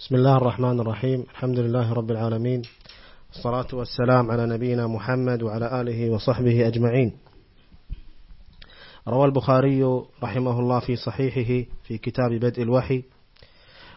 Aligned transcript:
بسم 0.00 0.14
الله 0.14 0.36
الرحمن 0.36 0.80
الرحيم. 0.80 1.24
الحمد 1.30 1.58
لله 1.58 1.92
رب 1.92 2.10
العالمين. 2.10 2.62
الصلاة 3.36 3.66
والسلام 3.72 4.30
على 4.30 4.46
نبينا 4.46 4.86
محمد 4.86 5.42
وعلى 5.42 5.80
آله 5.80 6.10
وصحبه 6.10 6.68
أجمعين. 6.68 7.12
روى 9.08 9.24
البخاري 9.24 9.84
رحمه 10.22 10.60
الله 10.60 10.80
في 10.80 10.96
صحيحه 10.96 11.70
في 11.82 11.98
كتاب 11.98 12.30
بدء 12.30 12.62
الوحي. 12.62 13.02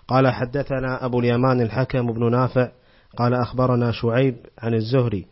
قال 0.08 0.28
حدثنا 0.28 1.05
أبو 1.05 1.20
اليمان 1.20 1.62
الحكم 1.62 2.14
بن 2.14 2.32
نافع. 2.32 2.72
قال 3.18 3.34
أخبرنا 3.34 3.92
شعيب 3.92 4.36
عن 4.60 4.74
الزهري. 4.74 5.26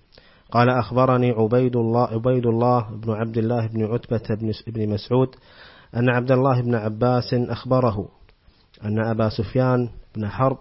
قال 0.51 0.69
أخبرني 0.69 1.31
عبيد 1.31 1.75
الله, 1.75 2.07
عبيد 2.07 2.45
الله 2.45 2.89
بن 2.95 3.11
عبد 3.11 3.37
الله 3.37 3.67
بن 3.67 3.85
عتبة 3.85 4.53
بن 4.67 4.89
مسعود 4.89 5.35
أن 5.95 6.09
عبد 6.09 6.31
الله 6.31 6.61
بن 6.61 6.75
عباس 6.75 7.33
أخبره 7.33 8.07
أن 8.85 9.05
أبا 9.05 9.29
سفيان 9.29 9.89
بن 10.15 10.29
حرب 10.29 10.57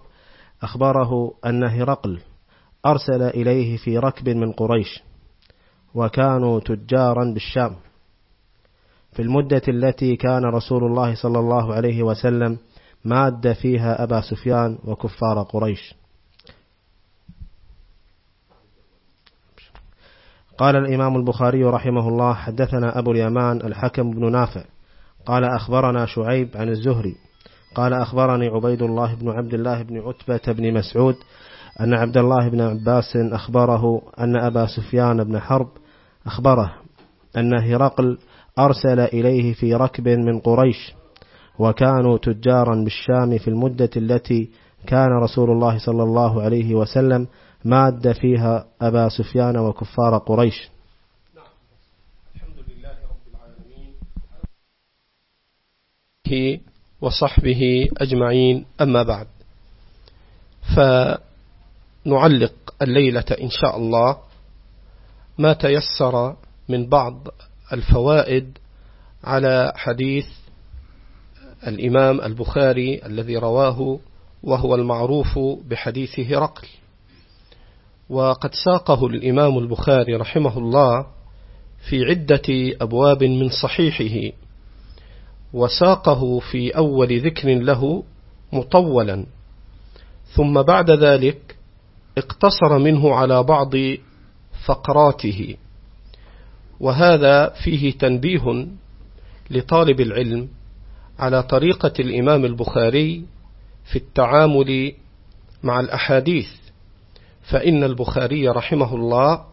أخبره 0.62 1.35
أن 1.46 1.64
هرقل 1.64 2.21
أرسل 2.86 3.22
إليه 3.22 3.76
في 3.76 3.99
ركب 3.99 4.29
من 4.29 4.53
قريش 4.53 5.03
وكانوا 5.95 6.61
تجارا 6.61 7.32
بالشام. 7.35 7.76
في 9.13 9.23
المدة 9.23 9.63
التي 9.68 10.17
كان 10.17 10.45
رسول 10.45 10.85
الله 10.85 11.14
صلى 11.14 11.39
الله 11.39 11.75
عليه 11.75 12.03
وسلم 12.03 12.59
ماد 13.04 13.53
فيها 13.53 14.03
أبا 14.03 14.21
سفيان 14.21 14.79
وكفار 14.85 15.43
قريش. 15.43 15.95
قال 20.59 20.76
الإمام 20.76 21.17
البخاري 21.17 21.64
رحمه 21.64 22.09
الله 22.09 22.35
حدثنا 22.35 22.98
أبو 22.98 23.12
اليمان 23.12 23.57
الحكم 23.57 24.11
بن 24.11 24.32
نافع 24.32 24.64
قال 25.26 25.45
أخبرنا 25.45 26.07
شعيب 26.07 26.57
عن 26.57 26.68
الزهري 26.68 27.17
قال 27.75 27.93
أخبرني 27.93 28.47
عبيد 28.49 28.83
الله 28.83 29.15
بن 29.15 29.29
عبد 29.29 29.55
الله 29.55 29.83
بن 29.83 29.99
عتبة 30.01 30.53
بن 30.53 30.75
مسعود 30.75 31.17
أن 31.81 31.95
عبد 31.95 32.17
الله 32.17 32.48
بن 32.48 32.61
عباس 32.61 33.17
أخبره 33.17 34.03
أن 34.21 34.37
أبا 34.37 34.67
سفيان 34.67 35.25
بن 35.25 35.39
حرب 35.41 35.69
أخبره 36.27 36.75
أن 37.37 37.55
هرقل 37.55 38.19
أرسل 38.59 39.01
إليه 39.01 39.55
في 39.55 39.75
ركب 39.75 40.09
من 40.09 40.41
قريش 40.41 40.93
وكانوا 41.59 42.19
تجارا 42.19 42.85
بالشام 42.85 43.39
في 43.39 43.49
المدة 43.49 43.91
التي 43.97 44.51
كان 44.87 45.09
رسول 45.23 45.51
الله 45.51 45.79
صلى 45.79 46.03
الله 46.03 46.43
عليه 46.43 46.75
وسلم 46.75 47.27
ماد 47.65 48.12
فيها 48.12 48.67
أبا 48.83 49.09
سفيان 49.09 49.57
وكفار 49.59 50.19
قريش. 50.19 50.71
الحمد 52.34 52.57
لله 52.69 52.97
رب 53.11 53.25
العالمين. 53.31 53.95
وصحبه 57.01 57.89
أجمعين. 57.98 58.65
أما 58.81 59.03
بعد 59.03 59.27
فنعلق 62.06 62.53
الليلة 62.83 63.25
إن 63.43 63.51
شاء 63.51 63.77
الله 63.77 64.17
ما 65.39 65.53
تيسر 65.53 66.37
من 66.69 66.89
بعض 66.89 67.28
الفوائد 67.73 68.59
على 69.25 69.73
حديث 69.77 70.27
الإمام 71.67 72.21
البخاري 72.21 73.01
الذي 73.06 73.37
رواه 73.37 73.98
وهو 74.43 74.75
المعروف 74.75 75.39
بحديث 75.69 76.21
هرقل. 76.21 76.69
وقد 78.11 78.51
ساقه 78.65 79.06
الإمام 79.06 79.59
البخاري 79.59 80.15
رحمه 80.15 80.59
الله 80.59 81.06
في 81.89 82.05
عدة 82.05 82.77
أبواب 82.81 83.25
من 83.25 83.48
صحيحه. 83.48 84.37
وساقه 85.53 86.39
في 86.39 86.70
أول 86.77 87.20
ذكر 87.20 87.48
له 87.48 88.03
مطولا. 88.53 89.27
ثم 90.34 90.62
بعد 90.62 90.91
ذلك 90.91 91.56
اقتصر 92.19 92.79
منه 92.79 93.15
على 93.15 93.43
بعض 93.43 93.73
فقراته. 94.67 95.56
وهذا 96.81 97.49
فيه 97.49 97.99
تنبيه 97.99 98.66
لطالب 99.50 100.00
العلم 100.00 100.49
على 101.19 101.43
طريقة 101.43 101.93
الإمام 101.99 102.44
البخاري 102.44 103.25
في 103.84 103.97
التعامل 103.97 104.93
مع 105.62 105.81
الأحاديث. 105.81 106.49
فإن 107.43 107.84
البخاري 107.84 108.49
رحمه 108.49 108.94
الله 108.94 109.44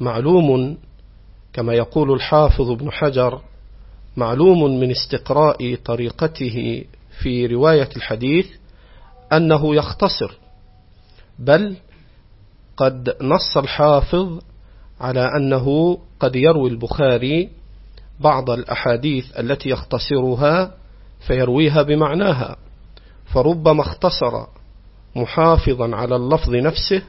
معلوم 0.00 0.78
كما 1.52 1.74
يقول 1.74 2.12
الحافظ 2.12 2.70
ابن 2.70 2.92
حجر 2.92 3.40
معلوم 4.16 4.80
من 4.80 4.90
استقراء 4.90 5.74
طريقته 5.74 6.84
في 7.22 7.46
رواية 7.46 7.88
الحديث 7.96 8.46
أنه 9.32 9.74
يختصر 9.74 10.38
بل 11.38 11.76
قد 12.76 13.16
نص 13.22 13.56
الحافظ 13.56 14.40
على 15.00 15.36
أنه 15.36 15.98
قد 16.20 16.36
يروي 16.36 16.70
البخاري 16.70 17.48
بعض 18.20 18.50
الأحاديث 18.50 19.38
التي 19.38 19.68
يختصرها 19.68 20.74
فيرويها 21.26 21.82
بمعناها 21.82 22.56
فربما 23.26 23.80
اختصر 23.80 24.46
محافظا 25.16 25.96
على 25.96 26.16
اللفظ 26.16 26.54
نفسه 26.54 27.02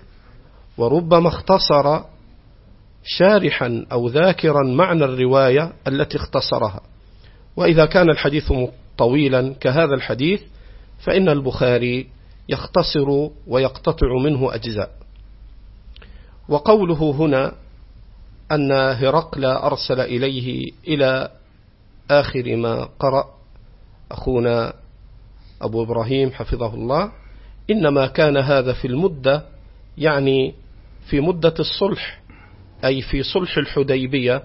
وربما 0.77 1.27
اختصر 1.27 2.01
شارحا 3.03 3.85
أو 3.91 4.07
ذاكرا 4.07 4.63
معنى 4.63 5.03
الرواية 5.03 5.73
التي 5.87 6.17
اختصرها. 6.17 6.81
وإذا 7.55 7.85
كان 7.85 8.09
الحديث 8.09 8.53
طويلا 8.97 9.53
كهذا 9.59 9.93
الحديث 9.95 10.41
فإن 10.99 11.29
البخاري 11.29 12.07
يختصر 12.49 13.29
ويقتطع 13.47 14.07
منه 14.23 14.55
أجزاء. 14.55 14.91
وقوله 16.49 17.11
هنا 17.11 17.53
أن 18.51 18.71
هرقل 18.71 19.45
أرسل 19.45 19.99
إليه 19.99 20.71
إلى 20.87 21.31
آخر 22.11 22.55
ما 22.55 22.89
قرأ 22.99 23.25
أخونا 24.11 24.73
أبو 25.61 25.83
إبراهيم 25.83 26.31
حفظه 26.31 26.73
الله 26.73 27.11
إنما 27.69 28.07
كان 28.07 28.37
هذا 28.37 28.73
في 28.73 28.87
المدة 28.87 29.45
يعني 29.97 30.53
في 31.09 31.19
مدة 31.21 31.53
الصلح 31.59 32.21
أي 32.85 33.01
في 33.01 33.23
صلح 33.23 33.57
الحديبية 33.57 34.43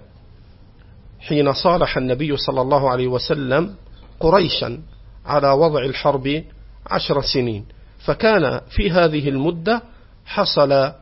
حين 1.20 1.52
صالح 1.52 1.96
النبي 1.96 2.36
صلى 2.36 2.60
الله 2.60 2.90
عليه 2.90 3.06
وسلم 3.06 3.74
قريشا 4.20 4.82
على 5.26 5.50
وضع 5.50 5.84
الحرب 5.84 6.44
عشر 6.86 7.22
سنين. 7.22 7.64
فكان 7.98 8.60
في 8.68 8.90
هذه 8.90 9.28
المدة 9.28 9.82
حصل 10.24 10.92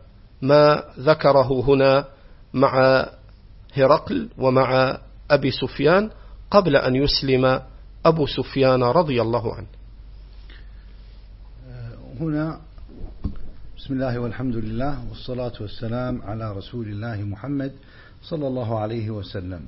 ما 0.43 0.83
ذكره 0.99 1.65
هنا 1.69 2.05
مع 2.55 3.07
هرقل 3.75 4.29
ومع 4.39 4.99
أبي 5.31 5.51
سفيان 5.51 6.11
قبل 6.51 6.77
أن 6.77 6.97
يسلم 6.97 7.61
أبو 8.05 8.27
سفيان 8.27 8.83
رضي 8.83 9.23
الله 9.23 9.55
عنه. 9.55 9.67
هنا 12.21 12.61
بسم 13.77 13.95
الله 13.95 14.19
والحمد 14.19 14.57
لله 14.57 15.09
والصلاة 15.09 15.53
والسلام 15.61 16.23
على 16.23 16.53
رسول 16.53 16.87
الله 16.89 17.17
محمد 17.23 17.73
صلى 18.23 18.47
الله 18.47 18.79
عليه 18.79 19.11
وسلم. 19.11 19.61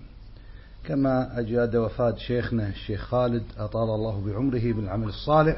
كما 0.87 1.39
أجاد 1.41 1.77
وفاة 1.77 2.15
شيخنا 2.17 2.69
الشيخ 2.69 3.01
خالد 3.01 3.43
أطال 3.59 3.95
الله 3.95 4.23
بعمره 4.27 4.73
بالعمل 4.73 5.09
الصالح 5.09 5.57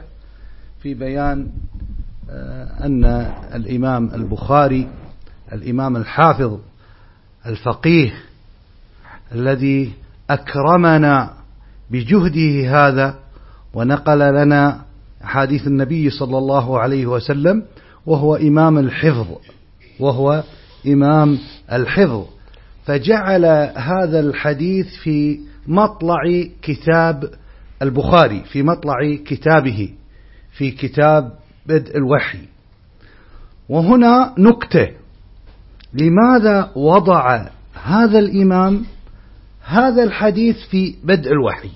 في 0.82 0.94
بيان 0.94 1.46
آه، 2.30 2.86
أن 2.86 3.04
الإمام 3.54 4.14
البخاري 4.14 4.88
الإمام 5.52 5.96
الحافظ 5.96 6.58
الفقيه 7.46 8.12
الذي 9.34 9.92
أكرمنا 10.30 11.30
بجهده 11.90 12.70
هذا 12.88 13.18
ونقل 13.74 14.18
لنا 14.18 14.80
حديث 15.22 15.66
النبي 15.66 16.10
صلى 16.10 16.38
الله 16.38 16.78
عليه 16.80 17.06
وسلم 17.06 17.62
وهو 18.06 18.36
إمام 18.36 18.78
الحفظ 18.78 19.26
وهو 20.00 20.42
إمام 20.86 21.38
الحفظ. 21.72 22.37
فجعل 22.88 23.44
هذا 23.76 24.20
الحديث 24.20 24.86
في 25.02 25.40
مطلع 25.66 26.46
كتاب 26.62 27.30
البخاري 27.82 28.44
في 28.44 28.62
مطلع 28.62 28.94
كتابه 29.24 29.90
في 30.52 30.70
كتاب 30.70 31.32
بدء 31.66 31.96
الوحي. 31.96 32.38
وهنا 33.68 34.34
نكتة. 34.38 34.88
لماذا 35.94 36.72
وضع 36.74 37.48
هذا 37.84 38.18
الإمام 38.18 38.84
هذا 39.64 40.02
الحديث 40.02 40.56
في 40.70 40.94
بدء 41.04 41.32
الوحي؟ 41.32 41.70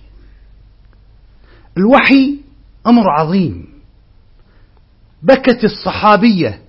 الوحي 1.76 2.38
أمر 2.86 3.10
عظيم. 3.10 3.66
بكت 5.22 5.64
الصحابية 5.64 6.60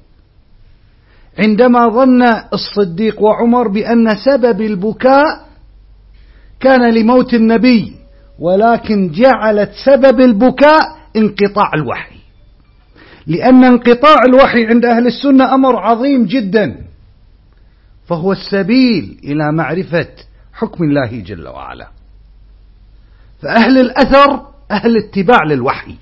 عندما 1.39 1.89
ظن 1.89 2.23
الصديق 2.53 3.21
وعمر 3.21 3.67
بأن 3.67 4.15
سبب 4.25 4.61
البكاء 4.61 5.45
كان 6.59 6.93
لموت 6.93 7.33
النبي 7.33 7.93
ولكن 8.39 9.11
جعلت 9.11 9.71
سبب 9.85 10.19
البكاء 10.19 10.97
انقطاع 11.15 11.71
الوحي. 11.75 12.15
لأن 13.27 13.63
انقطاع 13.63 14.17
الوحي 14.27 14.65
عند 14.65 14.85
أهل 14.85 15.07
السنة 15.07 15.53
أمر 15.53 15.75
عظيم 15.75 16.25
جدا 16.25 16.77
فهو 18.07 18.31
السبيل 18.31 19.19
إلى 19.23 19.51
معرفة 19.51 20.07
حكم 20.53 20.83
الله 20.83 21.19
جل 21.19 21.47
وعلا. 21.47 21.87
فأهل 23.41 23.77
الأثر 23.77 24.41
أهل 24.71 24.97
اتباع 24.97 25.43
للوحي. 25.43 25.95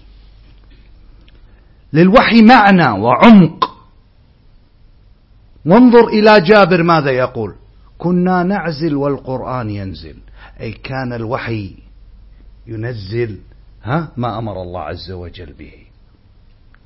للوحي 1.93 2.41
معنى 2.41 3.01
وعمق. 3.01 3.70
وانظر 5.65 6.07
إلى 6.07 6.41
جابر 6.41 6.83
ماذا 6.83 7.11
يقول؟ 7.11 7.55
كنا 7.97 8.43
نعزل 8.43 8.95
والقرآن 8.95 9.69
ينزل. 9.69 10.15
أي 10.61 10.71
كان 10.71 11.13
الوحي 11.13 11.75
ينزل 12.67 13.37
ها؟ 13.83 14.11
ما 14.17 14.37
أمر 14.37 14.61
الله 14.61 14.81
عز 14.81 15.11
وجل 15.11 15.53
به. 15.53 15.73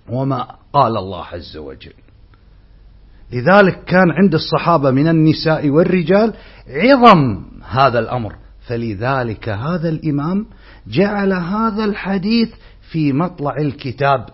وما 0.09 0.47
قال 0.73 0.97
الله 0.97 1.25
عز 1.25 1.57
وجل. 1.57 1.93
لذلك 3.31 3.83
كان 3.83 4.11
عند 4.11 4.33
الصحابة 4.33 4.91
من 4.91 5.07
النساء 5.07 5.69
والرجال 5.69 6.33
عظم 6.67 7.43
هذا 7.69 7.99
الأمر. 7.99 8.35
فلذلك 8.67 9.49
هذا 9.49 9.89
الإمام 9.89 10.45
جعل 10.87 11.33
هذا 11.33 11.85
الحديث 11.85 12.49
في 12.91 13.13
مطلع 13.13 13.57
الكتاب. 13.57 14.29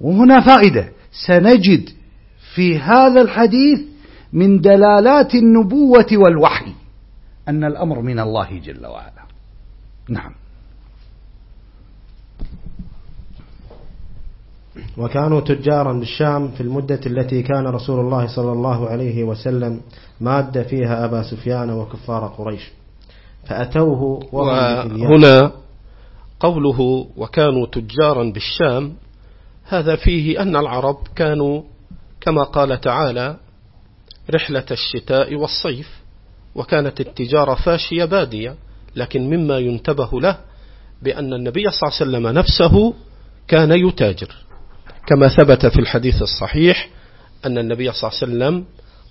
وهنا 0.00 0.40
فائدة. 0.40 0.92
سنجد 1.26 1.99
في 2.54 2.78
هذا 2.78 3.20
الحديث 3.20 3.80
من 4.32 4.60
دلالات 4.60 5.34
النبوة 5.34 6.06
والوحي 6.12 6.72
أن 7.48 7.64
الأمر 7.64 8.00
من 8.00 8.18
الله 8.20 8.58
جل 8.58 8.86
وعلا. 8.86 9.22
نعم. 10.08 10.32
وكانوا 14.98 15.40
تجارا 15.40 15.92
بالشام 15.92 16.48
في 16.48 16.60
المدة 16.60 17.00
التي 17.06 17.42
كان 17.42 17.66
رسول 17.66 18.00
الله 18.00 18.26
صلى 18.26 18.52
الله 18.52 18.88
عليه 18.88 19.24
وسلم 19.24 19.80
ماد 20.20 20.62
فيها 20.62 21.04
أبا 21.04 21.22
سفيان 21.22 21.70
وكفار 21.70 22.26
قريش. 22.26 22.70
فأتوه 23.44 24.20
وهنا 24.32 25.52
قوله 26.40 27.06
وكانوا 27.16 27.66
تجارا 27.66 28.32
بالشام 28.32 28.92
هذا 29.64 29.96
فيه 29.96 30.42
أن 30.42 30.56
العرب 30.56 30.96
كانوا 31.16 31.62
كما 32.20 32.42
قال 32.42 32.80
تعالى 32.80 33.36
رحلة 34.30 34.64
الشتاء 34.70 35.34
والصيف 35.34 36.00
وكانت 36.54 37.00
التجارة 37.00 37.54
فاشية 37.54 38.04
بادية 38.04 38.56
لكن 38.96 39.30
مما 39.30 39.58
ينتبه 39.58 40.20
له 40.20 40.38
بأن 41.02 41.32
النبي 41.34 41.70
صلى 41.70 41.88
الله 41.88 41.98
عليه 42.00 42.10
وسلم 42.10 42.38
نفسه 42.38 42.94
كان 43.48 43.72
يتاجر. 43.72 44.34
كما 45.06 45.28
ثبت 45.28 45.66
في 45.66 45.78
الحديث 45.78 46.22
الصحيح 46.22 46.88
أن 47.46 47.58
النبي 47.58 47.92
صلى 47.92 48.10
الله 48.10 48.20
عليه 48.22 48.32
وسلم 48.32 48.64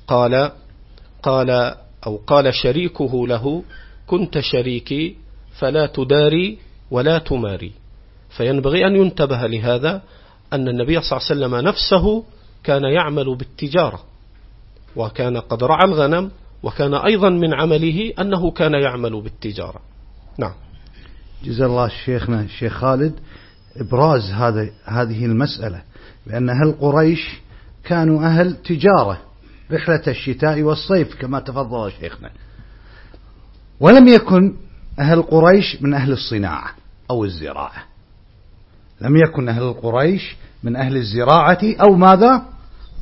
قال 0.07 0.51
قال 1.23 1.75
أو 2.05 2.17
قال 2.27 2.53
شريكه 2.53 3.27
له 3.27 3.63
كنت 4.07 4.39
شريكي 4.39 5.15
فلا 5.57 5.85
تداري 5.85 6.57
ولا 6.91 7.17
تماري. 7.17 7.71
فينبغي 8.29 8.87
أن 8.87 8.95
ينتبه 8.95 9.47
لهذا 9.47 10.01
أن 10.53 10.67
النبي 10.67 11.01
صلى 11.01 11.17
الله 11.17 11.27
عليه 11.29 11.39
وسلم 11.39 11.55
نفسه 11.67 12.23
كان 12.63 12.83
يعمل 12.83 13.35
بالتجارة 13.35 13.99
وكان 14.95 15.37
قد 15.37 15.63
رعى 15.63 15.85
الغنم 15.85 16.31
وكان 16.63 16.93
أيضا 16.93 17.29
من 17.29 17.53
عمله 17.53 18.13
أنه 18.19 18.51
كان 18.51 18.73
يعمل 18.73 19.21
بالتجارة. 19.21 19.81
نعم. 20.37 20.53
جزا 21.43 21.65
الله 21.65 21.87
شيخنا 21.87 22.41
الشيخ 22.41 22.73
خالد 22.73 23.19
إبراز 23.77 24.31
هذا 24.31 24.69
هذه 24.85 25.25
المسألة 25.25 25.81
بأن 26.27 26.49
أهل 26.49 26.71
قريش 26.71 27.41
كانوا 27.83 28.25
أهل 28.25 28.55
تجارة 28.55 29.21
رحلة 29.71 30.03
الشتاء 30.07 30.61
والصيف 30.61 31.15
كما 31.15 31.39
تفضل 31.39 31.91
شيخنا. 31.91 32.31
ولم 33.79 34.07
يكن 34.07 34.55
أهل 34.99 35.21
قريش 35.21 35.81
من 35.81 35.93
أهل 35.93 36.11
الصناعة 36.11 36.71
أو 37.11 37.25
الزراعة. 37.25 37.88
لم 39.01 39.17
يكن 39.17 39.49
أهل 39.49 39.73
قريش 39.73 40.35
من 40.63 40.75
أهل 40.75 40.97
الزراعة 40.97 41.59
أو 41.63 41.95
ماذا؟ 41.95 42.45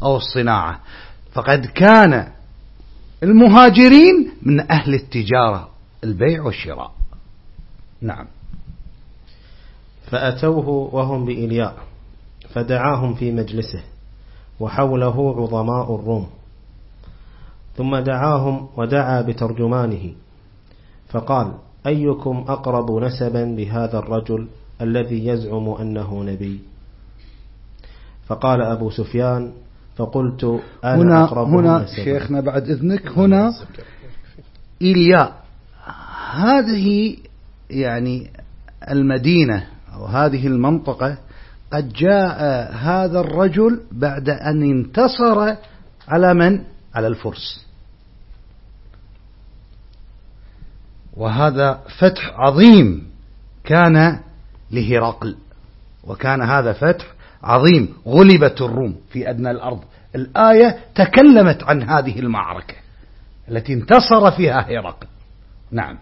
أو 0.03 0.17
الصناعة. 0.17 0.79
فقد 1.31 1.65
كان 1.65 2.27
المهاجرين 3.23 4.31
من 4.41 4.71
أهل 4.71 4.93
التجارة 4.93 5.69
البيع 6.03 6.43
والشراء. 6.43 6.91
نعم. 8.01 8.25
فأتوه 10.11 10.69
وهم 10.69 11.25
بإلياء 11.25 11.77
فدعاهم 12.49 13.15
في 13.15 13.31
مجلسه 13.31 13.83
وحوله 14.59 15.35
عظماء 15.37 15.95
الروم. 15.95 16.27
ثم 17.77 17.95
دعاهم 17.95 18.69
ودعا 18.77 19.21
بترجمانه 19.21 20.11
فقال 21.09 21.53
أيكم 21.87 22.45
أقرب 22.47 22.91
نسبا 22.91 23.45
بهذا 23.45 23.99
الرجل 23.99 24.47
الذي 24.81 25.27
يزعم 25.27 25.69
أنه 25.69 26.23
نبي. 26.23 26.59
فقال 28.27 28.61
أبو 28.61 28.89
سفيان 28.89 29.51
فقلت 29.95 30.43
أنا 30.83 31.01
هنا 31.01 31.23
أقرب 31.23 31.47
هنا 31.47 31.85
شيخنا 31.85 32.41
بعد 32.41 32.69
إذنك 32.69 33.07
هنا 33.07 33.53
إلياء 34.81 35.43
هذه 36.33 37.17
يعني 37.69 38.31
المدينة 38.91 39.67
أو 39.93 40.05
هذه 40.05 40.47
المنطقة 40.47 41.17
قد 41.73 41.93
جاء 41.93 42.41
هذا 42.73 43.19
الرجل 43.19 43.81
بعد 43.91 44.29
أن 44.29 44.63
انتصر 44.63 45.55
على 46.07 46.33
من؟ 46.33 46.63
على 46.95 47.07
الفرس. 47.07 47.65
وهذا 51.17 51.79
فتح 51.99 52.33
عظيم 52.35 53.07
كان 53.63 54.19
لهرقل 54.71 55.35
وكان 56.03 56.41
هذا 56.41 56.73
فتح 56.73 57.05
عظيم. 57.43 57.93
غلبت 58.07 58.61
الروم 58.61 58.95
في 59.09 59.29
أدنى 59.29 59.51
الأرض. 59.51 59.79
الآية 60.15 60.79
تكلمت 60.95 61.63
عن 61.63 61.83
هذه 61.83 62.19
المعركة 62.19 62.75
التي 63.49 63.73
انتصر 63.73 64.31
فيها 64.31 64.61
هرقل 64.69 65.07
نعم. 65.71 65.97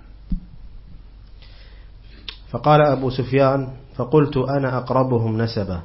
فقال 2.50 2.82
أبو 2.82 3.10
سفيان 3.10 3.68
فقلت 3.96 4.38
أنا 4.38 4.78
أقربهم 4.78 5.42
نسبا. 5.42 5.82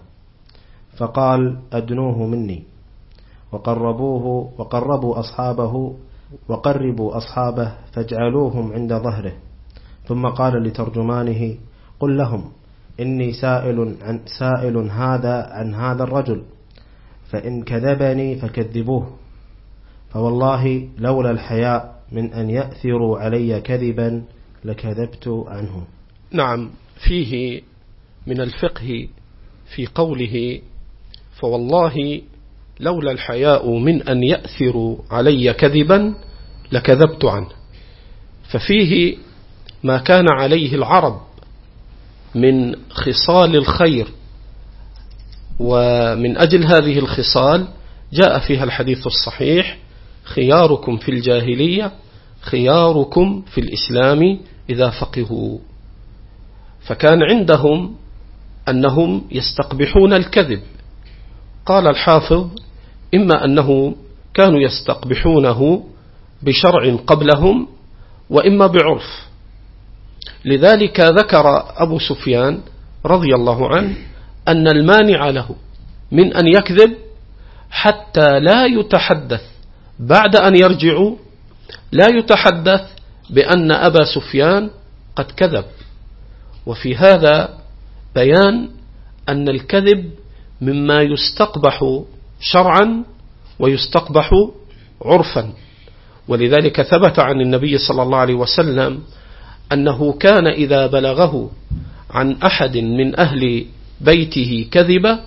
فقال 0.96 1.58
أدنوه 1.72 2.26
مني. 2.26 2.64
وقربوه 3.52 4.52
وقربوا 4.58 5.20
أصحابه 5.20 5.96
وقربوا 6.48 7.16
أصحابه 7.16 7.72
فاجعلوهم 7.92 8.72
عند 8.72 8.94
ظهره. 8.94 9.32
ثم 10.08 10.26
قال 10.26 10.62
لترجمانه 10.62 11.56
قل 12.00 12.16
لهم 12.16 12.52
إني 13.00 13.32
سائل 13.32 13.96
عن 14.02 14.20
سائل 14.38 14.76
هذا 14.76 15.48
عن 15.50 15.74
هذا 15.74 16.02
الرجل 16.02 16.42
فإن 17.30 17.62
كذبني 17.62 18.36
فكذبوه. 18.36 19.16
فوالله 20.10 20.88
لولا 20.98 21.30
الحياء 21.30 22.00
من 22.12 22.32
أن 22.32 22.50
يأثروا 22.50 23.18
علي 23.18 23.60
كذبا 23.60 24.22
لكذبت 24.64 25.28
عنه 25.28 25.86
نعم 26.32 26.70
فيه 27.08 27.62
من 28.26 28.40
الفقه 28.40 29.08
في 29.74 29.86
قوله 29.86 30.60
فوالله 31.32 32.22
لولا 32.80 33.12
الحياء 33.12 33.78
من 33.78 34.02
أن 34.02 34.22
يأثروا 34.22 34.96
علي 35.10 35.52
كذبا 35.52 36.14
لكذبت 36.72 37.24
عنه. 37.24 37.48
ففيه 38.52 39.16
ما 39.82 39.98
كان 39.98 40.26
عليه 40.28 40.74
العرب 40.74 41.20
من 42.34 42.74
خصال 42.90 43.56
الخير. 43.56 44.08
ومن 45.58 46.38
أجل 46.38 46.64
هذه 46.64 46.98
الخصال 46.98 47.68
جاء 48.12 48.38
فيها 48.38 48.64
الحديث 48.64 49.06
الصحيح 49.06 49.78
خياركم 50.24 50.96
في 50.96 51.08
الجاهلية 51.10 51.92
خياركم 52.40 53.42
في 53.54 53.60
الإسلام 53.60 54.38
إذا 54.70 54.90
فقهوا. 54.90 55.58
فكان 56.80 57.22
عندهم 57.22 57.94
أنهم 58.68 59.24
يستقبحون 59.32 60.12
الكذب. 60.12 60.62
قال 61.66 61.88
الحافظ 61.88 62.48
إما 63.14 63.44
أنه 63.44 63.94
كانوا 64.34 64.60
يستقبحونه 64.60 65.84
بشرع 66.42 66.96
قبلهم 67.06 67.68
وإما 68.30 68.66
بعرف. 68.66 69.29
لذلك 70.44 71.00
ذكر 71.00 71.64
أبو 71.76 71.98
سفيان 71.98 72.60
رضي 73.06 73.34
الله 73.34 73.76
عنه 73.76 73.96
أن 74.48 74.68
المانع 74.68 75.30
له 75.30 75.56
من 76.12 76.36
أن 76.36 76.46
يكذب 76.46 76.96
حتى 77.70 78.40
لا 78.40 78.66
يتحدث 78.66 79.42
بعد 79.98 80.36
أن 80.36 80.56
يرجعوا 80.56 81.16
لا 81.92 82.06
يتحدث 82.18 82.80
بأن 83.30 83.72
أبا 83.72 84.04
سفيان 84.14 84.70
قد 85.16 85.24
كذب. 85.24 85.64
وفي 86.66 86.96
هذا 86.96 87.58
بيان 88.14 88.68
أن 89.28 89.48
الكذب 89.48 90.10
مما 90.60 91.02
يستقبح 91.02 91.84
شرعا 92.40 93.04
ويستقبح 93.58 94.30
عرفا. 95.04 95.52
ولذلك 96.28 96.82
ثبت 96.82 97.18
عن 97.18 97.40
النبي 97.40 97.78
صلى 97.78 98.02
الله 98.02 98.18
عليه 98.18 98.34
وسلم 98.34 99.00
أنه 99.72 100.12
كان 100.12 100.46
إذا 100.46 100.86
بلغه 100.86 101.50
عن 102.10 102.32
أحد 102.32 102.76
من 102.76 103.20
أهل 103.20 103.66
بيته 104.00 104.68
كذبة 104.70 105.20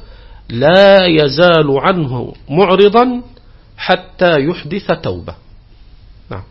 لا 0.49 1.05
يزال 1.05 1.79
عنه 1.79 2.33
معرضا 2.49 3.21
حتى 3.77 4.39
يحدث 4.39 4.91
توبة. 4.91 5.35
نعم. 6.29 6.43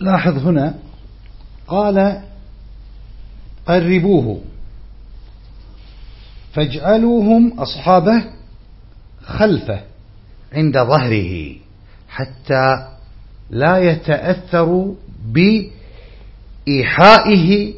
لاحظ 0.00 0.46
هنا 0.46 0.74
قال 1.66 2.22
قربوه 3.66 4.40
فاجعلوهم 6.52 7.60
أصحابه 7.60 8.24
خلفه 9.24 9.80
عند 10.52 10.78
ظهره 10.78 11.56
حتى 12.08 12.88
لا 13.50 13.78
يتأثروا 13.78 14.94
بإيحائه 16.66 17.74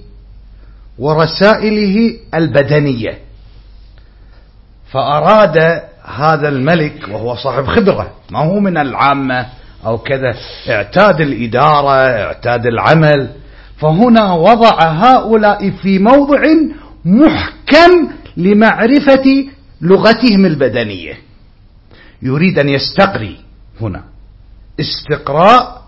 ورسائله 0.99 2.19
البدنية. 2.35 3.19
فأراد 4.91 5.83
هذا 6.05 6.49
الملك 6.49 7.09
وهو 7.11 7.37
صاحب 7.37 7.67
خبرة 7.67 8.11
ما 8.31 8.39
هو 8.39 8.61
من 8.61 8.77
العامة 8.77 9.47
أو 9.87 9.99
كذا 9.99 10.35
اعتاد 10.69 11.21
الإدارة 11.21 11.91
اعتاد 11.91 12.67
العمل. 12.67 13.31
فهنا 13.77 14.33
وضع 14.33 14.83
هؤلاء 14.83 15.71
في 15.71 15.99
موضع 15.99 16.43
محكم 17.05 18.09
لمعرفة 18.37 19.47
لغتهم 19.81 20.47
البدنية. 20.47 21.19
يريد 22.23 22.59
أن 22.59 22.69
يستقري 22.69 23.37
هنا. 23.81 24.05
استقراء 24.81 25.84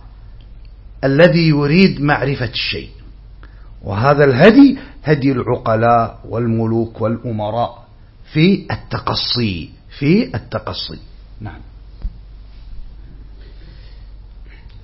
الذي 1.07 1.49
يريد 1.49 2.01
معرفة 2.01 2.51
الشيء. 2.51 2.91
وهذا 3.85 4.25
الهدي 4.25 4.79
هدي 5.05 5.33
العقلاء 5.33 6.19
والملوك 6.29 7.01
والأمراء 7.01 7.85
في 8.33 8.67
التقصي 8.71 9.71
في 9.99 10.35
التقصي. 10.37 10.99
نعم. 11.41 11.61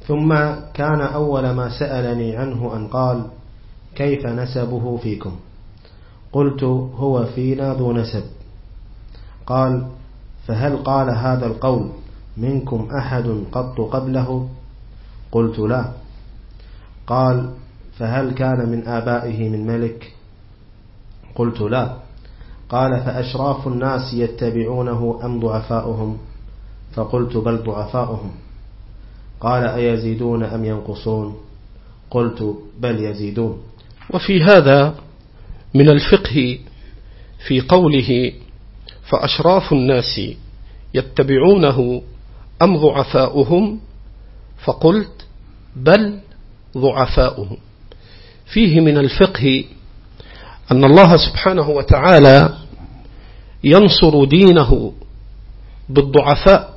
ثم 0.07 0.35
كان 0.75 1.01
أول 1.01 1.51
ما 1.51 1.79
سألني 1.79 2.37
عنه 2.37 2.77
أن 2.77 2.89
قال 2.89 3.27
كيف 3.95 4.27
نسبه 4.27 4.97
فيكم؟ 4.97 5.37
قلت 6.33 6.63
هو 6.95 7.25
فينا 7.25 7.75
ذو 7.75 7.93
نسب. 7.93 8.25
قال 9.47 9.87
فهل 10.47 10.77
قال 10.77 11.11
هذا 11.11 11.47
القول 11.47 11.91
منكم 12.37 12.89
أحد 12.99 13.27
قط 13.53 13.81
قبله؟ 13.81 14.49
قلت 15.33 15.59
لا. 15.59 16.02
قال 17.07 17.51
فهل 17.99 18.35
كان 18.35 18.69
من 18.69 18.87
آبائه 18.87 19.49
من 19.49 19.67
ملك؟ 19.67 20.13
قلت 21.35 21.61
لا. 21.61 21.97
قال 22.69 23.01
فأشراف 23.01 23.69
الناس 23.69 24.15
يتبعونه 24.15 25.21
أم 25.25 25.41
ضعفاؤهم؟ 25.41 26.19
فقلت 26.93 27.37
بل 27.37 27.57
ضعفاؤهم. 27.57 28.31
قال 29.41 29.67
أيزيدون 29.67 30.43
أم 30.43 30.65
ينقصون؟ 30.65 31.37
قلت 32.11 32.57
بل 32.81 33.05
يزيدون. 33.05 33.59
وفي 34.11 34.43
هذا 34.43 34.95
من 35.75 35.89
الفقه 35.89 36.59
في 37.47 37.61
قوله 37.61 38.33
فأشراف 39.03 39.73
الناس 39.73 40.21
يتبعونه 40.95 42.03
أم 42.63 42.77
ضعفاؤهم؟ 42.77 43.81
فقلت 44.65 45.27
بل 45.77 46.19
ضعفاؤهم 46.77 47.57
فيه 48.47 48.81
من 48.81 48.99
الفقه 48.99 49.65
أن 50.73 50.85
الله 50.85 51.17
سبحانه 51.17 51.71
وتعالى 51.71 52.55
ينصر 53.65 54.25
دينه 54.25 54.93
بالضعفاء 55.89 56.75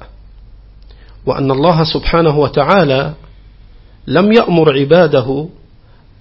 وأن 1.25 1.51
الله 1.51 1.83
سبحانه 1.83 2.39
وتعالى 2.39 3.13
لم 4.07 4.33
يأمر 4.33 4.79
عباده 4.79 5.47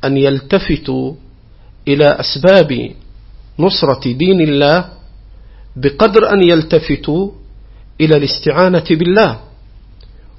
أن 0.04 0.16
يلتفتوا 0.16 1.14
إلى 1.88 2.04
أسباب 2.21 2.90
نصرة 3.59 4.12
دين 4.12 4.40
الله 4.40 4.88
بقدر 5.76 6.33
أن 6.33 6.43
يلتفتوا 6.43 7.31
إلى 8.00 8.16
الاستعانة 8.16 8.85
بالله. 8.90 9.40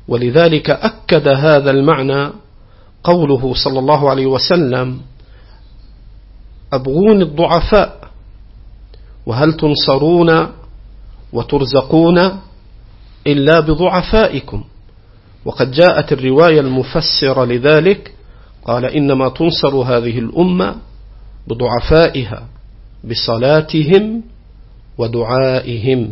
ولذلك 0.08 0.70
أكد 0.70 1.27
هذا 1.27 1.72
المعنى 1.72 2.30
قوله 3.06 3.54
صلى 3.54 3.80
الله 3.80 4.10
عليه 4.10 4.26
وسلم 4.26 5.00
أبغون 6.74 7.22
الضعفاء 7.22 8.10
وهل 9.26 9.54
تنصرون 9.54 10.48
وترزقون 11.34 12.18
إلا 13.28 13.60
بضعفائكم؟ 13.60 14.64
وقد 15.46 15.72
جاءت 15.72 16.12
الرواية 16.14 16.60
المفسرة 16.60 17.46
لذلك 17.46 18.14
قال 18.66 18.86
إنما 18.86 19.30
تنصر 19.30 19.76
هذه 19.76 20.20
الأمة 20.20 20.76
بضعفائها 21.48 22.44
بصلاتهم 23.04 24.24
ودعائهم. 24.98 26.12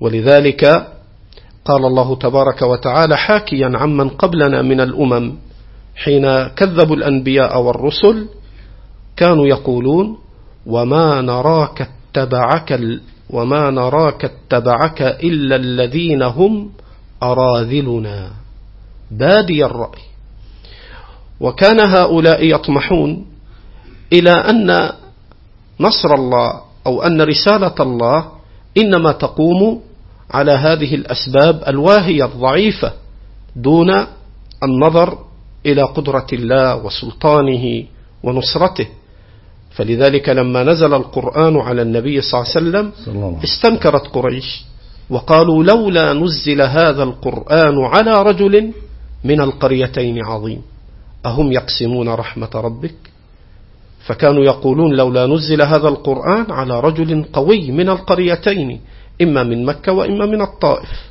ولذلك 0.00 0.64
قال 1.64 1.84
الله 1.84 2.16
تبارك 2.16 2.62
وتعالى 2.62 3.16
حاكيا 3.16 3.70
عمن 3.74 4.08
قبلنا 4.08 4.62
من 4.62 4.80
الأمم 4.80 5.32
حين 5.96 6.46
كذبوا 6.46 6.96
الأنبياء 6.96 7.60
والرسل 7.60 8.28
كانوا 9.16 9.46
يقولون 9.46 10.18
وما 10.66 11.20
نراك 11.20 11.88
اتبعك 11.88 12.80
وما 13.30 13.70
نراك 13.70 14.24
اتبعك 14.24 15.02
إلا 15.02 15.56
الذين 15.56 16.22
هم 16.22 16.70
أراذلنا. 17.22 18.30
بادي 19.10 19.64
الرأي. 19.64 20.02
وكان 21.40 21.80
هؤلاء 21.80 22.46
يطمحون 22.46 23.26
إلى 24.12 24.30
أن 24.30 24.90
نصر 25.80 26.14
الله 26.14 26.60
أو 26.86 27.02
أن 27.02 27.22
رسالة 27.22 27.74
الله 27.80 28.26
إنما 28.78 29.12
تقوم 29.12 29.80
على 30.30 30.52
هذه 30.52 30.94
الأسباب 30.94 31.62
الواهية 31.68 32.24
الضعيفة 32.24 32.92
دون 33.56 34.06
النظر 34.62 35.18
إلى 35.66 35.82
قدرة 35.82 36.26
الله 36.32 36.84
وسلطانه 36.84 37.84
ونصرته. 38.22 38.86
فلذلك 39.70 40.28
لما 40.28 40.64
نزل 40.64 40.94
القرآن 40.94 41.56
على 41.56 41.82
النبي 41.82 42.20
صلى 42.20 42.40
الله 42.40 42.50
عليه 42.50 42.60
وسلم 42.60 42.92
استنكرت 43.44 44.06
قريش 44.06 44.64
وقالوا 45.10 45.64
لولا 45.64 46.12
نزل 46.12 46.62
هذا 46.62 47.02
القرآن 47.02 47.84
على 47.84 48.22
رجل 48.22 48.72
من 49.24 49.40
القريتين 49.40 50.24
عظيم. 50.24 50.62
أهم 51.26 51.52
يقسمون 51.52 52.08
رحمة 52.08 52.50
ربك؟ 52.54 52.94
فكانوا 54.06 54.44
يقولون 54.44 54.96
لولا 54.96 55.26
نزل 55.26 55.62
هذا 55.62 55.88
القرآن 55.88 56.46
على 56.50 56.80
رجل 56.80 57.24
قوي 57.32 57.70
من 57.70 57.88
القريتين 57.88 58.80
إما 59.22 59.42
من 59.42 59.64
مكة 59.64 59.92
وإما 59.92 60.26
من 60.26 60.42
الطائف. 60.42 61.10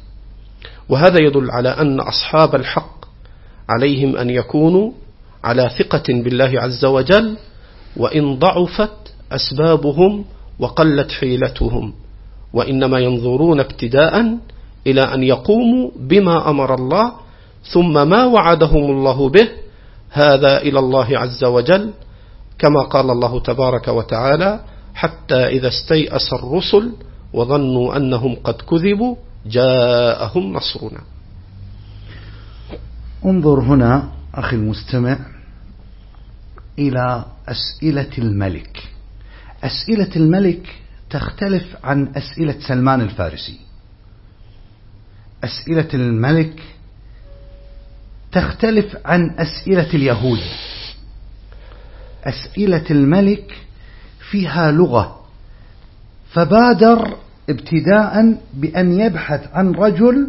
وهذا 0.90 1.18
يدل 1.22 1.52
على 1.52 1.70
أن 1.70 2.00
أصحاب 2.00 2.56
الحق 2.56 2.99
عليهم 3.70 4.16
أن 4.18 4.30
يكونوا 4.30 4.92
على 5.44 5.70
ثقة 5.78 6.04
بالله 6.10 6.52
عز 6.62 6.86
وجل 6.86 7.38
وإن 7.98 8.40
ضعفت 8.40 8.98
أسبابهم 9.32 10.26
وقلت 10.60 11.12
حيلتهم. 11.12 11.94
وإنما 12.54 13.00
ينظرون 13.00 13.60
ابتداء 13.60 14.38
إلى 14.88 15.02
أن 15.02 15.24
يقوموا 15.24 15.92
بما 16.00 16.50
أمر 16.50 16.76
الله 16.76 17.12
ثم 17.74 17.94
ما 18.10 18.26
وعدهم 18.26 18.84
الله 18.92 19.30
به 19.30 19.48
هذا 20.12 20.62
إلى 20.62 20.80
الله 20.80 21.18
عز 21.20 21.44
وجل 21.44 21.94
كما 22.60 22.82
قال 22.84 23.10
الله 23.10 23.40
تبارك 23.40 23.88
وتعالى 23.88 24.60
حتى 24.96 25.48
إذا 25.48 25.68
استيأس 25.68 26.34
الرسل 26.34 26.92
وظنوا 27.34 27.98
أنهم 27.98 28.36
قد 28.44 28.62
كذبوا 28.62 29.16
جاءهم 29.46 30.54
نصرنا. 30.54 31.02
انظر 33.26 33.60
هنا 33.60 34.10
أخي 34.34 34.56
المستمع 34.56 35.18
إلى 36.80 37.26
أسئلة 37.48 38.10
الملك. 38.18 38.84
أسئلة 39.64 40.10
الملك 40.16 40.76
تختلف 41.10 41.78
عن 41.84 42.12
أسئلة 42.16 42.56
سلمان 42.68 43.02
الفارسي. 43.02 43.60
أسئلة 45.44 45.88
الملك 45.94 46.62
تختلف 48.32 48.98
عن 49.06 49.30
أسئلة 49.30 49.94
اليهود. 49.94 50.40
أسئلة 52.24 52.86
الملك 52.92 53.58
فيها 54.32 54.72
لغة. 54.72 55.20
فبادر 56.32 57.18
ابتداء 57.50 58.42
بأن 58.54 59.00
يبحث 59.00 59.48
عن 59.54 59.72
رجل 59.72 60.28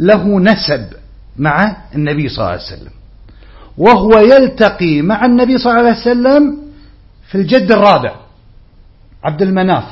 له 0.00 0.40
نسب. 0.40 1.01
مع 1.36 1.76
النبي 1.94 2.28
صلى 2.28 2.38
الله 2.38 2.50
عليه 2.50 2.62
وسلم. 2.62 2.92
وهو 3.78 4.18
يلتقي 4.18 5.02
مع 5.02 5.24
النبي 5.24 5.58
صلى 5.58 5.72
الله 5.72 5.82
عليه 5.88 6.00
وسلم 6.00 6.58
في 7.28 7.34
الجد 7.34 7.72
الرابع 7.72 8.16
عبد 9.24 9.42
المناف. 9.42 9.84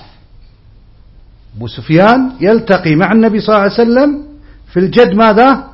أبو 1.56 1.66
سفيان 1.66 2.32
يلتقي 2.40 2.94
مع 2.94 3.12
النبي 3.12 3.40
صلى 3.40 3.56
الله 3.56 3.62
عليه 3.62 3.72
وسلم 3.72 4.24
في 4.72 4.80
الجد 4.80 5.14
ماذا؟ 5.14 5.70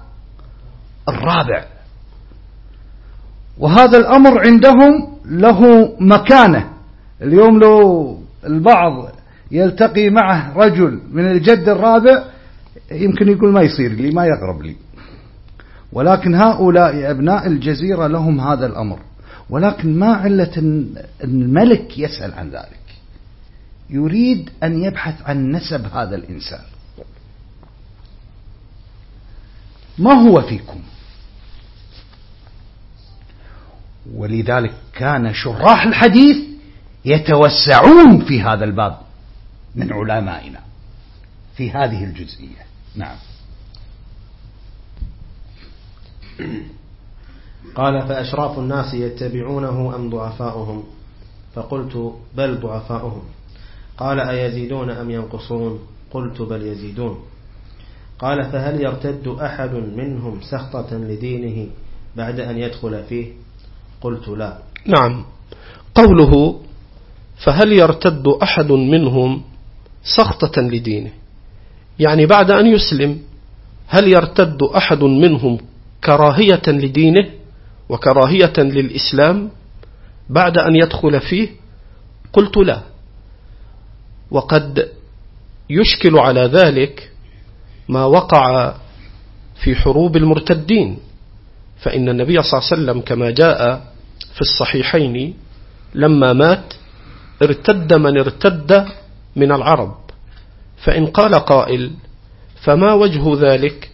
الرابع. 1.08 1.64
وهذا 3.58 3.98
الأمر 3.98 4.40
عندهم 4.46 5.16
له 5.24 5.92
مكانة. 6.00 6.70
اليوم 7.22 7.60
لو 7.60 8.18
البعض 8.46 9.08
يلتقي 9.50 10.10
معه 10.10 10.52
رجل 10.56 11.00
من 11.12 11.30
الجد 11.30 11.68
الرابع 11.68 12.24
يمكن 12.90 13.28
يقول 13.28 13.52
ما 13.52 13.62
يصير 13.62 13.92
لي 13.92 14.10
ما 14.10 14.26
يقرب 14.26 14.62
لي. 14.62 14.76
ولكن 15.96 16.34
هؤلاء 16.34 17.10
أبناء 17.10 17.46
الجزيرة 17.46 18.06
لهم 18.06 18.40
هذا 18.40 18.66
الأمر. 18.66 18.98
ولكن 19.50 19.98
ما 19.98 20.14
علة 20.14 20.52
الملك 21.24 21.98
يسأل 21.98 22.34
عن 22.34 22.50
ذلك. 22.50 22.80
يريد 23.90 24.50
أن 24.62 24.84
يبحث 24.84 25.22
عن 25.22 25.52
نسب 25.52 25.86
هذا 25.86 26.16
الإنسان. 26.16 26.60
ما 29.98 30.12
هو 30.12 30.42
فيكم؟ 30.42 30.80
ولذلك 34.14 34.74
كان 34.92 35.34
شراح 35.34 35.82
الحديث 35.82 36.36
يتوسعون 37.04 38.24
في 38.24 38.42
هذا 38.42 38.64
الباب 38.64 38.98
من 39.74 39.92
علمائنا 39.92 40.60
في 41.56 41.70
هذه 41.70 42.04
الجزئية. 42.04 42.66
نعم. 42.96 43.16
قال 47.74 48.08
فأشراف 48.08 48.58
الناس 48.58 48.94
يتبعونه 48.94 49.96
أم 49.96 50.10
ضعفاؤهم؟ 50.10 50.84
فقلت 51.54 52.12
بل 52.36 52.60
ضعفاؤهم. 52.60 53.22
قال 53.98 54.20
أيزيدون 54.20 54.90
أم 54.90 55.10
ينقصون؟ 55.10 55.78
قلت 56.10 56.42
بل 56.42 56.62
يزيدون. 56.62 57.18
قال 58.18 58.44
فهل 58.44 58.80
يرتد 58.80 59.28
أحد 59.28 59.74
منهم 59.74 60.40
سخطة 60.40 60.96
لدينه 60.96 61.68
بعد 62.16 62.40
أن 62.40 62.58
يدخل 62.58 63.02
فيه؟ 63.04 63.32
قلت 64.00 64.28
لا. 64.28 64.58
نعم. 64.86 65.24
قوله 65.94 66.60
فهل 67.44 67.72
يرتد 67.72 68.28
أحد 68.42 68.72
منهم 68.72 69.42
سخطة 70.16 70.62
لدينه؟ 70.62 71.10
يعني 71.98 72.26
بعد 72.26 72.50
أن 72.50 72.66
يسلم 72.66 73.18
هل 73.86 74.08
يرتد 74.08 74.62
أحد 74.62 75.02
منهم 75.04 75.58
كراهية 76.06 76.62
لدينه 76.68 77.30
وكراهية 77.88 78.52
للإسلام 78.58 79.50
بعد 80.30 80.58
أن 80.58 80.76
يدخل 80.76 81.20
فيه 81.20 81.48
قلت 82.32 82.56
لا. 82.56 82.82
وقد 84.30 84.88
يشكل 85.70 86.18
على 86.18 86.40
ذلك 86.40 87.10
ما 87.88 88.04
وقع 88.04 88.74
في 89.64 89.74
حروب 89.74 90.16
المرتدين 90.16 90.98
فإن 91.78 92.08
النبي 92.08 92.42
صلى 92.42 92.58
الله 92.58 92.68
عليه 92.72 92.82
وسلم 92.82 93.00
كما 93.00 93.30
جاء 93.30 93.58
في 94.34 94.40
الصحيحين 94.40 95.34
لما 95.94 96.32
مات 96.32 96.74
ارتد 97.42 97.92
من 97.94 98.18
ارتد 98.18 98.86
من 99.36 99.52
العرب. 99.52 99.94
فإن 100.76 101.06
قال 101.06 101.34
قائل 101.34 101.90
فما 102.62 102.92
وجه 102.92 103.34
ذلك؟ 103.40 103.90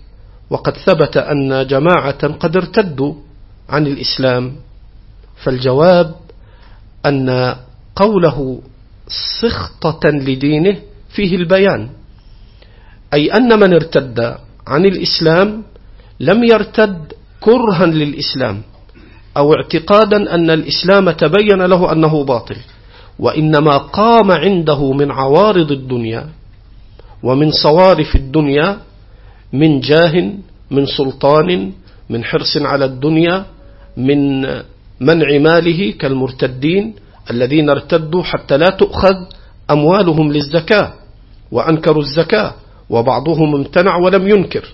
وقد 0.53 0.77
ثبت 0.85 1.17
أن 1.17 1.67
جماعة 1.67 2.23
قد 2.37 2.53
ارتدوا 2.57 3.13
عن 3.69 3.87
الإسلام. 3.87 4.45
فالجواب 5.43 6.15
أن 7.07 7.57
قوله 7.97 8.61
سخطة 9.41 10.09
لدينه 10.09 10.77
فيه 11.09 11.37
البيان 11.37 11.89
أي 13.15 13.33
أن 13.33 13.51
من 13.61 13.73
ارتد 13.75 14.19
عن 14.67 14.83
الإسلام 14.87 15.49
لم 16.21 16.45
يرتد 16.45 17.13
كرها 17.41 17.87
للإسلام 17.87 18.63
أو 19.37 19.55
اعتقادا 19.55 20.35
أن 20.35 20.51
الإسلام 20.51 21.11
تبين 21.11 21.63
له 21.63 21.93
أنه 21.93 22.25
باطل. 22.25 22.57
وإنما 23.19 23.77
قام 23.91 24.31
عنده 24.31 24.93
من 24.93 25.11
عوارض 25.11 25.71
الدنيا 25.73 26.29
ومن 27.23 27.51
صوارف 27.51 28.17
الدنيا 28.17 28.79
من 29.53 29.81
جاه 29.81 30.33
من 30.71 30.87
سلطان 30.87 31.73
من 32.11 32.25
حرص 32.25 32.57
على 32.57 32.85
الدنيا 32.85 33.45
من 33.97 34.43
منع 35.01 35.29
ماله 35.39 35.91
كالمرتدين 35.99 36.95
الذين 37.31 37.71
ارتدوا 37.71 38.23
حتى 38.23 38.57
لا 38.57 38.71
تؤخذ 38.71 39.17
أموالهم 39.71 40.33
للزكاة 40.33 40.93
وأنكروا 41.53 42.03
الزكاة 42.03 42.55
وبعضهم 42.91 43.55
امتنع 43.55 43.97
ولم 43.97 44.29
ينكر. 44.29 44.65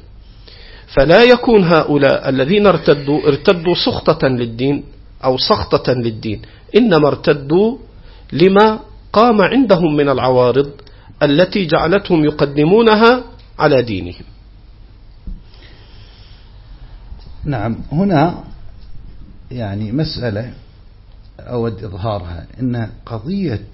فلا 0.89 1.23
يكون 1.23 1.65
هؤلاء 1.65 2.29
الذين 2.29 2.67
ارتدوا 2.67 3.21
ارتدوا 3.29 3.75
سخطة 3.75 4.29
للدين 4.29 4.85
أو 5.25 5.39
سخطة 5.39 5.93
للدين 5.93 6.43
إنما 6.77 7.09
ارتدوا 7.09 7.77
لما 8.33 8.79
قام 9.13 9.43
عندهم 9.43 9.97
من 9.97 10.09
العوارض 10.09 10.71
التي 11.23 11.67
جعلتهم 11.67 12.25
يقدمونها 12.25 13.25
على 13.59 13.83
دينهم. 13.83 14.25
نعم 17.49 17.77
هنا 17.93 18.45
يعني 19.51 19.93
مسألة 19.93 20.53
أود 21.41 21.85
إظهارها 21.85 22.47
إن 22.61 22.91
قضية 23.07 23.67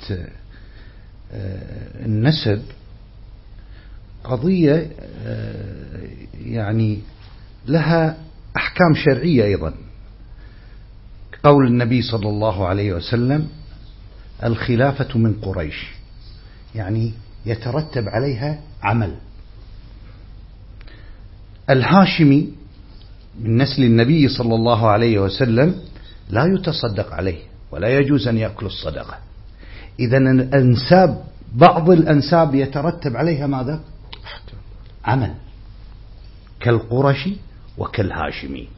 آه، 1.32 2.04
النسب 2.06 2.62
قضية 4.24 4.90
آه، 5.24 6.08
يعني 6.40 6.98
لها 7.66 8.16
أحكام 8.56 8.94
شرعية 8.94 9.44
أيضا. 9.44 9.74
قول 11.44 11.66
النبي 11.66 12.02
صلى 12.02 12.28
الله 12.28 12.66
عليه 12.68 12.92
وسلم 12.92 13.48
الخلافة 14.44 15.18
من 15.18 15.32
قريش 15.32 15.86
يعني 16.74 17.12
يترتب 17.46 18.08
عليها 18.08 18.60
عمل. 18.82 19.14
الهاشمي 21.70 22.63
من 23.40 23.58
نسل 23.58 23.82
النبي 23.82 24.28
صلى 24.28 24.54
الله 24.54 24.88
عليه 24.88 25.18
وسلم 25.18 25.80
لا 26.30 26.44
يتصدق 26.46 27.12
عليه 27.12 27.38
ولا 27.70 27.98
يجوز 27.98 28.28
أن 28.28 28.38
يأكل 28.38 28.66
الصدقة. 28.66 29.18
إذا 30.00 30.18
الأنساب 30.18 31.24
بعض 31.52 31.90
الأنساب 31.90 32.54
يترتب 32.54 33.16
عليها 33.16 33.46
ماذا؟ 33.46 33.80
عمل. 35.04 35.34
كالقرشي 36.60 37.36
وكالهاشمي. 37.78 38.68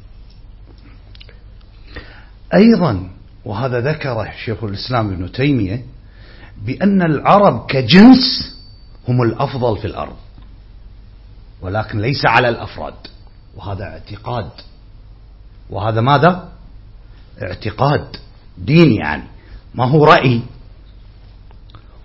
أيضا 2.55 3.11
وهذا 3.45 3.81
ذكره 3.81 4.33
شيخ 4.45 4.65
الإسلام 4.65 5.13
ابن 5.13 5.33
تيمية 5.33 5.85
بأن 6.65 7.03
العرب 7.03 7.67
كجنس 7.67 8.57
هم 9.09 9.23
الأفضل 9.23 9.79
في 9.79 9.87
الأرض 9.87 10.17
ولكن 11.63 11.99
ليس 12.01 12.27
على 12.27 12.49
الأفراد. 12.49 12.95
وهذا 13.57 13.85
اعتقاد. 13.85 14.51
وهذا 15.71 16.01
ماذا؟ 16.01 16.49
اعتقاد 17.43 18.17
دين 18.59 18.93
يعني 18.93 19.23
ما 19.75 19.85
هو 19.85 20.05
رأي. 20.05 20.43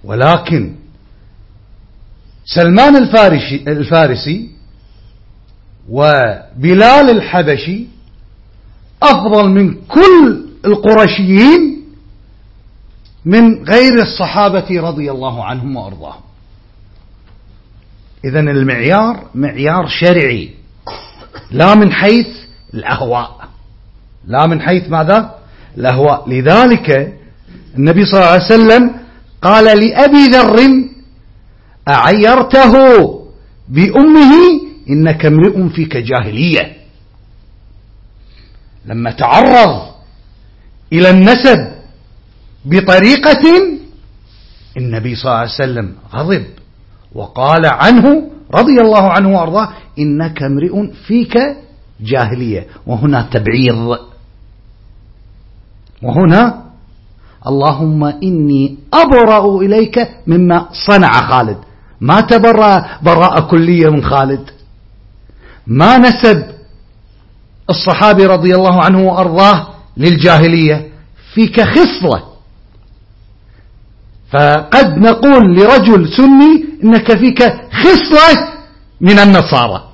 ولكن 0.04 0.76
سلمان 2.46 2.96
الفارسي, 2.96 3.64
الفارسي 3.68 4.52
وبلال 5.90 7.10
الحبشي 7.10 7.86
أفضل 9.04 9.50
من 9.50 9.74
كل 9.74 10.46
القرشيين 10.66 11.82
من 13.26 13.64
غير 13.64 14.02
الصحابة 14.02 14.82
رضي 14.82 15.12
الله 15.12 15.46
عنهم 15.46 15.76
وأرضاهم. 15.76 16.22
إذا 18.26 18.40
المعيار 18.40 19.30
معيار 19.36 19.88
شرعي. 19.88 20.61
لا 21.52 21.76
من 21.76 21.92
حيث 21.92 22.28
الأهواء. 22.74 23.48
لا 24.28 24.48
من 24.48 24.62
حيث 24.62 24.90
ماذا؟ 24.90 25.36
الأهواء. 25.78 26.30
لذلك 26.30 27.14
النبي 27.78 28.06
صلى 28.06 28.20
الله 28.20 28.32
عليه 28.32 28.46
وسلم 28.46 28.92
قال 29.42 29.66
لأبي 29.80 30.26
ذر 30.28 30.60
أعيرته 31.88 32.74
بأمه 33.70 34.34
إنك 34.90 35.26
امرئ 35.26 35.70
فيك 35.70 35.98
جاهلية. 35.98 36.76
لما 38.86 39.12
تعرض 39.12 39.92
إلى 40.94 41.10
النسب 41.10 41.72
بطريقة 42.66 43.44
النبي 44.78 45.16
صلى 45.16 45.26
الله 45.32 45.38
عليه 45.38 45.52
وسلم 45.52 45.96
غضب 46.14 46.46
وقال 47.16 47.66
عنه 47.66 48.32
رضي 48.54 48.82
الله 48.82 49.12
عنه 49.12 49.30
وأرضاه 49.30 49.74
إنك 50.02 50.44
امرئ 50.44 50.92
فيك 51.08 51.38
جاهلية. 52.02 52.68
وهنا 52.88 53.30
تبعيض. 53.32 53.98
وهنا 56.02 56.62
اللهم 57.48 58.04
إني 58.04 58.78
أبرأ 58.94 59.62
إليك 59.62 60.10
مما 60.28 60.66
صنع 60.88 61.12
خالد. 61.12 61.58
ما 62.02 62.22
تبرأ 62.22 62.86
براءة 63.02 63.40
كلية 63.40 63.90
من 63.90 64.04
خالد. 64.04 64.50
ما 65.68 65.98
نسب 65.98 66.44
الصحابي 67.70 68.26
رضي 68.26 68.56
الله 68.56 68.84
عنه 68.86 69.04
وأرضاه 69.04 69.68
للجاهلية. 69.98 70.88
فيك 71.34 71.62
خصلة. 71.62 72.24
فقد 74.32 74.98
نقول 74.98 75.56
لرجل 75.56 76.10
سني 76.18 76.66
إنك 76.84 77.18
فيك 77.18 77.44
خصلة 77.72 78.48
من 79.02 79.20
النصارى. 79.20 79.91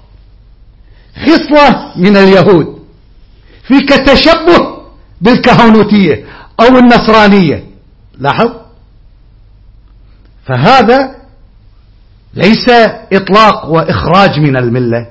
خصلة 1.26 1.92
من 1.96 2.18
اليهود. 2.18 2.78
فيك 3.64 3.90
تشبه 3.90 4.78
بالكهنوتية 5.22 6.26
أو 6.60 6.78
النصرانية. 6.78 7.64
لاحظ؟ 8.20 8.52
فهذا 10.46 11.16
ليس 12.34 12.70
إطلاق 13.14 13.70
وإخراج 13.70 14.40
من 14.40 14.58
الملة. 14.58 15.08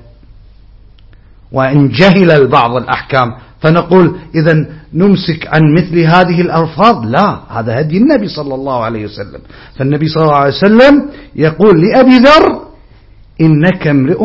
وإن 1.53 1.89
جهل 1.89 2.31
البعض 2.31 2.77
الأحكام 2.77 3.29
فنقول 3.61 4.21
إذا 4.35 4.67
نمسك 4.95 5.47
عن 5.47 5.63
مثل 5.75 5.99
هذه 5.99 6.41
الألفاظ. 6.41 7.05
لا 7.05 7.41
هذا 7.49 7.81
هدي 7.81 7.97
النبي 7.99 8.29
صلى 8.29 8.55
الله 8.55 8.85
عليه 8.85 9.05
وسلم. 9.05 9.41
فالنبي 9.77 10.09
صلى 10.09 10.23
الله 10.23 10.37
عليه 10.37 10.55
وسلم 10.55 11.11
يقول 11.35 11.81
لأبي 11.81 12.17
ذر 12.19 12.63
إنك 13.41 13.87
امرئ 13.87 14.25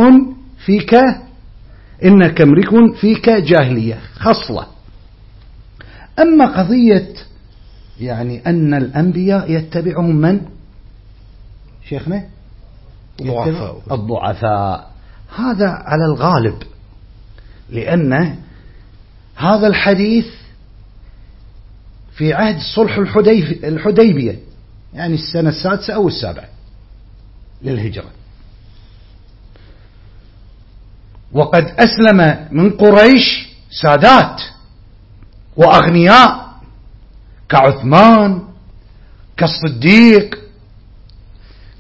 فيك 0.66 0.96
إنك 2.04 2.42
امرئ 2.42 2.94
فيك 3.02 3.30
جاهلية. 3.30 4.00
خصلة. 4.16 4.68
أما 6.20 6.62
قضية 6.62 7.14
يعني 8.00 8.42
أن 8.46 8.74
الأنبياء 8.74 9.52
يتبعهم 9.52 10.16
من؟ 10.16 10.42
شيخنا؟ 11.90 12.26
الضعفاء. 13.22 13.82
الضعفاء. 13.92 14.92
هذا 15.36 15.68
على 15.68 16.06
الغالب. 16.06 16.64
لأن 17.70 18.36
هذا 19.36 19.68
الحديث 19.68 20.26
في 22.12 22.34
عهد 22.34 22.58
صلح 22.76 22.98
الحديبية 23.64 24.40
يعني 24.94 25.14
السنة 25.14 25.50
السادسة 25.50 25.94
أو 25.94 26.08
السابعة 26.08 26.48
للهجرة. 27.62 28.10
وقد 31.34 31.66
أسلم 31.80 32.48
من 32.52 32.70
قريش 32.70 33.50
سادات 33.82 34.42
وأغنياء 35.58 36.52
كعثمان 37.50 38.42
كالصديق 39.38 40.40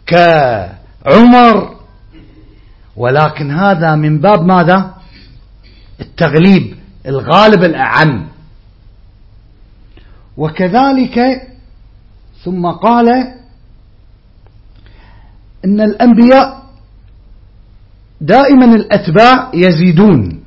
كعمر. 0.07 1.75
ولكن 2.95 3.51
هذا 3.51 3.95
من 3.95 4.19
باب 4.19 4.45
ماذا؟ 4.45 4.93
التغليب 6.01 6.75
الغالب 7.05 7.63
الأعم. 7.63 8.27
وكذلك 10.37 11.47
ثم 12.43 12.67
قال 12.67 13.09
إن 15.65 15.81
الأنبياء 15.81 16.60
دائما 18.21 18.65
الأتباع 18.65 19.51
يزيدون. 19.53 20.39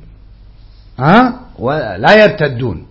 ها؟ 0.99 1.39
ولا 1.59 2.23
يرتدون. 2.23 2.85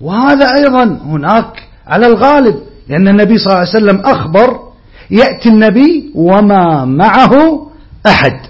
وهذا 0.00 0.54
أيضا 0.54 0.84
هناك 0.84 1.62
على 1.86 2.06
الغالب 2.06 2.56
لأن 2.88 3.08
النبي 3.08 3.38
صلى 3.38 3.46
الله 3.46 3.58
عليه 3.58 3.68
وسلم 3.68 4.00
أخبر 4.00 4.60
يأتي 5.10 5.48
النبي 5.48 6.12
وما 6.14 6.84
معه 6.84 7.66
أحد. 8.06 8.40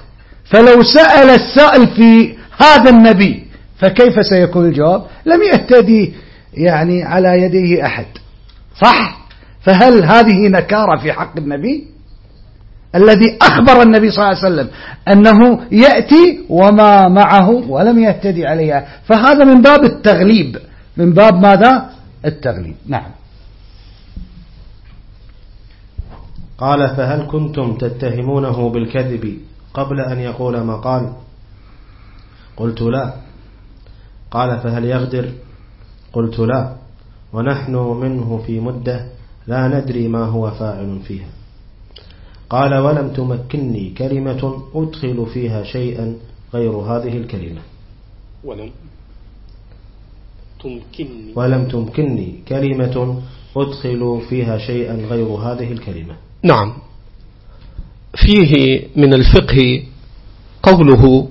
فلو 0.45 0.83
سأل 0.83 1.31
السائل 1.31 1.87
في 1.87 2.37
هذا 2.59 2.91
النبي 2.91 3.45
فكيف 3.79 4.27
سيكون 4.27 4.67
الجواب؟ 4.67 5.07
لم 5.27 5.43
يهتدي 5.43 6.15
يعني 6.55 7.03
على 7.03 7.43
يديه 7.43 7.87
أحد. 7.87 8.07
صح؟ 8.81 9.19
فهل 9.61 10.05
هذه 10.05 10.49
نكارة 10.49 11.01
في 11.03 11.13
حق 11.13 11.37
النبي؟ 11.39 11.94
الذي 12.95 13.39
أخبر 13.43 13.83
النبي 13.83 14.11
صلى 14.11 14.23
الله 14.25 14.39
عليه 14.39 14.47
وسلم 14.47 14.69
أنه 15.09 15.61
يأتي 15.73 16.41
وما 16.49 17.09
معه 17.09 17.51
ولم 17.51 17.99
يهتدي 17.99 18.47
عليها. 18.47 18.87
فهذا 19.05 19.45
من 19.45 19.63
باب 19.63 19.85
التغليب. 19.85 20.59
من 20.97 21.13
باب 21.13 21.35
ماذا؟ 21.35 21.91
التغليب. 22.25 22.77
نعم. 22.87 23.11
قال 26.59 26.89
فهل 26.97 27.27
كنتم 27.27 27.77
تتهمونه 27.77 28.69
بالكذب 28.69 29.39
قبل 29.75 30.01
أن 30.01 30.19
يقول 30.19 30.61
ما 30.61 30.77
قال 30.77 31.13
قلت 32.57 32.83
لا. 32.83 33.15
قال 34.31 34.59
فهل 34.59 34.85
يغدر؟ 34.85 35.29
قلت 36.13 36.39
لا. 36.39 36.73
ونحن 37.33 37.75
منه 37.75 38.43
في 38.47 38.61
مدة 38.61 39.07
لا 39.47 39.69
ندري 39.69 40.09
ما 40.09 40.25
هو 40.25 40.51
فاعل 40.51 41.01
فيها. 41.07 41.44
قال 42.51 42.75
ولم 42.75 43.09
تمكنني 43.13 43.95
كلمة 43.99 44.63
أدخل 44.75 45.27
فيها 45.35 45.65
شيئا 45.65 46.17
غير 46.55 46.71
هذه 46.71 47.17
الكلمة. 47.17 47.61
ولم 48.45 48.71
تمكنني. 50.63 51.33
ولم 51.37 51.69
تمكنني 51.69 52.35
كلمة 52.49 53.23
أدخل 53.57 54.21
فيها 54.29 54.59
شيئا 54.59 54.95
غير 54.95 55.27
هذه 55.27 55.73
الكلمة. 55.73 56.15
نعم. 56.43 56.73
فيه 58.17 58.83
من 58.97 59.15
الفقه 59.15 59.83
قوله 60.63 61.29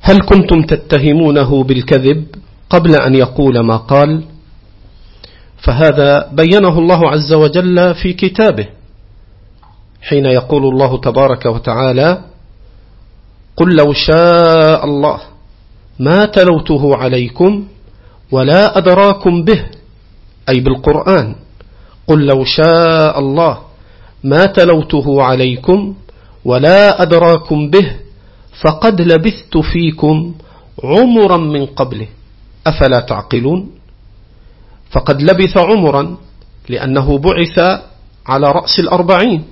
هل 0.00 0.18
كنتم 0.20 0.62
تتهمونه 0.62 1.64
بالكذب 1.64 2.26
قبل 2.70 2.96
أن 2.96 3.14
يقول 3.14 3.60
ما 3.60 3.76
قال؟ 3.76 4.24
فهذا 5.58 6.30
بينه 6.32 6.78
الله 6.78 7.10
عز 7.10 7.32
وجل 7.32 7.94
في 7.94 8.12
كتابه. 8.12 8.81
حين 10.02 10.26
يقول 10.26 10.64
الله 10.66 11.00
تبارك 11.00 11.46
وتعالى 11.46 12.24
قل 13.56 13.76
لو 13.76 13.92
شاء 13.92 14.84
الله 14.84 15.20
ما 15.98 16.24
تلوته 16.24 16.96
عليكم 16.96 17.64
ولا 18.32 18.78
أدراكم 18.78 19.44
به 19.44 19.64
أي 20.48 20.60
بالقرآن. 20.60 21.34
قل 22.06 22.26
لو 22.26 22.44
شاء 22.44 23.18
الله 23.18 23.58
ما 24.24 24.46
تلوته 24.46 25.22
عليكم 25.22 25.94
ولا 26.44 27.02
أدراكم 27.02 27.70
به 27.70 27.96
فقد 28.60 29.00
لبثت 29.00 29.58
فيكم 29.58 30.34
عمرا 30.84 31.36
من 31.36 31.66
قبله. 31.66 32.08
أفلا 32.66 33.00
تعقلون؟ 33.00 33.70
فقد 34.90 35.22
لبث 35.22 35.56
عمرا 35.56 36.16
لأنه 36.68 37.18
بعث 37.18 37.58
على 38.26 38.46
رأس 38.52 38.78
الأربعين. 38.78 39.51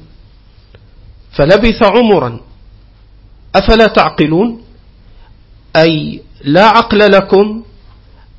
فلبث 1.33 1.83
عمرا. 1.83 2.41
أفلا 3.57 3.87
تعقلون؟ 3.87 4.61
أي 5.77 6.21
لا 6.45 6.65
عقل 6.65 6.99
لكم 6.99 7.63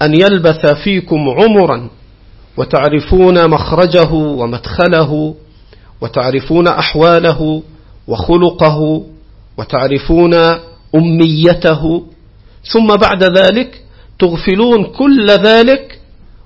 أن 0.02 0.14
يلبث 0.14 0.66
فيكم 0.84 1.30
عمرا. 1.30 1.90
وتعرفون 2.58 3.50
مخرجه 3.50 4.14
ومدخله 4.14 5.36
وتعرفون 6.02 6.68
أحواله 6.68 7.64
وخلقه 8.08 9.04
وتعرفون 9.58 10.34
أميته. 10.96 12.04
ثم 12.74 12.88
بعد 12.88 13.24
ذلك 13.24 13.82
تغفلون 14.20 14.84
كل 14.84 15.28
ذلك 15.28 16.00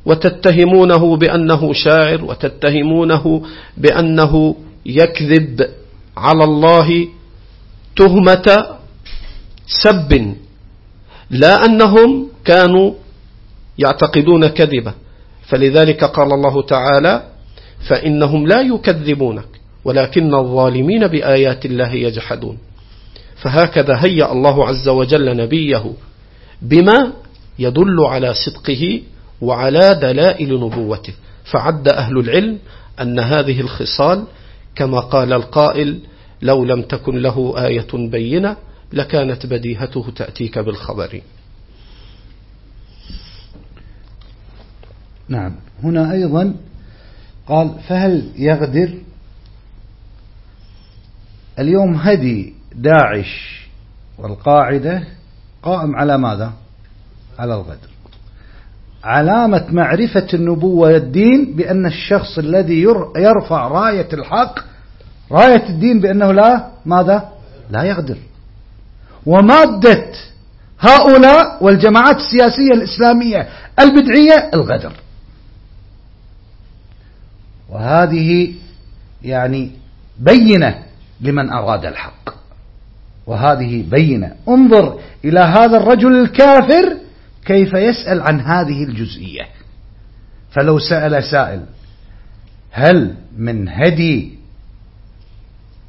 وتتهمونه 0.06 1.18
بأنه 1.18 1.74
شاعر 1.74 2.24
وتتهمونه 2.26 3.42
بأنه 3.78 4.56
يكذب. 4.86 5.70
على 6.18 6.44
الله 6.44 7.08
تهمة 7.96 8.78
سب. 9.68 10.36
لا 11.30 11.66
أنهم 11.66 12.28
كانوا 12.46 12.94
يعتقدون 13.78 14.48
كذبة. 14.48 14.94
فلذلك 15.48 16.04
قال 16.04 16.34
الله 16.34 16.62
تعالى 16.62 17.24
فإنهم 17.88 18.48
لا 18.48 18.62
يكذبونك 18.62 19.48
ولكن 19.86 20.34
الظالمين 20.34 21.08
بآيات 21.08 21.66
الله 21.66 21.92
يجحدون. 21.92 22.58
فهكذا 23.36 23.96
هيأ 24.06 24.32
الله 24.32 24.68
عز 24.68 24.88
وجل 24.90 25.38
نبيه 25.38 25.94
بما 26.62 27.14
يدل 27.60 28.00
على 28.00 28.34
صدقه 28.34 29.02
وعلى 29.42 30.00
دلائل 30.02 30.54
نبوته. 30.54 31.14
فعد 31.44 31.88
أهل 31.88 32.20
العلم 32.20 32.58
أن 33.02 33.20
هذه 33.20 33.62
الخصال 33.62 34.24
كما 34.76 35.00
قال 35.00 35.34
القائل 35.34 36.02
لو 36.42 36.66
لم 36.66 36.82
تكن 36.82 37.16
له 37.16 37.66
آية 37.68 37.88
بينة 37.94 38.58
لكانت 38.94 39.46
بديهته 39.46 40.12
تأتيك 40.16 40.60
بالخبر. 40.60 41.22
نعم. 45.30 45.56
هنا 45.84 46.12
أيضا 46.12 46.56
قال 47.48 47.80
فهل 47.88 48.32
يغدر؟ 48.36 48.94
اليوم 51.60 51.96
هدي 51.96 52.54
داعش 52.76 53.66
والقاعدة 54.18 55.08
قائم 55.64 55.96
على 55.96 56.18
ماذا؟ 56.18 56.54
على 57.40 57.56
الغدر. 57.56 57.95
علامة 59.06 59.66
معرفة 59.70 60.28
النبوة 60.34 60.90
والدين 60.90 61.56
بأن 61.56 61.86
الشخص 61.86 62.38
الذي 62.38 62.82
يرفع 63.18 63.68
راية 63.68 64.08
الحق 64.14 64.60
راية 65.32 65.70
الدين 65.70 66.00
بأنه 66.00 66.32
لا 66.32 66.68
ماذا؟ 66.86 67.30
لا 67.72 67.84
يغدر. 67.84 68.18
ومادة 69.26 70.06
هؤلاء 70.80 71.64
والجماعات 71.64 72.16
السياسية 72.16 72.72
الإسلامية 72.74 73.48
البدعية 73.80 74.50
الغدر. 74.54 74.94
وهذه 77.70 78.54
يعني 79.24 79.72
بينة 80.20 80.84
لمن 81.22 81.50
أراد 81.50 81.86
الحق. 81.86 82.30
وهذه 83.28 83.84
بينة. 83.90 84.32
انظر 84.48 85.00
إلى 85.26 85.40
هذا 85.40 85.78
الرجل 85.78 86.22
الكافر 86.22 87.05
كيف 87.46 87.74
يسأل 87.74 88.22
عن 88.22 88.42
هذه 88.42 88.84
الجزئية؟ 88.84 89.48
فلو 90.52 90.80
سأل 90.80 91.24
سائل 91.24 91.66
هل 92.72 93.16
من 93.38 93.70
هدي 93.70 94.36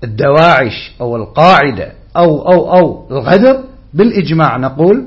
الدواعش 0.04 0.92
أو 1.00 1.16
القاعدة 1.16 1.92
أو 2.16 2.52
أو 2.52 2.78
أو 2.78 3.06
الغدر 3.10 3.64
بالإجماع 3.94 4.56
نقول 4.56 5.06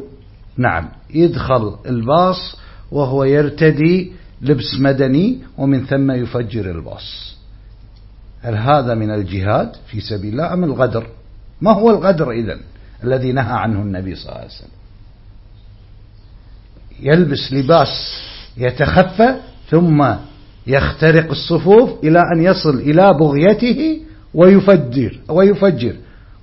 نعم 0.57 0.89
يدخل 1.09 1.75
الباص 1.85 2.57
وهو 2.91 3.23
يرتدي 3.23 4.11
لبس 4.41 4.79
مدني 4.79 5.39
ومن 5.57 5.85
ثم 5.85 6.11
يفجر 6.11 6.71
الباص. 6.71 7.35
هل 8.41 8.55
هذا 8.55 8.95
من 8.95 9.11
الجهاد 9.11 9.71
في 9.87 10.01
سبيل 10.01 10.31
الله 10.31 10.53
أم 10.53 10.63
الغدر؟ 10.63 11.07
ما 11.61 11.71
هو 11.71 11.89
الغدر 11.89 12.31
إذن 12.31 12.59
الذي 13.03 13.31
نهى 13.31 13.53
عنه 13.53 13.81
النبي 13.81 14.15
صلى 14.15 14.25
الله 14.25 14.37
عليه 14.37 14.47
وسلم؟ 14.47 14.78
يلبس 17.01 17.53
لباس 17.53 18.19
يتخفى 18.57 19.35
ثم 19.69 20.13
يخترق 20.67 21.29
الصفوف 21.29 22.03
إلى 22.03 22.19
أن 22.35 22.43
يصل 22.43 22.75
إلى 22.79 23.13
بغيته 23.19 23.99
ويفجر 24.33 25.19
ويفجر 25.29 25.95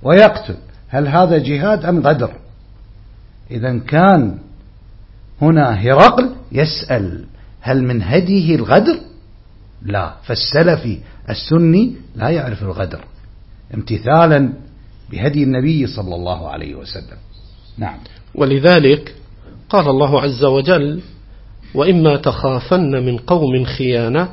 ويقتل. 0.03 0.55
هل 0.89 1.07
هذا 1.07 1.37
جهاد 1.37 1.85
أم 1.85 1.99
غدر؟ 1.99 2.33
إذا 3.51 3.77
كان 3.77 4.37
هنا 5.41 5.71
هرقل 5.71 6.35
يسأل 6.51 7.25
هل 7.61 7.83
من 7.83 8.01
هديه 8.03 8.55
الغدر؟ 8.55 8.99
لا 9.81 10.13
فالسلفي 10.23 10.99
السني 11.29 11.95
لا 12.15 12.29
يعرف 12.29 12.63
الغدر 12.63 13.03
امتثالا 13.73 14.53
بهدي 15.11 15.43
النبي 15.43 15.87
صلى 15.87 16.15
الله 16.15 16.49
عليه 16.49 16.75
وسلم. 16.75 17.17
نعم. 17.77 17.99
ولذلك 18.35 19.15
قال 19.69 19.89
الله 19.89 20.21
عز 20.21 20.45
وجل 20.45 21.01
وإما 21.75 22.15
تخافن 22.15 23.05
من 23.05 23.17
قوم 23.17 23.63
خيانة 23.63 24.29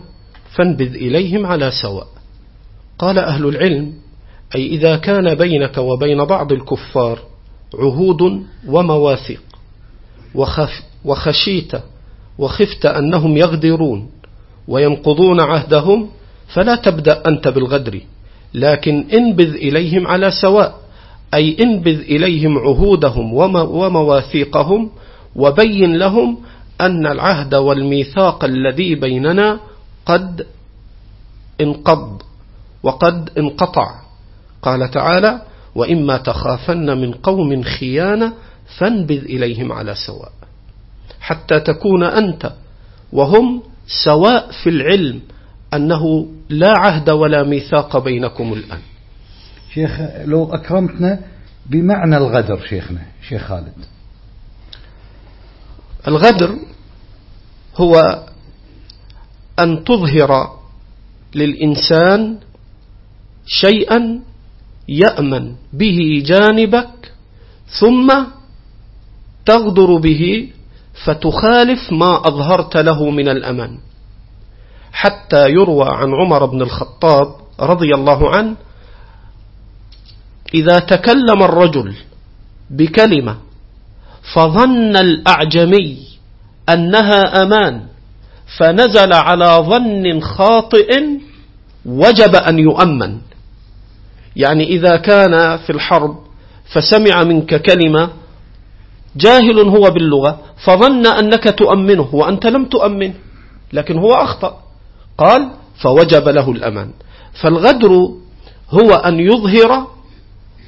فانبذ 0.51 0.94
إليهم 0.94 1.47
على 1.47 1.70
سواء. 1.83 2.07
قال 2.99 3.18
أهل 3.18 3.47
العلم 3.47 3.92
أي 4.55 4.66
إذا 4.66 4.97
كان 4.97 5.35
بينك 5.35 5.79
وبين 5.79 6.25
بعض 6.25 6.53
الكفار 6.53 7.18
عهود 7.79 8.42
ومواثيق 8.68 9.42
وخف 10.35 10.83
وخشيت 11.05 11.73
وخفت 12.38 12.87
أنهم 12.87 13.37
يغدرون 13.37 14.11
وينقضون 14.68 15.40
عهدهم 15.40 16.09
فلا 16.49 16.75
تبدأ 16.75 17.23
أنت 17.27 17.49
بالغدر 17.49 18.01
لكن 18.55 19.05
انبذ 19.12 19.55
إليهم 19.55 20.07
على 20.07 20.31
سواء 20.31 20.75
أي 21.35 21.57
انبذ 21.62 22.01
إليهم 22.01 22.59
عهودهم 22.59 23.35
ومواثيقهم 23.55 24.90
وبين 25.37 25.97
لهم 25.97 26.38
أن 26.81 27.07
العهد 27.07 27.55
والميثاق 27.55 28.44
الذي 28.44 28.94
بيننا 28.94 29.61
قد 30.07 30.47
انقض 31.61 32.23
وقد 32.83 33.31
انقطع. 33.38 34.05
قال 34.62 34.90
تعالى 34.90 35.42
وإما 35.75 36.16
تخافن 36.16 36.99
من 36.99 37.12
قوم 37.12 37.62
خيانة 37.62 38.33
فانبذ 38.79 39.25
إليهم 39.25 39.73
على 39.73 39.94
سواء 39.94 40.33
حتى 41.20 41.61
تكون 41.61 42.03
أنت 42.03 42.53
وهم 43.12 43.62
سواء 44.05 44.51
في 44.62 44.70
العلم 44.70 45.20
أنه 45.75 46.27
لا 46.49 46.73
عهد 46.79 47.11
ولا 47.11 47.42
ميثاق 47.42 47.99
بينكم 47.99 48.53
الآن. 48.53 48.81
شيخ 49.75 50.01
لو 50.25 50.55
أكرمتنا 50.55 51.20
بمعنى 51.66 52.16
الغدر 52.16 52.61
شيخنا 52.68 53.01
شيخ 53.29 53.42
خالد. 53.42 53.93
الغدر 56.08 56.58
هو 57.76 58.24
أن 59.58 59.84
تظهر 59.84 60.58
للإنسان 61.34 62.38
شيئا 63.46 64.20
يأمن 64.88 65.54
به 65.72 66.22
جانبك 66.26 67.12
ثم 67.80 68.08
تغدر 69.46 69.96
به 69.96 70.50
فتخالف 71.04 71.92
ما 71.92 72.16
أظهرت 72.28 72.76
له 72.76 73.10
من 73.10 73.28
الأمان 73.28 73.78
حتى 74.92 75.48
يروى 75.48 75.88
عن 75.88 76.14
عمر 76.14 76.46
بن 76.46 76.62
الخطاب 76.62 77.28
رضي 77.60 77.94
الله 77.94 78.36
عنه 78.36 78.56
إذا 80.54 80.78
تكلم 80.78 81.42
الرجل 81.42 81.94
بكلمة 82.70 83.36
فظن 84.32 84.96
الأعجمي 84.96 85.98
أنها 86.68 87.42
أمان 87.42 87.82
فنزل 88.58 89.12
على 89.12 89.46
ظن 89.46 90.20
خاطئ 90.20 90.90
وجب 91.87 92.34
أن 92.37 92.58
يؤمن. 92.58 93.18
يعني 94.37 94.64
إذا 94.64 94.96
كان 94.96 95.56
في 95.56 95.70
الحرب 95.70 96.16
فسمع 96.72 97.22
منك 97.22 97.62
كلمة 97.62 98.10
جاهل 99.16 99.58
هو 99.58 99.90
باللغة 99.90 100.40
فظن 100.64 101.06
أنك 101.06 101.44
تؤمنه 101.58 102.08
وأنت 102.12 102.46
لم 102.46 102.64
تؤمنه 102.64 103.14
لكن 103.72 103.98
هو 103.98 104.12
أخطأ. 104.12 104.60
قال 105.18 105.50
فوجب 105.82 106.28
له 106.28 106.50
الأمان. 106.50 106.90
فالغدر 107.42 107.92
هو 108.70 108.90
أن 108.94 109.20
يظهر 109.20 109.87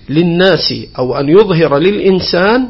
للناس 0.09 0.75
أو 0.99 1.17
أن 1.17 1.29
يظهر 1.29 1.79
للإنسان 1.79 2.69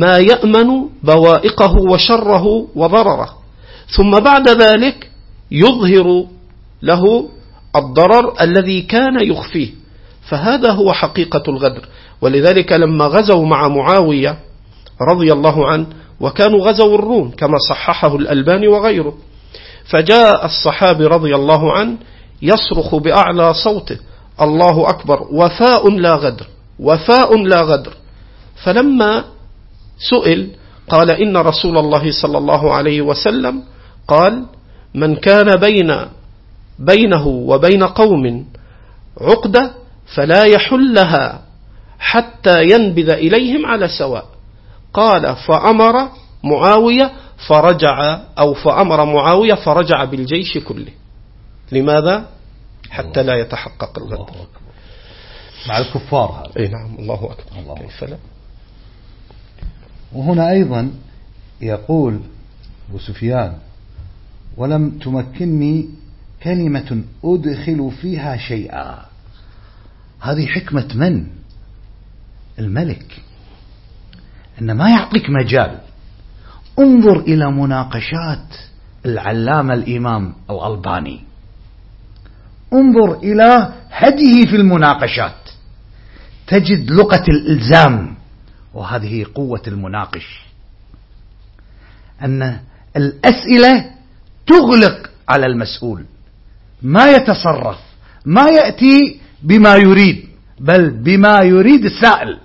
ما 0.00 0.18
يأمن 0.18 0.88
بوائقه 1.02 1.74
وشره 1.90 2.66
وضرره. 2.74 3.28
ثم 3.96 4.10
بعد 4.10 4.48
ذلك 4.48 5.10
يظهر 5.50 6.26
له 6.82 7.28
الضرر 7.76 8.34
الذي 8.40 8.82
كان 8.82 9.24
يخفيه. 9.24 9.70
فهذا 10.28 10.72
هو 10.72 10.92
حقيقة 10.92 11.42
الغدر. 11.48 11.88
ولذلك 12.20 12.72
لما 12.72 13.04
غزوا 13.04 13.46
مع 13.46 13.68
معاوية 13.68 14.38
رضي 15.10 15.32
الله 15.32 15.68
عنه 15.68 15.86
وكانوا 16.20 16.60
غزوا 16.60 16.94
الروم 16.94 17.30
كما 17.30 17.58
صححه 17.68 18.16
الألباني 18.16 18.68
وغيره. 18.68 19.14
فجاء 19.84 20.44
الصحابي 20.44 21.06
رضي 21.06 21.34
الله 21.34 21.72
عنه 21.72 21.96
يصرخ 22.42 22.94
بأعلى 22.94 23.54
صوته 23.54 23.98
الله 24.40 24.88
أكبر 24.88 25.28
وفاء 25.32 25.90
لا 25.90 26.14
غدر 26.14 26.46
وفاء 26.78 27.36
لا 27.42 27.62
غدر. 27.62 27.92
فلما 28.64 29.24
سئل 29.98 30.50
قال 30.88 31.10
إن 31.10 31.36
رسول 31.36 31.78
الله 31.78 32.22
صلى 32.22 32.38
الله 32.38 32.72
عليه 32.72 33.02
وسلم 33.02 33.62
قال 34.08 34.46
من 34.94 35.16
كان 35.16 35.56
بين 35.56 35.96
بينه 36.78 37.26
وبين 37.26 37.82
قوم 37.82 38.46
عقدة 39.20 39.70
فلا 40.14 40.44
يحلها 40.44 41.42
حتى 41.98 42.64
ينبذ 42.64 43.10
إليهم 43.10 43.66
على 43.66 43.88
سواء. 43.88 44.26
قال 44.92 45.36
فأمر 45.36 46.08
معاوية 46.44 47.12
فرجع 47.48 48.18
أو 48.38 48.54
فأمر 48.54 49.04
معاوية 49.04 49.54
فرجع 49.54 50.04
بالجيش 50.04 50.58
كله. 50.58 50.92
لماذا؟ 51.72 52.28
حتى 52.90 53.22
لا 53.22 53.34
يتحقق 53.34 53.98
الغدر 53.98 54.30
مع 55.68 55.78
الكفار 55.78 56.30
هذا. 56.30 56.62
اي 56.64 56.68
نعم 56.68 56.94
الله 56.98 57.14
أكبر. 57.14 57.58
الله 57.58 57.74
كيف 57.74 58.04
لا؟ 58.04 58.16
وهنا 60.14 60.50
أيضا 60.50 60.90
يقول 61.60 62.20
أبو 62.88 62.98
سفيان 62.98 63.54
ولم 64.56 64.90
تمكنني 64.90 65.88
كلمة 66.42 67.02
أدخل 67.24 67.92
فيها 68.00 68.36
شيئا. 68.36 69.04
هذه 70.20 70.46
حكمة 70.46 70.88
من؟ 70.94 71.26
الملك. 72.58 73.22
أن 74.60 74.72
ما 74.72 74.90
يعطيك 74.90 75.30
مجال. 75.30 75.78
انظر 76.78 77.20
إلى 77.20 77.50
مناقشات 77.52 78.54
العلامة 79.06 79.74
الإمام 79.74 80.34
الألباني. 80.50 81.20
انظر 82.72 83.18
إلى 83.18 83.72
هديه 83.90 84.46
في 84.46 84.56
المناقشات. 84.56 85.48
تجد 86.46 86.90
لغة 86.90 87.24
الإلزام. 87.28 88.13
وهذه 88.74 89.26
قوة 89.34 89.62
المناقش. 89.66 90.44
أن 92.22 92.60
الأسئلة 92.96 93.90
تغلق 94.46 95.10
على 95.28 95.46
المسؤول. 95.46 96.04
ما 96.82 97.10
يتصرف 97.12 97.78
ما 98.24 98.48
يأتي 98.48 99.20
بما 99.42 99.76
يريد 99.76 100.28
بل 100.60 100.90
بما 100.90 101.40
يريد 101.40 101.84
السائل. 101.84 102.38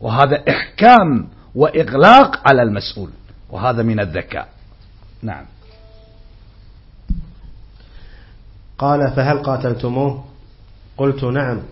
وهذا 0.00 0.44
إحكام 0.48 1.28
وإغلاق 1.54 2.48
على 2.48 2.62
المسؤول 2.62 3.10
وهذا 3.50 3.82
من 3.82 4.00
الذكاء. 4.00 4.48
نعم. 5.22 5.44
قال 8.78 9.12
فهل 9.16 9.38
قاتلتموه؟ 9.38 10.24
قلت 10.96 11.24
نعم. 11.24 11.62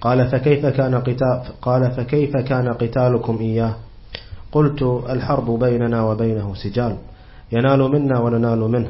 قال 0.00 0.28
فكيف 0.28 0.66
كان 0.66 0.94
قتال 0.94 1.42
قال 1.62 1.90
فكيف 1.90 2.36
كان 2.36 2.68
قتالكم 2.72 3.38
إياه؟ 3.40 3.74
قلت 4.52 4.82
الحرب 4.82 5.58
بيننا 5.58 6.02
وبينه 6.02 6.54
سجال. 6.54 6.96
ينال 7.52 7.80
منا 7.90 8.20
وننال 8.20 8.58
منه. 8.58 8.88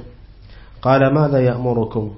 قال 0.83 1.15
ماذا 1.15 1.41
يأمركم؟ 1.41 2.11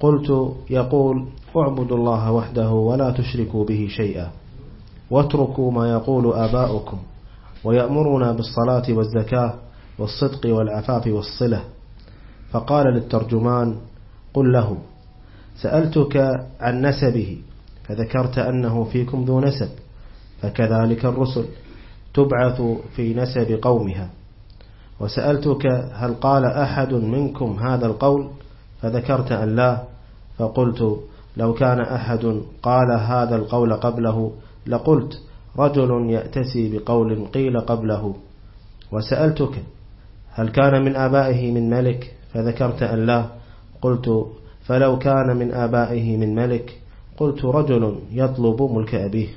قلت 0.00 0.54
يقول 0.70 1.26
اعبدوا 1.56 1.96
الله 1.96 2.32
وحده 2.32 2.70
ولا 2.70 3.10
تشركوا 3.10 3.64
به 3.64 3.88
شيئا. 3.90 4.30
واتركوا 5.10 5.72
ما 5.72 5.90
يقول 5.90 6.32
آباؤكم. 6.32 6.98
ويأمرنا 7.64 8.32
بالصلاة 8.32 8.86
والزكاة 8.88 9.54
والصدق 9.98 10.54
والعفاف 10.54 11.06
والصلة. 11.06 11.60
فقال 12.50 12.86
للترجمان 12.86 13.76
قل 14.34 14.52
له. 14.52 14.76
سألتك 15.62 16.16
عن 16.60 16.86
نسبه 16.86 17.38
فذكرت 17.84 18.38
أنه 18.38 18.84
فيكم 18.84 19.24
ذو 19.24 19.40
نسب 19.40 19.68
فكذلك 20.42 21.04
الرسل 21.04 21.44
تبعث 22.14 22.62
في 22.96 23.14
نسب 23.14 23.58
قومها. 23.62 24.10
وسألتك 25.00 25.66
هل 25.92 26.14
قال 26.14 26.44
أحد 26.44 26.92
منكم 26.92 27.58
هذا 27.58 27.86
القول 27.86 28.28
فذكرت 28.82 29.32
أن 29.32 29.56
لا 29.56 29.82
فقلت 30.38 31.00
لو 31.36 31.54
كان 31.54 31.80
أحد 31.80 32.42
قال 32.62 32.90
هذا 32.92 33.36
القول 33.36 33.74
قبله 33.74 34.32
لقلت 34.66 35.20
رجل 35.58 36.10
يأتسي 36.10 36.78
بقول 36.78 37.26
قيل 37.26 37.60
قبله. 37.60 38.14
وسألتك 38.92 39.62
هل 40.32 40.48
كان 40.48 40.84
من 40.84 40.96
آبائه 40.96 41.52
من 41.52 41.70
ملك 41.70 42.14
فذكرت 42.34 42.82
أن 42.82 43.06
لا 43.06 43.26
قلت 43.82 44.26
فلو 44.70 44.98
كان 44.98 45.36
من 45.36 45.54
آبائه 45.54 46.16
من 46.16 46.34
ملك 46.34 46.78
قلت 47.16 47.44
رجل 47.44 47.98
يطلب 48.12 48.62
ملك 48.62 48.94
أبيه. 48.94 49.28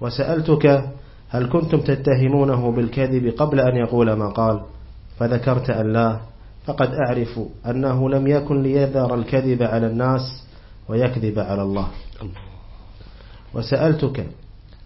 وسألتك 0.00 0.84
هل 1.28 1.48
كنتم 1.48 1.80
تتهمونه 1.80 2.72
بالكذب 2.72 3.34
قبل 3.38 3.60
أن 3.60 3.76
يقول 3.76 4.12
ما 4.12 4.28
قال؟ 4.28 4.60
فذكرت 5.18 5.70
أن 5.70 5.92
لا 5.92 6.20
فقد 6.64 6.88
أعرف 6.94 7.40
أنه 7.66 8.10
لم 8.10 8.26
يكن 8.26 8.62
ليذر 8.62 9.14
الكذب 9.14 9.62
على 9.62 9.86
الناس 9.86 10.44
ويكذب 10.88 11.38
على 11.38 11.62
الله. 11.62 11.88
وسألتك 13.54 14.26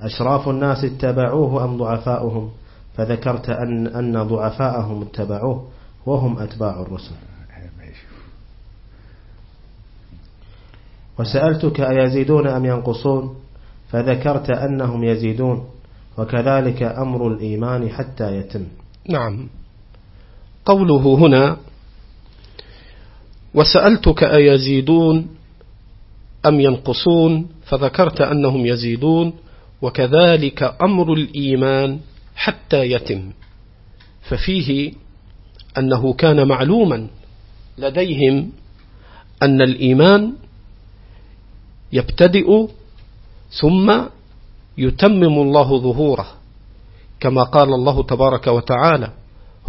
أشراف 0.01 0.49
الناس 0.49 0.85
اتبعوه 0.85 1.65
أم 1.65 1.77
ضعفاؤهم؟ 1.77 2.51
فذكرت 2.97 3.51
أن, 3.51 3.87
أن 3.87 4.23
ضعفاءهم 4.23 5.03
اتبعوه. 5.03 5.70
وهم 6.07 6.39
أتباع 6.39 6.81
الرسل. 6.81 7.15
وسألتك 11.19 11.81
أيزيدون 11.81 12.47
أم 12.47 12.65
ينقصون؟ 12.65 13.37
فذكرت 13.91 14.51
أنهم 14.51 15.05
يزيدون 15.05 15.69
وكذلك 16.19 16.83
أمر 16.83 17.29
الإيمان 17.29 17.89
حتى 17.89 18.37
يتم. 18.37 18.65
نعم. 19.09 19.49
قوله 20.65 21.15
هنا 21.15 21.57
وسألتك 23.55 24.25
أيزيدون 24.25 25.27
أم 26.47 26.61
ينقصون؟ 26.61 27.49
فذكرت 27.65 28.21
أنهم 28.21 28.67
يزيدون 28.67 29.33
وكذلك 29.83 30.75
أمر 30.83 31.13
الإيمان 31.13 31.99
حتى 32.37 32.93
يتم. 32.93 33.31
ففيه 34.23 34.93
أنه 35.79 36.13
كان 36.13 36.49
معلوما 36.49 37.07
لديهم 37.79 38.53
أن 39.43 39.63
الإيمان 39.63 40.33
يبتدئ 41.93 42.67
ثم 43.61 44.01
يتمم 44.79 45.39
الله 45.43 45.79
ظهوره 45.79 46.27
كما 47.21 47.43
قال 47.43 47.69
الله 47.75 48.03
تبارك 48.03 48.47
وتعالى 48.47 49.13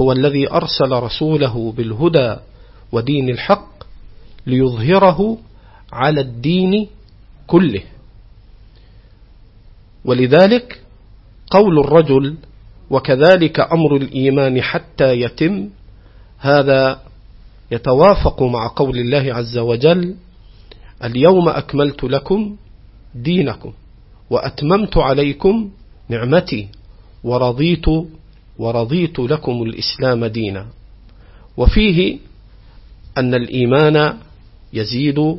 هو 0.01 0.11
الذي 0.11 0.51
أرسل 0.51 0.91
رسوله 0.91 1.73
بالهدى 1.77 2.35
ودين 2.91 3.29
الحق 3.29 3.83
ليظهره 4.47 5.37
على 5.93 6.21
الدين 6.21 6.87
كله. 7.47 7.81
ولذلك 10.05 10.81
قول 11.51 11.79
الرجل 11.79 12.35
وكذلك 12.89 13.59
أمر 13.59 13.95
الإيمان 13.95 14.61
حتى 14.61 15.21
يتم 15.21 15.69
هذا 16.41 16.99
يتوافق 17.71 18.43
مع 18.43 18.67
قول 18.75 18.97
الله 18.99 19.33
عز 19.35 19.57
وجل 19.57 20.15
اليوم 21.03 21.49
أكملت 21.49 22.03
لكم 22.03 22.55
دينكم 23.15 23.73
وأتممت 24.29 24.97
عليكم 24.97 25.69
نعمتي 26.09 26.67
ورضيت 27.23 27.85
ورضيت 28.59 29.19
لكم 29.19 29.63
الإسلام 29.63 30.25
دينا. 30.25 30.65
وفيه 31.57 32.17
أن 33.17 33.33
الإيمان 33.33 34.13
يزيد 34.73 35.37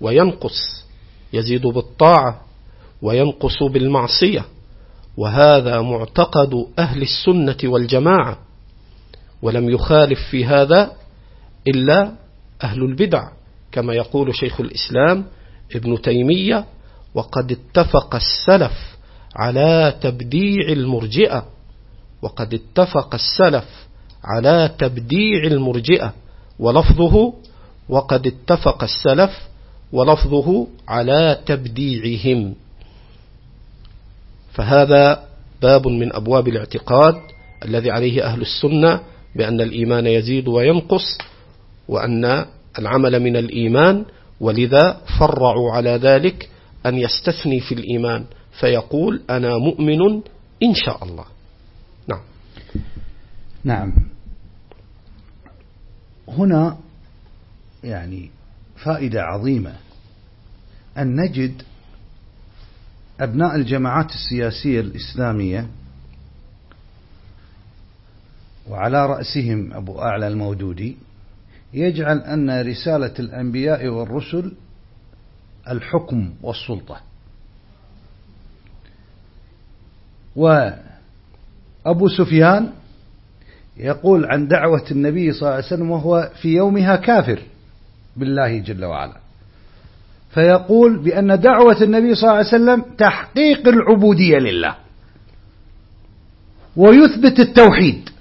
وينقص 0.00 0.84
يزيد 1.32 1.66
بالطاعة 1.66 2.40
وينقص 3.02 3.62
بالمعصية 3.62 4.44
وهذا 5.16 5.80
معتقد 5.80 6.66
أهل 6.78 7.02
السنة 7.02 7.56
والجماعة. 7.64 8.38
ولم 9.44 9.70
يخالف 9.70 10.18
في 10.30 10.44
هذا 10.44 10.92
إلا 11.68 12.12
أهل 12.62 12.82
البدع 12.82 13.28
كما 13.72 13.94
يقول 13.94 14.34
شيخ 14.34 14.60
الإسلام 14.60 15.24
ابن 15.74 16.02
تيمية 16.02 16.64
وقد 17.14 17.52
اتفق 17.52 18.14
السلف 18.14 18.96
على 19.36 19.94
تبديع 20.00 20.68
المرجئة 20.68 21.46
وقد 22.22 22.54
اتفق 22.54 23.14
السلف 23.14 23.86
على 24.24 24.70
تبديع 24.78 25.44
المرجئة 25.44 26.12
ولفظه 26.58 27.34
وقد 27.88 28.26
اتفق 28.26 28.82
السلف 28.82 29.48
ولفظه 29.92 30.66
على 30.88 31.38
تبديعهم 31.46 32.54
فهذا 34.52 35.24
باب 35.62 35.88
من 35.88 36.12
أبواب 36.14 36.48
الاعتقاد 36.48 37.14
الذي 37.64 37.90
عليه 37.90 38.24
أهل 38.24 38.40
السنة 38.40 39.00
بأن 39.36 39.60
الإيمان 39.60 40.06
يزيد 40.06 40.48
وينقص 40.48 41.18
وأن 41.88 42.46
العمل 42.78 43.20
من 43.20 43.36
الإيمان 43.36 44.04
ولذا 44.40 45.00
فرعوا 45.18 45.72
على 45.72 45.90
ذلك 45.90 46.50
أن 46.86 46.98
يستثني 46.98 47.60
في 47.60 47.74
الإيمان 47.74 48.24
فيقول 48.60 49.22
أنا 49.30 49.58
مؤمن 49.58 50.22
إن 50.62 50.74
شاء 50.74 51.04
الله. 51.04 51.24
نعم. 52.08 52.20
نعم. 53.64 53.92
هنا 56.28 56.76
يعني 57.84 58.30
فائدة 58.76 59.22
عظيمة. 59.22 59.74
أن 60.98 61.20
نجد 61.20 61.62
أبناء 63.20 63.56
الجماعات 63.56 64.10
السياسية 64.10 64.80
الإسلامية 64.80 65.66
وعلى 68.70 69.06
رأسهم 69.06 69.72
أبو 69.72 70.00
أعلى 70.00 70.28
المودودي 70.28 70.96
يجعل 71.74 72.18
أن 72.18 72.60
رسالة 72.60 73.14
الأنبياء 73.18 73.86
والرسل 73.86 74.52
الحكم 75.70 76.30
والسلطة. 76.42 77.00
وأبو 80.36 82.08
سفيان 82.18 82.72
يقول 83.76 84.24
عن 84.24 84.48
دعوة 84.48 84.84
النبي 84.90 85.32
صلى 85.32 85.42
الله 85.42 85.54
عليه 85.54 85.66
وسلم 85.66 85.90
وهو 85.90 86.30
في 86.42 86.48
يومها 86.48 86.96
كافر 86.96 87.42
بالله 88.16 88.58
جل 88.58 88.84
وعلا. 88.84 89.16
فيقول 90.30 90.98
بأن 90.98 91.40
دعوة 91.40 91.82
النبي 91.82 92.14
صلى 92.14 92.22
الله 92.22 92.36
عليه 92.36 92.48
وسلم 92.48 92.84
تحقيق 92.98 93.68
العبودية 93.68 94.38
لله. 94.38 94.74
ويثبت 96.76 97.40
التوحيد. 97.40 98.13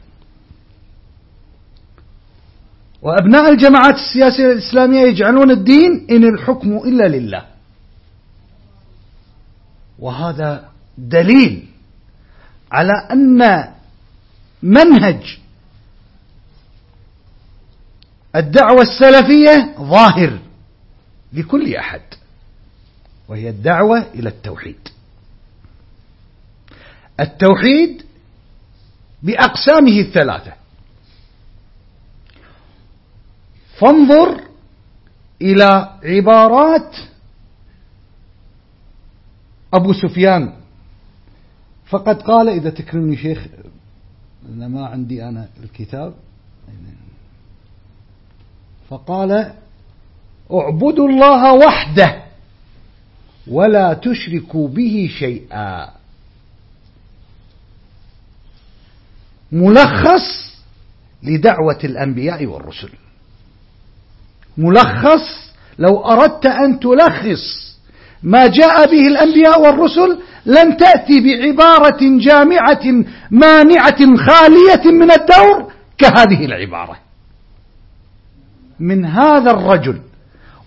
وأبناء 3.04 3.50
الجماعات 3.50 3.96
السياسية 3.96 4.52
الإسلامية 4.52 5.02
يجعلون 5.02 5.52
الدين 5.52 6.08
إن 6.12 6.24
الحكم 6.34 6.78
إلا 6.78 7.08
لله. 7.08 7.46
وهذا 10.00 10.70
دليل 10.98 11.68
على 12.72 12.92
أن 13.12 13.74
منهج 14.64 15.40
الدعوة 18.36 18.82
السلفية 18.82 19.76
ظاهر 19.80 20.40
لكل 21.34 21.76
أحد 21.76 22.02
وهي 23.28 23.50
الدعوة 23.50 24.06
إلى 24.16 24.30
التوحيد. 24.30 24.88
التوحيد 27.20 28.04
بأقسامه 29.24 30.00
الثلاثة. 30.00 30.63
فانظر 33.84 34.42
إلى 35.42 36.00
عبارات 36.04 36.96
أبو 39.74 39.94
سفيان. 39.94 40.54
فقد 41.86 42.22
قال 42.22 42.50
إذا 42.50 42.70
تكرمني 42.70 43.18
شيخ 43.18 43.48
أنا 44.50 44.68
ما 44.68 44.86
عندي 44.88 45.24
أنا 45.24 45.48
الكتاب. 45.64 46.14
فقال 48.90 49.54
اعبدوا 50.52 51.10
الله 51.10 51.54
وحده 51.54 52.24
ولا 53.48 53.94
تشركوا 53.94 54.68
به 54.68 55.10
شيئا. 55.20 55.90
ملخص 59.52 60.54
لدعوة 61.24 61.80
الأنبياء 61.84 62.46
والرسل. 62.46 62.90
ملخص 64.58 65.54
لو 65.80 66.00
أردت 66.00 66.46
أن 66.46 66.80
تلخص 66.80 67.74
ما 68.24 68.48
جاء 68.48 68.92
به 68.92 69.08
الأنبياء 69.08 69.62
والرسل 69.62 70.20
لن 70.46 70.78
تأتي 70.78 71.20
بعبارة 71.20 72.00
جامعة 72.20 73.06
مانعة 73.32 74.18
خالية 74.18 74.92
من 74.92 75.12
الدور 75.12 75.72
كهذه 75.98 76.46
العبارة. 76.46 76.98
من 78.80 79.06
هذا 79.06 79.52
الرجل 79.52 80.00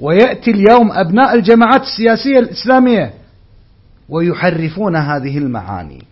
ويأتي 0.00 0.50
اليوم 0.50 0.92
أبناء 0.92 1.34
الجماعات 1.34 1.82
السياسية 1.82 2.38
الإسلامية 2.38 3.14
ويحرفون 4.08 4.96
هذه 4.96 5.38
المعاني. 5.38 6.02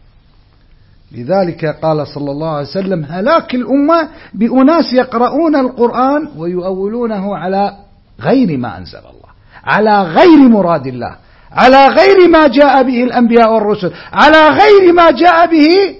لذلك 1.14 1.64
قال 1.64 2.06
صلى 2.06 2.30
الله 2.30 2.50
عليه 2.50 2.68
وسلم 2.68 3.04
هلاك 3.04 3.54
الأمة 3.54 4.08
بأناس 4.34 4.92
يقرؤون 4.92 5.56
القرآن 5.56 6.28
ويؤولونه 6.36 7.36
على 7.36 7.76
غير 8.20 8.58
ما 8.58 8.78
أنزل 8.78 8.98
الله 8.98 9.30
على 9.64 10.02
غير 10.02 10.48
مراد 10.48 10.86
الله 10.86 11.16
على 11.52 11.86
غير 11.86 12.28
ما 12.28 12.46
جاء 12.46 12.82
به 12.82 13.04
الأنبياء 13.04 13.54
والرسل 13.54 13.92
على 14.12 14.48
غير 14.48 14.92
ما 14.92 15.10
جاء 15.10 15.46
به 15.46 15.96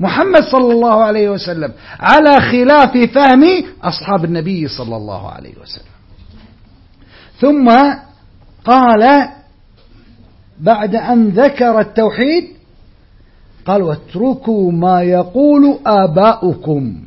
محمد 0.00 0.42
صلى 0.42 0.72
الله 0.72 1.04
عليه 1.04 1.30
وسلم 1.30 1.72
على 2.00 2.40
خلاف 2.40 2.96
فهم 2.96 3.64
أصحاب 3.82 4.24
النبي 4.24 4.68
صلى 4.68 4.96
الله 4.96 5.30
عليه 5.30 5.52
وسلم. 5.62 5.94
ثم 7.40 7.70
قال 8.64 9.28
بعد 10.60 10.94
أن 10.94 11.28
ذكر 11.28 11.80
التوحيد 11.80 12.44
قال 13.66 13.82
واتركوا 13.82 14.72
ما 14.72 15.02
يقول 15.02 15.78
آباؤكم. 15.86 17.02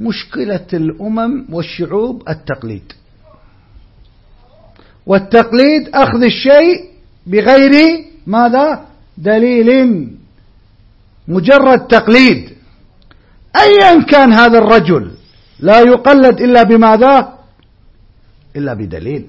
مشكلة 0.00 0.66
الأمم 0.72 1.44
والشعوب 1.52 2.22
التقليد. 2.28 2.92
والتقليد 5.06 5.88
أخذ 5.94 6.22
الشيء 6.22 6.90
بغير 7.26 8.04
ماذا؟ 8.26 8.86
دليل. 9.18 10.08
مجرد 11.28 11.86
تقليد. 11.86 12.50
أيا 13.56 14.02
كان 14.02 14.32
هذا 14.32 14.58
الرجل 14.58 15.10
لا 15.60 15.80
يقلد 15.80 16.40
إلا 16.40 16.62
بماذا؟ 16.62 17.38
إلا 18.56 18.74
بدليل. 18.74 19.26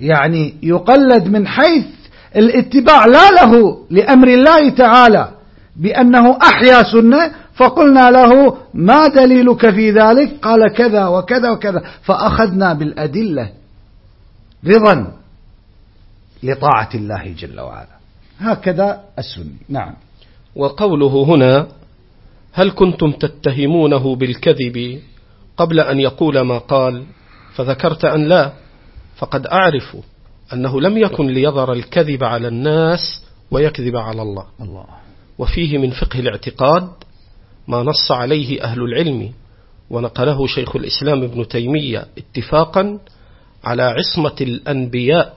يعني 0.00 0.54
يقلد 0.62 1.28
من 1.28 1.46
حيث 1.46 1.86
الاتباع 2.36 3.06
لا 3.06 3.30
له 3.30 3.78
لأمر 3.90 4.28
الله 4.28 4.70
تعالى 4.70 5.28
بأنه 5.76 6.38
أحيا 6.42 6.82
سنة 6.82 7.32
فقلنا 7.54 8.10
له 8.10 8.56
ما 8.74 9.08
دليلك 9.08 9.70
في 9.70 9.90
ذلك؟ 9.90 10.38
قال 10.42 10.72
كذا 10.72 11.06
وكذا 11.06 11.50
وكذا. 11.50 11.82
فأخذنا 12.02 12.72
بالأدلة 12.72 13.52
رضا 14.66 15.12
لطاعة 16.42 16.88
الله 16.94 17.34
جل 17.38 17.60
وعلا. 17.60 17.96
هكذا 18.40 19.00
السني 19.18 19.56
نعم. 19.68 19.94
وقوله 20.56 21.24
هنا 21.24 21.66
هل 22.52 22.70
كنتم 22.70 23.12
تتهمونه 23.12 24.16
بالكذب 24.16 25.00
قبل 25.56 25.80
أن 25.80 26.00
يقول 26.00 26.40
ما 26.40 26.58
قال 26.58 27.04
فذكرت 27.54 28.04
أن 28.04 28.28
لا؟ 28.28 28.52
فقد 29.16 29.46
أعرف 29.46 29.96
أنه 30.52 30.80
لم 30.80 30.98
يكن 30.98 31.26
ليظهر 31.26 31.72
الكذب 31.72 32.24
على 32.24 32.48
الناس 32.48 33.22
ويكذب 33.50 33.96
على 33.96 34.22
الله. 34.22 34.46
الله. 34.60 34.84
وفيه 35.38 35.78
من 35.78 35.90
فقه 35.90 36.18
الاعتقاد 36.18 36.88
ما 37.68 37.82
نص 37.82 38.12
عليه 38.12 38.62
أهل 38.62 38.82
العلم 38.82 39.32
ونقله 39.90 40.46
شيخ 40.46 40.76
الإسلام 40.76 41.22
ابن 41.22 41.48
تيمية 41.48 42.06
اتفاقا 42.18 42.98
على 43.64 43.82
عصمة 43.82 44.36
الأنبياء 44.40 45.36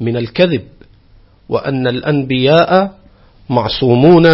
من 0.00 0.16
الكذب 0.16 0.62
وأن 1.48 1.86
الأنبياء 1.86 2.98
معصومون 3.50 4.26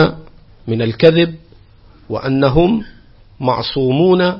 من 0.68 0.82
الكذب 0.82 1.34
وأنهم 2.08 2.84
معصومون 3.40 4.38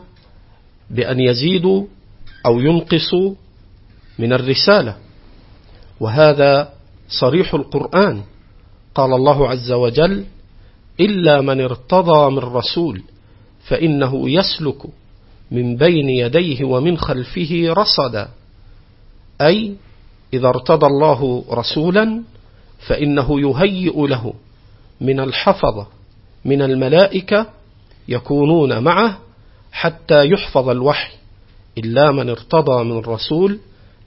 بأن 0.90 1.20
يزيدوا 1.20 1.84
أو 2.46 2.60
ينقصوا 2.60 3.34
من 4.18 4.32
الرسالة. 4.32 4.96
وهذا 6.02 6.72
صريح 7.08 7.54
القرآن. 7.54 8.22
قال 8.94 9.12
الله 9.12 9.48
عز 9.48 9.72
وجل 9.72 10.24
إلا 11.00 11.40
من 11.40 11.60
ارتضى 11.60 12.30
من 12.30 12.38
رسول 12.38 13.02
فإنه 13.68 14.30
يسلك 14.30 14.82
من 15.50 15.76
بين 15.76 16.10
يديه 16.10 16.64
ومن 16.64 16.98
خلفه 16.98 17.64
رصدا. 17.68 18.28
أي 19.40 19.74
إذا 20.34 20.48
ارتضى 20.48 20.86
الله 20.86 21.44
رسولا 21.50 22.22
فإنه 22.86 23.40
يهيئ 23.40 24.06
له 24.06 24.34
من 25.00 25.20
الحفظة 25.20 25.86
من 26.44 26.62
الملائكة 26.62 27.46
يكونون 28.08 28.78
معه 28.84 29.18
حتى 29.72 30.24
يحفظ 30.26 30.68
الوحي. 30.68 31.12
إلا 31.78 32.12
من 32.12 32.28
ارتضى 32.30 32.84
من 32.84 32.98
رسول 32.98 33.58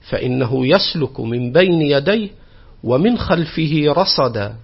فإنه 0.08 0.66
يسلك 0.66 1.20
من 1.20 1.52
بين 1.52 1.80
يديه 1.80 2.30
ومن 2.84 3.18
خلفه 3.18 3.84
رصدا 3.88 4.54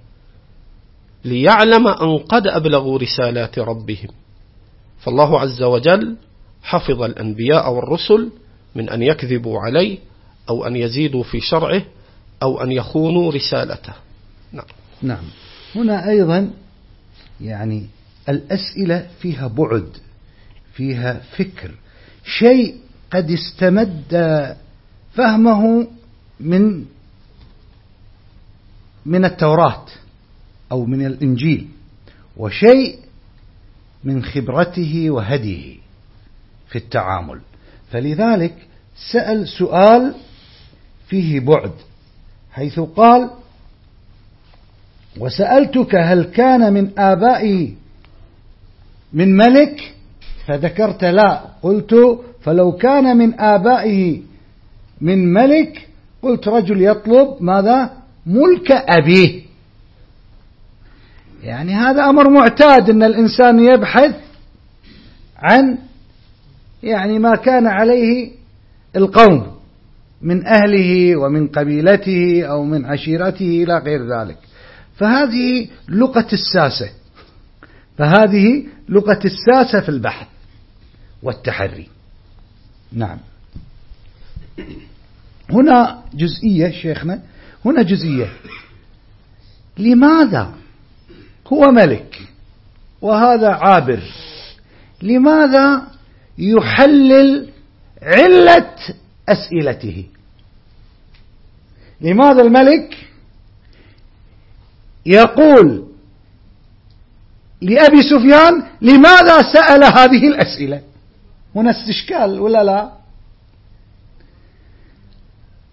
ليعلم 1.24 1.88
أن 1.88 2.18
قد 2.18 2.46
أبلغوا 2.46 2.98
رسالات 2.98 3.58
ربهم. 3.58 4.08
فالله 5.00 5.40
عز 5.40 5.62
وجل 5.62 6.16
حفظ 6.62 7.02
الأنبياء 7.02 7.72
والرسل 7.72 8.30
من 8.74 8.88
أن 8.88 9.02
يكذبوا 9.02 9.60
عليه 9.60 9.98
أو 10.48 10.66
أن 10.66 10.76
يزيدوا 10.76 11.22
في 11.22 11.40
شرعه 11.40 11.82
أو 12.42 12.62
أن 12.62 12.72
يخونوا 12.72 13.32
رسالته. 13.32 13.92
نعم. 14.52 14.64
نعم. 15.02 15.24
هنا 15.74 16.08
أيضا 16.08 16.50
يعني 17.40 17.86
الأسئلة 18.28 19.06
فيها 19.20 19.46
بعد 19.46 19.88
فيها 20.74 21.20
فكر. 21.36 21.70
شيء 22.24 22.74
قد 23.12 23.30
استمد 23.30 24.14
فهمه 25.14 25.86
من 26.40 26.84
من 29.06 29.24
التوراة 29.24 29.86
أو 30.72 30.84
من 30.84 31.06
الإنجيل 31.06 31.68
وشيء 32.36 32.98
من 34.04 34.24
خبرته 34.24 35.10
وهديه 35.10 35.76
في 36.68 36.78
التعامل. 36.78 37.40
فلذلك 37.90 38.54
سأل 39.12 39.48
سؤال 39.48 40.14
فيه 41.08 41.40
بعد 41.40 41.72
حيث 42.52 42.80
قال 42.80 43.30
وسألتك 45.18 45.94
هل 45.94 46.24
كان 46.24 46.72
من 46.72 46.98
آبائه 46.98 47.72
من 49.12 49.36
ملك؟ 49.36 49.94
فذكرت 50.46 51.04
لا. 51.04 51.44
قلت 51.62 51.94
فلو 52.42 52.72
كان 52.72 53.16
من 53.16 53.40
آبائه 53.40 54.22
من 55.02 55.32
ملك 55.32 55.88
قلت 56.22 56.48
رجل 56.48 56.82
يطلب 56.82 57.36
ماذا؟ 57.40 57.90
ملك 58.26 58.72
أبيه. 58.72 59.42
يعني 61.42 61.74
هذا 61.74 62.04
أمر 62.04 62.30
معتاد 62.30 62.90
أن 62.90 63.02
الإنسان 63.02 63.60
يبحث 63.60 64.14
عن 65.36 65.78
يعني 66.82 67.18
ما 67.18 67.36
كان 67.36 67.66
عليه 67.66 68.30
القوم 68.96 69.56
من 70.22 70.46
أهله 70.46 71.16
ومن 71.16 71.48
قبيلته 71.48 72.44
أو 72.44 72.64
من 72.64 72.84
عشيرته 72.84 73.64
إلى 73.64 73.78
غير 73.78 74.06
ذلك. 74.06 74.38
فهذه 74.96 75.68
لغة 75.88 76.28
الساسة. 76.32 76.90
فهذه 77.98 78.64
لغة 78.88 79.20
الساسة 79.24 79.80
في 79.80 79.88
البحث 79.88 80.26
والتحري. 81.22 81.88
نعم. 82.92 83.18
هنا 85.50 86.02
جزئية 86.14 86.70
شيخنا 86.70 87.22
هنا 87.64 87.82
جزئية. 87.82 88.32
لماذا 89.78 90.54
هو 91.46 91.60
ملك 91.60 92.28
وهذا 93.00 93.48
عابر؟ 93.48 94.02
لماذا 95.02 95.82
يحلل 96.38 97.48
علة 98.02 98.74
أسئلته؟ 99.28 100.04
لماذا 102.00 102.42
الملك 102.42 102.96
يقول 105.06 105.86
لأبي 107.60 108.02
سفيان 108.02 108.62
لماذا 108.80 109.52
سأل 109.52 109.84
هذه 109.84 110.28
الأسئلة؟ 110.28 110.82
هنا 111.56 111.70
استشكال 111.70 112.40
ولا 112.40 112.64
لا؟ 112.64 113.01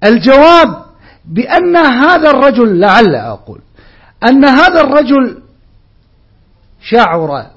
الجواب 0.03 0.85
بأن 1.25 1.75
هذا 1.77 2.29
الرجل 2.29 2.79
لعل 2.79 3.15
أقول 3.15 3.61
أن 4.29 4.45
هذا 4.45 4.81
الرجل 4.81 5.41
شعر 6.81 7.51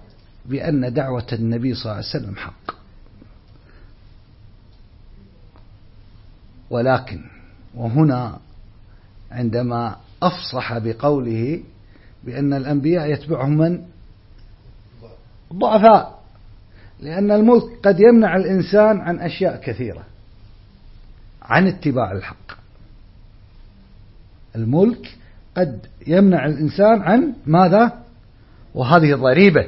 بأن 0.47 0.93
دعوة 0.93 1.27
النبي 1.33 1.75
صلى 1.75 1.83
الله 1.83 1.97
عليه 1.97 2.07
وسلم 2.07 2.37
حق. 2.37 2.75
ولكن 6.71 7.21
وهنا 7.75 8.39
عندما 9.31 9.97
أفصح 10.23 10.79
بقوله 10.79 11.63
بأن 12.25 12.53
الأنبياء 12.53 13.13
يتبعهم 13.13 13.59
من؟ 13.59 13.83
ضعفاء. 15.53 16.23
لأن 17.01 17.31
الملك 17.31 17.65
قد 17.85 18.01
يمنع 18.01 18.37
الإنسان 18.37 19.01
عن 19.01 19.19
أشياء 19.19 19.61
كثيرة. 19.65 20.12
عن 21.45 21.67
اتباع 21.67 22.13
الحق. 22.13 22.53
الملك 24.57 25.17
قد 25.57 25.87
يمنع 26.07 26.47
الإنسان 26.47 27.03
عن 27.03 27.33
ماذا؟ 27.47 27.93
وهذه 28.75 29.15
ضريبة. 29.15 29.67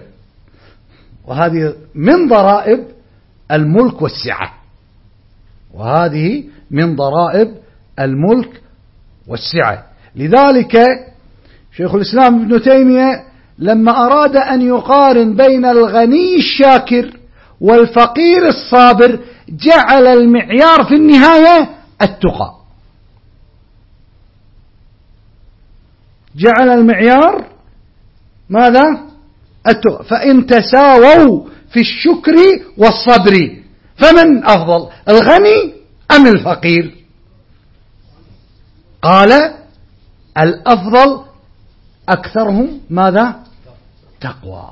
وهذه 1.26 1.74
من 1.94 2.28
ضرائب 2.28 2.84
الملك 3.52 4.02
والسعة. 4.02 4.54
وهذه 5.74 6.44
من 6.70 6.96
ضرائب 6.96 7.56
الملك 7.98 8.62
والسعة. 9.26 9.86
لذلك 10.16 10.76
شيخ 11.76 11.94
الإسلام 11.94 12.42
ابن 12.42 12.62
تيمية 12.62 13.24
لما 13.58 13.92
أراد 14.06 14.36
أن 14.36 14.62
يقارن 14.62 15.36
بين 15.36 15.64
الغني 15.64 16.36
الشاكر 16.36 17.16
والفقير 17.60 18.48
الصابر 18.48 19.18
جعل 19.48 20.06
المعيار 20.06 20.84
في 20.84 20.94
النهاية 20.94 21.70
التقى. 22.02 22.54
جعل 26.36 26.68
المعيار 26.68 27.48
ماذا؟ 28.48 28.84
التقى. 29.68 30.04
فإن 30.04 30.46
تساووا 30.46 31.48
في 31.70 31.80
الشكر 31.80 32.34
والصبر 32.78 33.62
فمن 33.96 34.44
أفضل 34.44 34.88
الغني 35.08 35.74
أم 36.10 36.26
الفقير؟ 36.26 37.04
قال 39.02 39.54
الأفضل 40.38 41.24
أكثرهم 42.08 42.80
ماذا؟ 42.90 43.44
تقوى. 44.20 44.70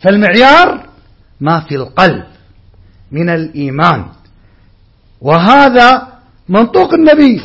فالمعيار 0.00 0.88
ما 1.40 1.60
في 1.60 1.74
القلب. 1.74 2.31
من 3.12 3.28
الإيمان. 3.28 4.04
وهذا 5.20 6.08
منطوق 6.48 6.94
النبي. 6.94 7.40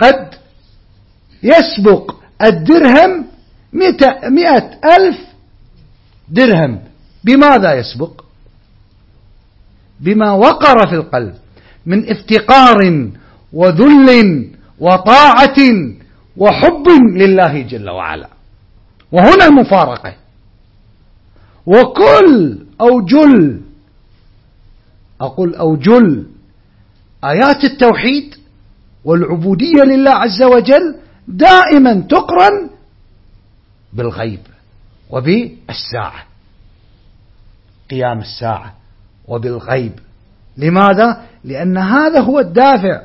قد 0.00 0.34
يسبق 1.42 2.14
الدرهم 2.42 3.26
مئة 3.72 4.70
ألف 4.84 5.18
درهم. 6.28 6.80
بماذا 7.24 7.74
يسبق؟ 7.74 8.24
بما 10.00 10.30
وقر 10.30 10.88
في 10.88 10.94
القلب. 10.94 11.34
من 11.86 12.10
افتقار 12.10 13.10
وذل 13.52 14.08
وطاعة 14.78 15.58
وحب 16.36 16.86
لله 17.16 17.62
جل 17.62 17.90
وعلا. 17.90 18.28
وهنا 19.12 19.46
المفارقة 19.46 20.14
وكل 21.66 22.58
أو 22.80 23.00
جل 23.00 23.60
أقول 25.20 25.54
أو 25.54 25.76
جل 25.76 26.26
آيات 27.24 27.64
التوحيد 27.64 28.34
والعبودية 29.04 29.82
لله 29.82 30.10
عز 30.10 30.42
وجل 30.42 30.96
دائما 31.28 32.00
تقرن 32.00 32.70
بالغيب 33.92 34.40
وبالساعة 35.10 36.24
قيام 37.90 38.18
الساعة 38.18 38.74
وبالغيب. 39.28 39.92
لماذا؟ 40.56 41.22
لأن 41.44 41.78
هذا 41.78 42.20
هو 42.20 42.38
الدافع. 42.38 43.02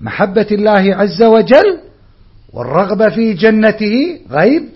محبة 0.00 0.46
الله 0.52 0.96
عز 0.96 1.22
وجل 1.22 1.80
والرغبة 2.52 3.08
في 3.08 3.34
جنته 3.34 4.20
غيب 4.30 4.68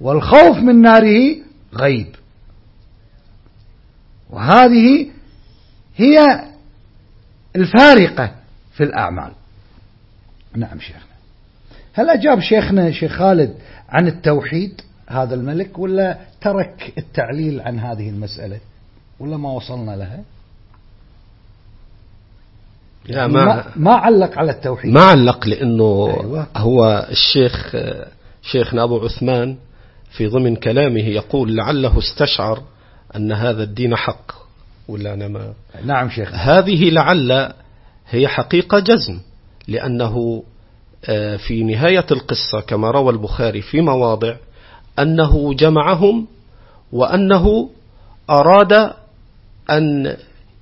والخوف 0.00 0.56
من 0.56 0.82
ناره 0.82 1.36
غيب. 1.74 2.06
وهذه 4.30 5.10
هي 5.98 6.44
الفارقة 7.56 8.30
في 8.72 8.82
الأعمال. 8.82 9.32
نعم 10.56 10.80
شيخنا. 10.80 11.02
هل 11.92 12.10
أجاب 12.10 12.40
شيخنا 12.40 12.90
شيخ 12.92 13.12
خالد 13.12 13.54
عن 13.88 14.06
التوحيد 14.06 14.80
هذا 15.08 15.34
الملك 15.34 15.78
ولا 15.78 16.18
ترك 16.40 16.92
التعليل 16.98 17.60
عن 17.60 17.78
هذه 17.78 18.08
المسألة؟ 18.08 18.60
ولا 19.20 19.36
ما 19.36 19.50
وصلنا 19.50 19.96
لها؟ 19.96 20.20
لا 23.04 23.26
ما, 23.26 23.64
ما 23.76 23.92
علق 23.92 24.38
على 24.38 24.50
التوحيد. 24.50 24.92
ما 24.92 25.00
علق 25.00 25.46
لأنه 25.46 26.20
أيوة. 26.20 26.46
هو 26.56 27.08
الشيخ 27.10 27.76
شيخنا 28.42 28.84
أبو 28.84 29.04
عثمان 29.04 29.56
في 30.10 30.26
ضمن 30.26 30.56
كلامه 30.56 31.00
يقول 31.00 31.56
لعله 31.56 31.98
استشعر 31.98 32.62
أن 33.16 33.32
هذا 33.32 33.62
الدين 33.62 33.96
حق. 33.96 34.47
ولا 34.88 35.14
أنا 35.14 35.28
ما 35.28 35.52
نعم 35.84 36.10
شيخ. 36.10 36.34
هذه 36.34 36.90
لعل 36.90 37.52
هي 38.08 38.28
حقيقة 38.28 38.78
جزم 38.78 39.20
لأنه 39.68 40.42
آه، 41.04 41.36
في 41.36 41.64
نهاية 41.64 42.06
القصة 42.10 42.60
كما 42.66 42.90
روى 42.90 43.12
البخاري 43.12 43.62
في 43.62 43.80
مواضع 43.80 44.36
أنه 44.98 45.54
جمعهم 45.54 46.26
وأنه 46.92 47.70
أراد 48.30 48.92
أن 49.70 50.16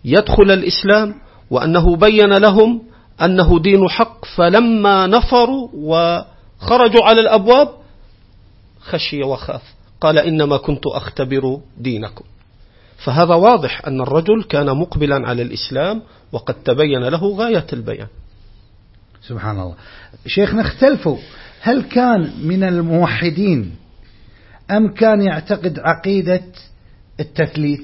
يدخل 0.05 0.51
الإسلام 0.51 1.14
وأنه 1.51 1.97
بين 1.97 2.33
لهم 2.33 2.83
أنه 3.22 3.61
دين 3.61 3.89
حق 3.89 4.24
فلما 4.24 5.07
نفروا 5.07 5.68
وخرجوا 5.74 7.05
على 7.05 7.20
الأبواب 7.20 7.68
خشي 8.81 9.22
وخاف. 9.22 9.62
قال 10.01 10.18
إنما 10.18 10.57
كنت 10.57 10.87
أختبر 10.87 11.61
دينكم. 11.79 12.24
فهذا 13.05 13.34
واضح 13.34 13.86
أن 13.86 14.01
الرجل 14.01 14.42
كان 14.42 14.66
مقبلا 14.66 15.28
على 15.28 15.42
الإسلام 15.42 16.03
وقد 16.32 16.55
تبين 16.55 17.05
له 17.05 17.36
غاية 17.36 17.66
البيان. 17.72 18.07
سبحان 19.22 19.61
الله. 19.61 19.74
شيخنا 20.26 20.61
اختلفوا. 20.61 21.16
هل 21.61 21.82
كان 21.82 22.30
من 22.42 22.62
الموحدين 22.62 23.76
أم 24.70 24.94
كان 24.94 25.22
يعتقد 25.22 25.78
عقيدة 25.78 26.42
التثليث؟ 27.20 27.82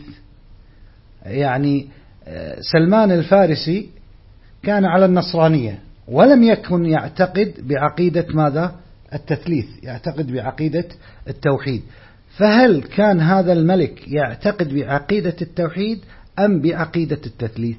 يعني 1.26 1.88
آه، 2.26 2.60
سلمان 2.60 3.12
الفارسي 3.12 3.88
كان 4.62 4.84
على 4.84 5.04
النصرانية 5.04 5.78
ولم 6.08 6.42
يكن 6.42 6.86
يعتقد 6.86 7.54
بعقيدة 7.58 8.26
ماذا؟ 8.34 8.74
التثليث 9.14 9.66
يعتقد 9.82 10.32
بعقيدة 10.32 10.84
التوحيد. 11.28 11.82
فهل 12.36 12.82
كان 12.82 13.20
هذا 13.20 13.52
الملك 13.52 14.08
يعتقد 14.08 14.74
بعقيدة 14.74 15.36
التوحيد 15.42 16.04
أم 16.38 16.60
بعقيدة 16.60 17.20
التثليث؟ 17.26 17.78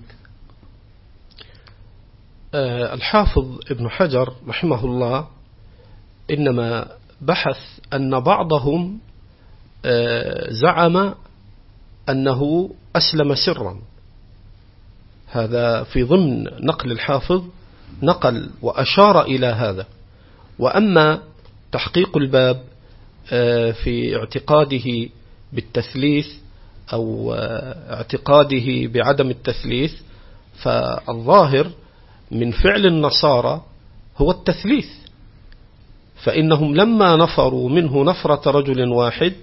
آه، 2.54 2.93
الحافظ 2.93 3.60
ابن 3.72 3.89
حجر 3.89 4.34
رحمه 4.47 4.86
الله 4.86 5.28
إنما 6.32 6.88
بحث 7.22 7.58
أن 7.93 8.20
بعضهم 8.20 8.99
آه، 9.86 10.51
زعم 10.51 11.14
أنه 12.10 12.70
أسلم 12.95 13.36
سرا. 13.36 13.82
هذا 15.32 15.84
في 15.84 16.04
ضمن 16.04 16.43
نقل 16.43 16.91
الحافظ 16.91 17.43
نقل 18.04 18.49
وأشار 18.62 19.22
إلى 19.22 19.47
هذا. 19.47 19.86
وأما 20.60 21.20
تحقيق 21.72 22.18
الباب 22.18 22.64
في 23.84 24.15
اعتقاده 24.15 25.09
بالتثليث 25.53 26.28
أو 26.93 27.34
آه، 27.34 27.93
اعتقاده 27.93 28.88
بعدم 28.88 29.30
التثليث 29.30 29.93
فالظاهر 30.55 31.71
من 32.32 32.51
فعل 32.51 32.86
النصارى 32.86 33.61
هو 34.17 34.32
التثليث. 34.32 34.88
فإنهم 36.15 36.76
لما 36.76 37.15
نفروا 37.15 37.69
منه 37.69 38.03
نفرة 38.03 38.51
رجل 38.51 38.89
واحد 38.89 39.34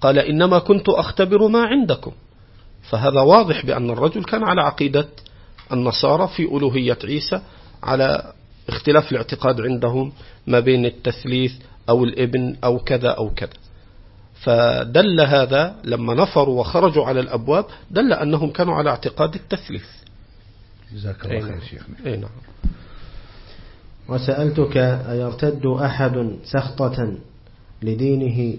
قال 0.00 0.18
إنما 0.18 0.58
كنت 0.58 0.88
أختبر 0.88 1.48
ما 1.48 1.62
عندكم. 1.62 2.12
فهذا 2.82 3.20
واضح 3.20 3.66
بأن 3.66 3.90
الرجل 3.90 4.24
كان 4.24 4.44
على 4.44 4.60
عقيدة 4.60 5.08
النصارى 5.72 6.28
في 6.28 6.42
ألوهية 6.42 6.98
عيسى 7.04 7.40
على 7.82 8.32
اختلاف 8.68 9.12
الاعتقاد 9.12 9.60
عندهم 9.60 10.12
ما 10.46 10.60
بين 10.60 10.86
التثليث 10.86 11.52
أو 11.88 12.04
الإبن 12.04 12.56
أو 12.64 12.78
كذا 12.78 13.08
أو 13.08 13.30
كذا. 13.30 13.58
فدل 14.34 15.20
هذا 15.20 15.74
لما 15.84 16.14
نفروا 16.14 16.60
وخرجوا 16.60 17.04
على 17.04 17.20
الأبواب 17.20 17.64
دل 17.90 18.12
أنهم 18.12 18.50
كانوا 18.50 18.74
على 18.74 18.90
اعتقاد 18.90 19.34
التثليث. 19.34 19.86
جزاك 20.94 21.24
الله 21.24 21.40
خير 21.40 21.60
شيخنا. 21.60 21.94
أي 22.06 22.16
نعم. 22.16 22.30
وسألتك 24.08 24.76
أيرتد 24.76 25.66
أحد 25.66 26.36
سخطة 26.44 27.14
لدينه 27.82 28.58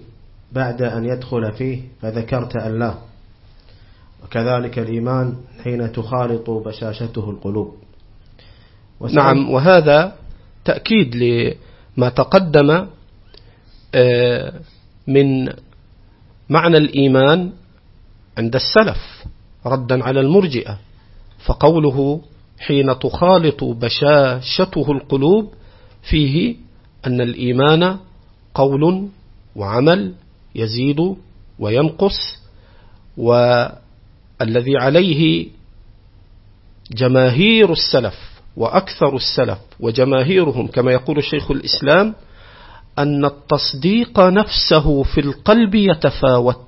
بعد 0.52 0.82
أن 0.82 1.04
يدخل 1.04 1.52
فيه؟ 1.52 1.82
فذكرت 2.02 2.56
أن 2.56 2.78
لا. 2.78 2.94
وكذلك 4.24 4.78
الإيمان 4.78 5.36
حين 5.64 5.92
تخالط 5.92 6.50
بشاشته 6.50 7.30
القلوب. 7.30 7.76
نعم 9.12 9.50
وهذا 9.50 10.12
تأكيد 10.64 11.16
لما 11.16 12.08
تقدم 12.08 12.86
من 15.06 15.52
معنى 16.48 16.76
الإيمان 16.76 17.52
عند 18.38 18.54
السلف 18.56 19.24
ردا 19.66 20.04
على 20.04 20.20
المرجئة. 20.20 20.78
فقوله 21.46 22.20
حين 22.60 22.98
تخالط 22.98 23.64
بشاشته 23.64 24.92
القلوب 24.92 25.52
فيه 26.10 26.56
أن 27.06 27.20
الإيمان 27.20 27.96
قول 28.54 29.08
وعمل 29.56 30.14
يزيد 30.54 31.16
وينقص 31.58 32.18
والذي 33.16 34.76
عليه 34.76 35.46
جماهير 36.92 37.72
السلف 37.72 38.14
وأكثر 38.56 39.16
السلف 39.16 39.58
وجماهيرهم 39.80 40.66
كما 40.66 40.92
يقول 40.92 41.18
الشيخ 41.18 41.50
الإسلام 41.50 42.14
أن 42.98 43.24
التصديق 43.24 44.20
نفسه 44.20 45.02
في 45.02 45.20
القلب 45.20 45.74
يتفاوت. 45.74 46.66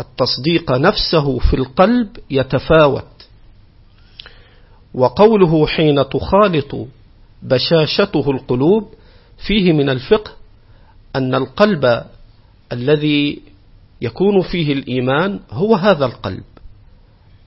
التصديق 0.00 0.70
نفسه 0.72 1.38
في 1.38 1.56
القلب 1.56 2.16
يتفاوت. 2.30 3.04
وقوله 4.94 5.66
حين 5.66 6.08
تخالط 6.08 6.76
بشاشته 7.42 8.30
القلوب 8.30 8.88
فيه 9.46 9.72
من 9.72 9.90
الفقه 9.90 10.32
أن 11.16 11.34
القلب 11.34 12.04
الذي 12.72 13.42
يكون 14.00 14.42
فيه 14.42 14.72
الإيمان 14.72 15.40
هو 15.50 15.74
هذا 15.74 16.06
القلب 16.06 16.44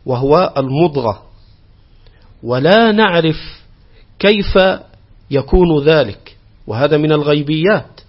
وهو 0.05 0.53
المضغة. 0.57 1.23
ولا 2.43 2.91
نعرف 2.91 3.61
كيف 4.19 4.57
يكون 5.31 5.83
ذلك. 5.83 6.36
وهذا 6.67 6.97
من 6.97 7.11
الغيبيات. 7.11 8.01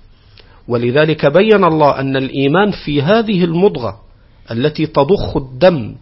ولذلك 0.68 1.26
بين 1.26 1.64
الله 1.64 2.00
أن 2.00 2.16
الإيمان 2.16 2.70
في 2.70 3.02
هذه 3.02 3.44
المضغة 3.44 4.00
التي 4.50 4.86
تضخ 4.86 5.36
الدم 5.36 5.94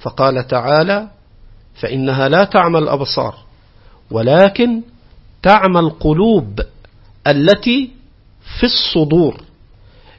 فقال 0.00 0.46
تعالى 0.46 1.08
فإنها 1.74 2.28
لا 2.28 2.44
تعمى 2.44 2.78
الأبصار 2.78 3.34
ولكن 4.10 4.82
تعمى 5.42 5.80
القلوب 5.80 6.60
التي 7.26 7.90
في 8.58 8.64
الصدور. 8.66 9.40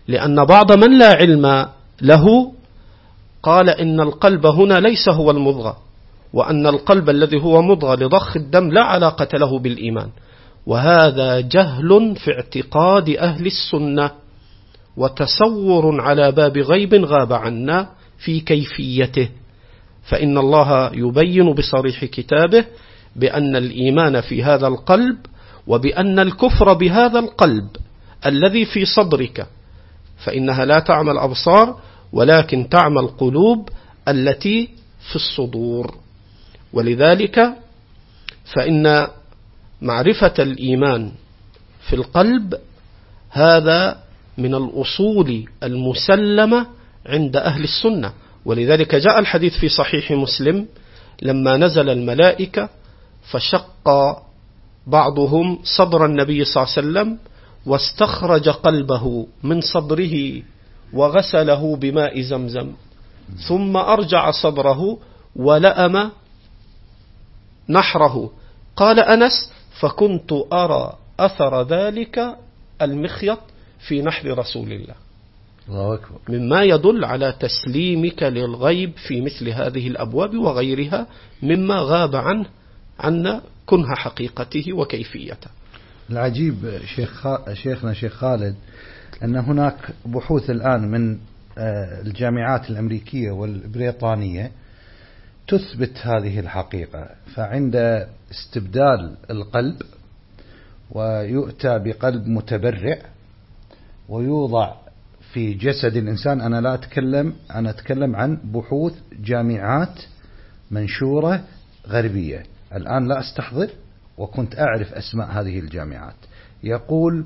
لأن 0.08 0.46
بعض 0.46 0.72
من 0.72 1.00
لا 1.00 1.14
علم 1.14 1.68
له 2.02 2.54
قال 3.44 3.70
إن 3.70 4.00
القلب 4.00 4.46
هنا 4.46 4.74
ليس 4.74 5.10
هو 5.10 5.32
المضغة 5.32 5.78
وأن 6.34 6.68
القلب 6.68 7.10
الذي 7.10 7.42
هو 7.42 7.62
مضغة 7.62 7.96
لضخ 7.96 8.38
الدم 8.38 8.72
لا 8.72 8.84
علاقة 8.84 9.38
له 9.38 9.60
بالإيمان. 9.60 10.10
وهذا 10.66 11.40
جهل 11.40 12.16
في 12.16 12.32
اعتقاد 12.32 13.10
أهل 13.10 13.46
السنة 13.46 14.12
وتصور 14.98 16.02
على 16.02 16.32
باب 16.32 16.58
غيب 16.58 16.94
غاب 17.06 17.34
عنا 17.34 17.90
في 18.18 18.40
كيفيته. 18.40 19.30
فإن 20.04 20.38
الله 20.38 20.92
يبين 20.94 21.54
بصريح 21.54 22.06
كتابه 22.06 22.66
بأن 23.16 23.56
الإيمان 23.56 24.22
في 24.22 24.44
هذا 24.44 24.68
القلب 24.68 25.18
وبأن 25.68 26.20
الكفر 26.20 26.74
بهذا 26.74 27.20
القلب 27.20 27.68
الذي 28.26 28.66
في 28.66 28.86
صدرك. 28.86 29.48
فإنها 30.18 30.66
لا 30.66 30.80
تعمى 30.80 31.12
الأبصار 31.12 31.80
ولكن 32.14 32.70
تعمى 32.70 33.00
القلوب 33.00 33.70
التي 34.08 34.70
في 35.10 35.16
الصدور. 35.16 35.96
ولذلك 36.74 37.54
فإن 38.54 39.08
معرفة 39.82 40.34
الإيمان 40.40 41.12
في 41.90 41.96
القلب 41.96 42.56
هذا 43.30 43.98
من 44.38 44.56
الأصول 44.56 45.46
المسلمة 45.64 46.68
عند 47.06 47.36
أهل 47.36 47.64
السنة. 47.64 48.14
ولذلك 48.46 48.96
جاء 48.96 49.20
الحديث 49.20 49.58
في 49.58 49.70
صحيح 49.70 50.12
مسلم 50.12 50.68
لما 51.22 51.58
نزل 51.58 51.90
الملائكة 51.90 52.70
فشق 53.32 53.90
بعضهم 54.88 55.60
صدر 55.64 56.06
النبي 56.06 56.46
صلى 56.46 56.64
الله 56.64 56.74
عليه 56.78 56.88
وسلم 56.88 57.18
واستخرج 57.66 58.50
قلبه 58.50 59.28
من 59.44 59.62
صدره 59.62 60.42
وغسله 60.94 61.76
بماء 61.76 62.22
زمزم. 62.22 62.72
ثم 63.48 63.78
أرجع 63.78 64.32
صدره 64.32 64.98
ولأم 65.36 66.12
نحره. 67.70 68.32
قال 68.76 69.00
أنس 69.00 69.52
فكنت 69.82 70.32
أرى 70.54 70.98
أثر 71.20 71.64
ذلك 71.64 72.38
المخيط 72.82 73.40
في 73.88 74.02
نحر 74.02 74.38
رسول 74.38 74.72
الله. 74.72 74.96
الله 75.70 75.94
أكبر. 75.94 76.20
مما 76.30 76.64
يدل 76.64 77.06
على 77.06 77.34
تسليمك 77.40 78.24
للغيب 78.24 78.92
في 79.08 79.22
مثل 79.22 79.50
هذه 79.50 79.88
الأبواب 79.88 80.36
وغيرها 80.36 81.08
مما 81.44 81.76
غاب 81.80 82.16
عنه 82.16 82.46
عنا 83.00 83.42
كنه 83.66 83.96
حقيقته 83.96 84.74
وكيفيته. 84.74 85.48
العجيب 86.10 86.80
شيخ 86.96 87.28
شيخنا 87.54 87.94
شيخ 87.94 88.14
خالد 88.14 88.56
أن 89.24 89.36
هناك 89.36 89.94
بحوث 90.06 90.50
الآن 90.50 90.92
من 90.92 91.18
آه، 91.58 92.02
الجامعات 92.02 92.70
الأمريكية 92.70 93.32
والبريطانية 93.32 94.52
تثبت 95.52 95.98
هذه 95.98 96.40
الحقيقة 96.40 97.10
فعند 97.36 98.08
استبدال 98.32 99.16
القلب 99.30 99.82
ويؤتى 100.92 101.80
بقلب 101.80 102.28
متبرع 102.28 102.98
ويوضع 104.10 104.74
في 105.34 105.54
جسد 105.54 105.98
الإنسان 105.98 106.42
أنا 106.42 106.62
لا 106.62 106.74
أتكلم 106.74 107.34
أنا 107.56 107.70
أتكلم 107.70 108.16
عن 108.16 108.38
بحوث 108.44 108.94
جامعات 109.20 110.00
منشورة 110.72 111.44
غربية. 111.88 112.44
الآن 112.76 113.08
لا 113.08 113.20
أستحضر 113.20 113.70
وكنت 114.18 114.60
أعرف 114.60 114.94
أسماء 114.94 115.28
هذه 115.28 115.60
الجامعات. 115.60 116.16
يقول 116.64 117.26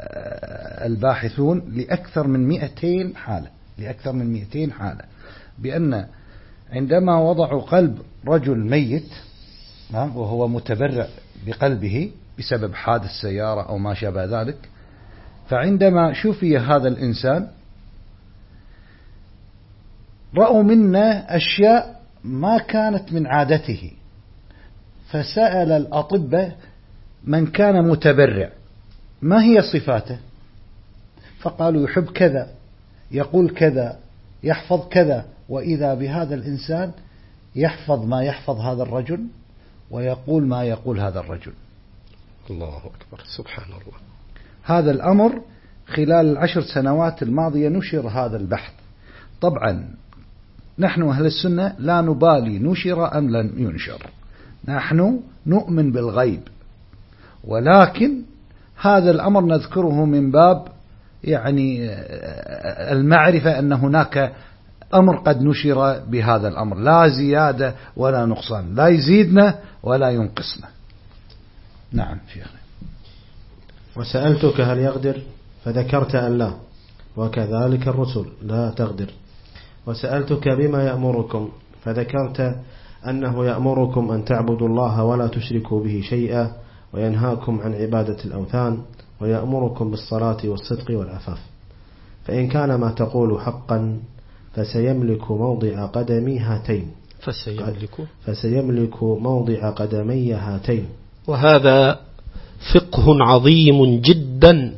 آه، 0.00 0.86
الباحثون 0.86 1.72
لأكثر 1.72 2.26
من 2.26 2.48
200 2.48 3.16
حالة 3.16 3.48
لأكثر 3.78 4.12
من 4.12 4.32
200 4.32 4.72
حالة 4.72 5.04
بأن 5.58 6.06
عندما 6.72 7.18
وضعوا 7.18 7.62
قلب 7.62 7.98
رجل 8.26 8.58
ميت 8.58 9.12
وهو 9.94 10.48
متبرع 10.48 11.08
بقلبه 11.46 12.10
بسبب 12.38 12.74
حادث 12.74 13.10
سيارة 13.22 13.62
أو 13.68 13.78
ما 13.78 13.94
شابه 13.94 14.24
ذلك 14.24 14.68
فعندما 15.48 16.12
شفي 16.12 16.58
هذا 16.58 16.88
الإنسان 16.88 17.48
رأوا 20.36 20.62
منا 20.62 21.36
أشياء 21.36 22.00
ما 22.24 22.58
كانت 22.58 23.12
من 23.12 23.26
عادته. 23.26 23.92
فسأل 25.10 25.72
الأطباء 25.72 26.56
من 27.24 27.46
كان 27.46 27.88
متبرع 27.88 28.50
ما 29.22 29.44
هي 29.44 29.62
صفاته؟ 29.72 30.18
فقالوا 31.40 31.84
يحب 31.84 32.04
كذا 32.04 32.48
يقول 33.10 33.50
كذا 33.50 33.98
يحفظ 34.42 34.88
كذا 34.88 35.24
وإذا 35.48 35.94
بهذا 35.94 36.34
الإنسان 36.34 36.92
يحفظ 37.56 38.04
ما 38.04 38.22
يحفظ 38.22 38.60
هذا 38.60 38.82
الرجل 38.82 39.20
ويقول 39.90 40.46
ما 40.46 40.64
يقول 40.64 41.00
هذا 41.00 41.20
الرجل. 41.20 41.52
الله 42.50 42.78
أكبر. 42.78 43.24
سبحان 43.36 43.66
الله. 43.66 43.98
هذا 44.62 44.90
الأمر 44.90 45.42
خلال 45.86 46.26
العشر 46.26 46.62
سنوات 46.74 47.22
الماضية 47.22 47.68
نشر 47.68 48.08
هذا 48.08 48.36
البحث. 48.36 48.72
طبعا 49.40 49.88
نحن 50.78 51.02
أهل 51.02 51.26
السنة 51.26 51.74
لا 51.78 52.00
نبالي 52.00 52.58
نشر 52.58 53.18
أم 53.18 53.30
لم 53.30 53.52
ينشر. 53.56 54.06
نحن 54.68 55.20
نؤمن 55.46 55.92
بالغيب. 55.92 56.40
ولكن 57.44 58.22
هذا 58.80 59.10
الأمر 59.10 59.40
نذكره 59.40 60.04
من 60.04 60.30
باب 60.30 60.68
يعني 61.24 61.90
المعرفة 62.92 63.58
أن 63.58 63.72
هناك 63.72 64.32
أمر 64.94 65.16
قد 65.16 65.42
نشر 65.42 66.00
بهذا 66.08 66.48
الأمر. 66.48 66.76
لا 66.76 67.08
زيادة 67.08 67.74
ولا 67.96 68.26
نقصان. 68.26 68.74
لا 68.74 68.88
يزيدنا 68.88 69.58
ولا 69.82 70.10
ينقصنا. 70.10 70.68
نعم 71.92 72.18
شيخنا 72.32 72.60
وسألتك 73.96 74.60
هل 74.60 74.78
يغدر 74.78 75.22
فذكرت 75.64 76.14
أن 76.14 76.38
لا. 76.38 76.50
وكذلك 77.16 77.88
الرسل 77.88 78.26
لا 78.42 78.70
تغدر 78.70 79.10
وسألتك 79.86 80.48
بما 80.48 80.84
يأمركم؟ 80.84 81.48
فذكرت 81.84 82.56
أنه 83.08 83.44
يأمركم 83.44 84.10
أن 84.10 84.24
تعبدوا 84.24 84.68
الله 84.68 85.04
ولا 85.04 85.26
تشركوا 85.26 85.84
به 85.84 86.02
شيئا 86.08 86.52
وينهاكم 86.92 87.60
عن 87.60 87.74
عبادة 87.74 88.24
الأوثان 88.24 88.82
ويأمركم 89.20 89.90
بالصلاة 89.90 90.36
والصدق 90.44 90.98
والعفاف. 90.98 91.38
فإن 92.24 92.48
كان 92.48 92.74
ما 92.74 92.90
تقول 92.90 93.40
حقا 93.40 94.00
فسيملك 94.56 95.30
موضع 95.30 95.86
قدمي 95.86 96.38
هاتين. 96.38 96.90
فسيملك. 97.20 98.08
فسيملك 98.26 99.02
موضع 99.02 99.70
قدمي 99.70 100.32
هاتين. 100.32 100.88
وهذا 101.26 102.00
فقه 102.74 103.04
عظيم 103.20 104.00
جدا 104.00 104.76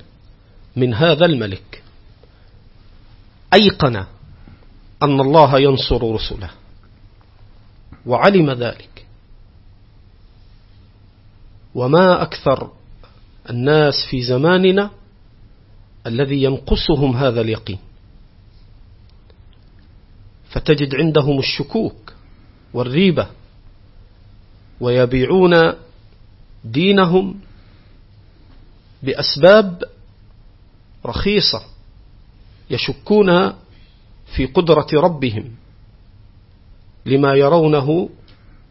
من 0.76 0.94
هذا 0.94 1.26
الملك. 1.26 1.82
أيقن 3.54 3.96
أن 5.02 5.20
الله 5.20 5.58
ينصر 5.58 6.14
رسله. 6.14 6.50
وعلم 8.06 8.50
ذلك. 8.50 9.06
وما 11.74 12.22
أكثر 12.22 12.70
الناس 13.50 13.94
في 14.10 14.22
زماننا 14.22 14.90
الذي 16.06 16.42
ينقصهم 16.42 17.16
هذا 17.16 17.40
اليقين. 17.40 17.78
فتجد 20.56 20.94
عندهم 20.94 21.38
الشكوك 21.38 22.12
والريبة 22.74 23.26
ويبيعون 24.80 25.54
دينهم 26.64 27.40
بأسباب 29.02 29.82
رخيصة 31.06 31.62
يشكون 32.70 33.52
في 34.36 34.46
قدرة 34.46 34.86
ربهم 34.94 35.50
لما 37.06 37.34
يرونه 37.34 38.08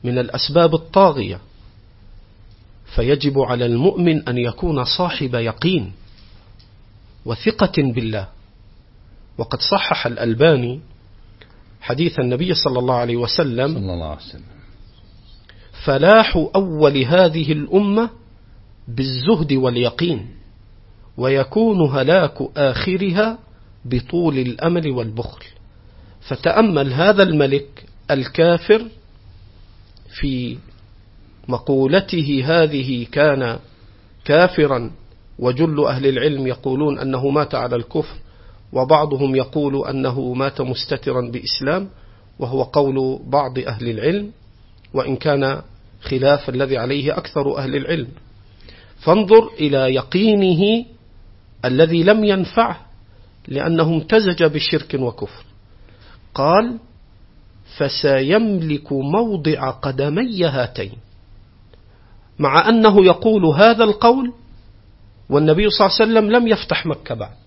من 0.03 0.17
الأسباب 0.17 0.75
الطاغية. 0.75 1.39
فيجب 2.95 3.39
على 3.39 3.65
المؤمن 3.65 4.29
أن 4.29 4.38
يكون 4.38 4.86
صاحب 4.86 5.36
يقين 5.36 5.93
وثقة 7.25 7.73
بالله. 7.77 8.27
وقد 9.38 9.59
صحح 9.61 10.05
الألباني 10.05 10.79
حديث 11.86 12.19
النبي 12.19 12.53
صلى 12.53 12.79
الله 12.79 12.95
عليه 12.95 13.15
وسلم 13.15 13.67
صلى 13.73 13.93
الله 13.93 14.05
عليه 14.05 14.21
وسلم. 14.21 14.55
فلاح 15.86 16.47
أول 16.55 16.97
هذه 16.97 17.51
الأمة 17.51 18.09
بالزهد 18.88 19.53
واليقين 19.53 20.27
ويكون 21.17 21.89
هلاك 21.89 22.38
آخرها 22.57 23.38
بطول 23.86 24.38
الأمل 24.38 24.91
والبخل. 24.91 25.45
فتأمل 26.21 26.93
هذا 26.93 27.23
الملك 27.23 27.86
الكافر 28.11 28.88
في 30.19 30.57
مقولته 31.47 32.43
هذه 32.45 33.05
كان 33.11 33.59
كافرا 34.25 34.91
وجل 35.39 35.86
أهل 35.86 36.07
العلم 36.07 36.47
يقولون 36.47 36.99
أنه 36.99 37.29
مات 37.29 37.55
على 37.55 37.75
الكفر. 37.75 38.15
وبعضهم 38.74 39.36
يقول 39.36 39.88
أنه 39.88 40.34
مات 40.34 40.61
مستترا 40.61 41.22
بإسلام 41.32 41.89
وهو 42.39 42.63
قول 42.63 43.20
بعض 43.28 43.59
أهل 43.59 43.89
العلم 43.89 44.32
وإن 44.93 45.16
كان 45.16 45.61
خلاف 46.01 46.49
الذي 46.49 46.78
عليه 46.78 47.18
أكثر 47.18 47.57
أهل 47.57 47.76
العلم. 47.76 48.07
فانظر 48.99 49.47
إلى 49.59 49.95
يقينه 49.95 50.86
الذي 51.66 52.03
لم 52.03 52.24
ينفعه 52.24 52.80
لأنه 53.47 53.84
امتزج 53.84 54.43
بشرك 54.43 54.93
وكفر. 54.93 55.45
قال 56.34 56.78
فسيملك 57.78 58.93
موضع 58.93 59.70
قدمي 59.70 60.45
هاتين. 60.45 60.97
مع 62.39 62.70
أنه 62.70 63.05
يقول 63.05 63.45
هذا 63.45 63.84
القول 63.84 64.34
والنبي 65.30 65.70
صلى 65.70 65.88
الله 65.88 65.97
عليه 65.99 66.11
وسلم 66.11 66.32
لم 66.32 66.47
يفتح 66.47 66.86
مكة 66.86 67.16
بعد. 67.16 67.44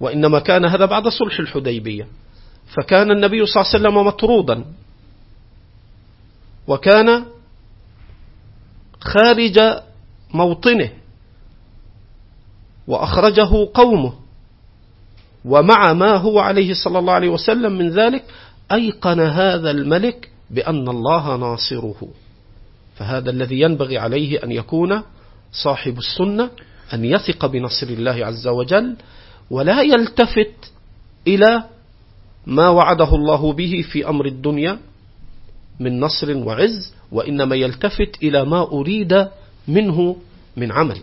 وإنما 0.00 0.38
كان 0.38 0.64
هذا 0.64 0.84
بعد 0.84 1.08
صلح 1.08 1.38
الحديبية. 1.38 2.06
فكان 2.66 3.10
النبي 3.10 3.46
صلى 3.46 3.62
الله 3.62 3.74
عليه 3.74 3.84
وسلم 3.88 4.06
مطرودا. 4.06 4.64
وكان 6.66 7.24
خارج 9.00 9.58
موطنه. 10.34 10.90
وأخرجه 12.86 13.68
قومه. 13.74 14.12
ومع 15.44 15.92
ما 15.92 16.16
هو 16.16 16.38
عليه 16.38 16.74
صلى 16.74 16.98
الله 16.98 17.12
عليه 17.12 17.28
وسلم 17.28 17.72
من 17.72 17.90
ذلك 17.90 18.24
أيقن 18.72 19.20
هذا 19.20 19.70
الملك 19.70 20.30
بأن 20.50 20.88
الله 20.88 21.36
ناصره. 21.36 22.08
فهذا 22.96 23.30
الذي 23.30 23.60
ينبغي 23.60 23.98
عليه 23.98 24.44
أن 24.44 24.52
يكون 24.52 25.02
صاحب 25.52 25.98
السنة 25.98 26.50
أن 26.94 27.04
يثق 27.04 27.46
بنصر 27.46 27.86
الله 27.86 28.26
عز 28.26 28.46
وجل 28.48 28.96
ولا 29.50 29.82
يلتفت 29.82 30.72
إلى 31.26 31.64
ما 32.46 32.68
وعده 32.68 33.14
الله 33.14 33.52
به 33.52 33.84
في 33.92 34.08
أمر 34.08 34.26
الدنيا 34.26 34.78
من 35.80 36.00
نصر 36.00 36.36
وعز 36.36 36.94
وإنما 37.12 37.56
يلتفت 37.56 38.22
إلى 38.22 38.44
ما 38.44 38.62
أريد 38.62 39.28
منه 39.68 40.16
من 40.56 40.72
عمل. 40.72 41.00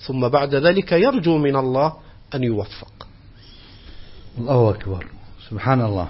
ثم 0.00 0.28
بعد 0.28 0.54
ذلك 0.54 0.92
يرجو 0.92 1.38
من 1.38 1.56
الله 1.56 1.92
أن 2.34 2.44
يوفق. 2.44 3.06
الله 4.38 4.70
أكبر. 4.70 5.06
سبحان 5.50 5.80
الله. 5.80 6.08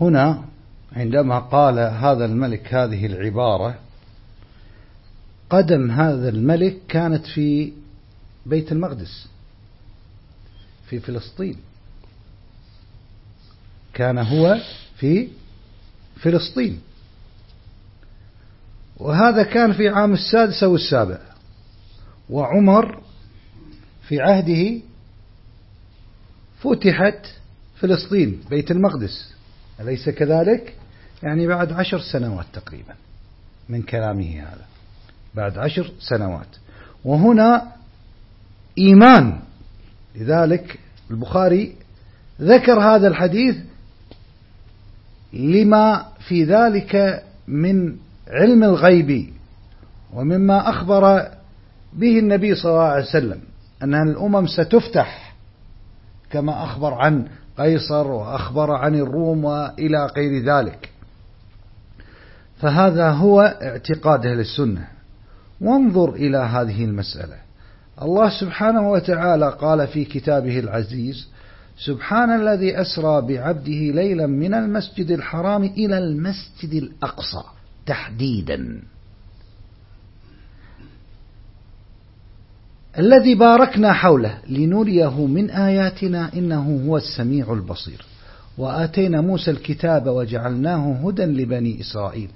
هنا 0.00 0.44
عندما 0.92 1.38
قال 1.38 1.78
هذا 1.78 2.24
الملك 2.24 2.74
هذه 2.74 3.06
العبارة 3.06 3.74
قدم 5.50 5.90
هذا 5.90 6.28
الملك 6.28 6.76
كانت 6.88 7.26
في 7.26 7.72
بيت 8.46 8.72
المقدس. 8.72 9.28
في 10.90 11.00
فلسطين. 11.00 11.56
كان 13.94 14.18
هو 14.18 14.60
في 14.98 15.28
فلسطين. 16.16 16.80
وهذا 18.96 19.42
كان 19.42 19.72
في 19.72 19.88
عام 19.88 20.12
السادس 20.12 20.62
أو 20.62 20.74
السابع. 20.74 21.18
وعمر 22.30 23.02
في 24.08 24.20
عهده 24.20 24.80
فتحت 26.60 27.26
فلسطين 27.76 28.40
بيت 28.50 28.70
المقدس. 28.70 29.34
أليس 29.80 30.08
كذلك؟ 30.08 30.74
يعني 31.22 31.46
بعد 31.46 31.72
عشر 31.72 32.00
سنوات 32.00 32.46
تقريبا 32.52 32.94
من 33.68 33.82
كلامه 33.82 34.40
هذا. 34.40 34.66
بعد 35.34 35.58
عشر 35.58 35.92
سنوات. 36.00 36.48
وهنا 37.04 37.72
إيمان 38.78 39.40
لذلك 40.16 40.78
البخاري 41.10 41.74
ذكر 42.40 42.80
هذا 42.80 43.08
الحديث 43.08 43.56
لما 45.32 46.06
في 46.28 46.44
ذلك 46.44 47.22
من 47.48 47.96
علم 48.28 48.64
الغيب 48.64 49.30
ومما 50.14 50.70
أخبر 50.70 51.28
به 51.92 52.18
النبي 52.18 52.54
صلى 52.54 52.72
الله 52.72 52.82
عليه 52.82 53.04
وسلم 53.04 53.40
أن 53.82 53.94
الأمم 53.94 54.46
ستفتح 54.46 55.34
كما 56.30 56.64
أخبر 56.64 56.94
عن 56.94 57.28
قيصر 57.58 58.06
وأخبر 58.06 58.70
عن 58.70 58.94
الروم 58.94 59.44
وإلى 59.44 60.06
غير 60.16 60.44
ذلك. 60.44 60.90
فهذا 62.60 63.10
هو 63.10 63.40
اعتقاد 63.62 64.26
أهل 64.26 64.40
السنة. 64.40 64.88
وانظر 65.60 66.14
إلى 66.14 66.38
هذه 66.38 66.84
المسألة. 66.84 67.45
الله 68.02 68.40
سبحانه 68.40 68.90
وتعالى 68.90 69.56
قال 69.60 69.86
في 69.86 70.04
كتابه 70.04 70.58
العزيز 70.58 71.28
سبحان 71.78 72.40
الذي 72.40 72.80
أسرى 72.80 73.20
بعبده 73.20 73.92
ليلا 74.00 74.26
من 74.26 74.54
المسجد 74.54 75.10
الحرام 75.10 75.64
إلى 75.64 75.98
المسجد 75.98 76.72
الأقصى 76.72 77.42
تحديدا. 77.86 78.82
الذي 82.98 83.34
باركنا 83.34 83.92
حوله 83.92 84.38
لنريه 84.48 85.26
من 85.26 85.50
آياتنا 85.50 86.30
إنه 86.34 86.82
هو 86.86 86.96
السميع 86.96 87.52
البصير. 87.52 88.04
وآتينا 88.58 89.20
موسى 89.20 89.50
الكتاب 89.50 90.06
وجعلناه 90.06 90.92
هدى 90.92 91.24
لبني 91.24 91.80
إسرائيل 91.80 92.28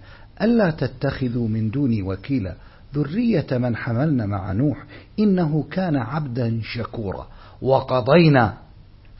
ألا 0.42 0.70
تتخذوا 0.70 1.48
من 1.48 1.70
دوني 1.70 2.02
وكيلا. 2.02 2.54
ذرية 2.95 3.47
من 3.51 3.76
حملنا 3.76 4.26
مع 4.26 4.53
نوح 4.53 4.84
إنه 5.18 5.64
كان 5.70 5.97
عبدا 5.97 6.61
شكورا. 6.62 7.26
وقضينا 7.62 8.55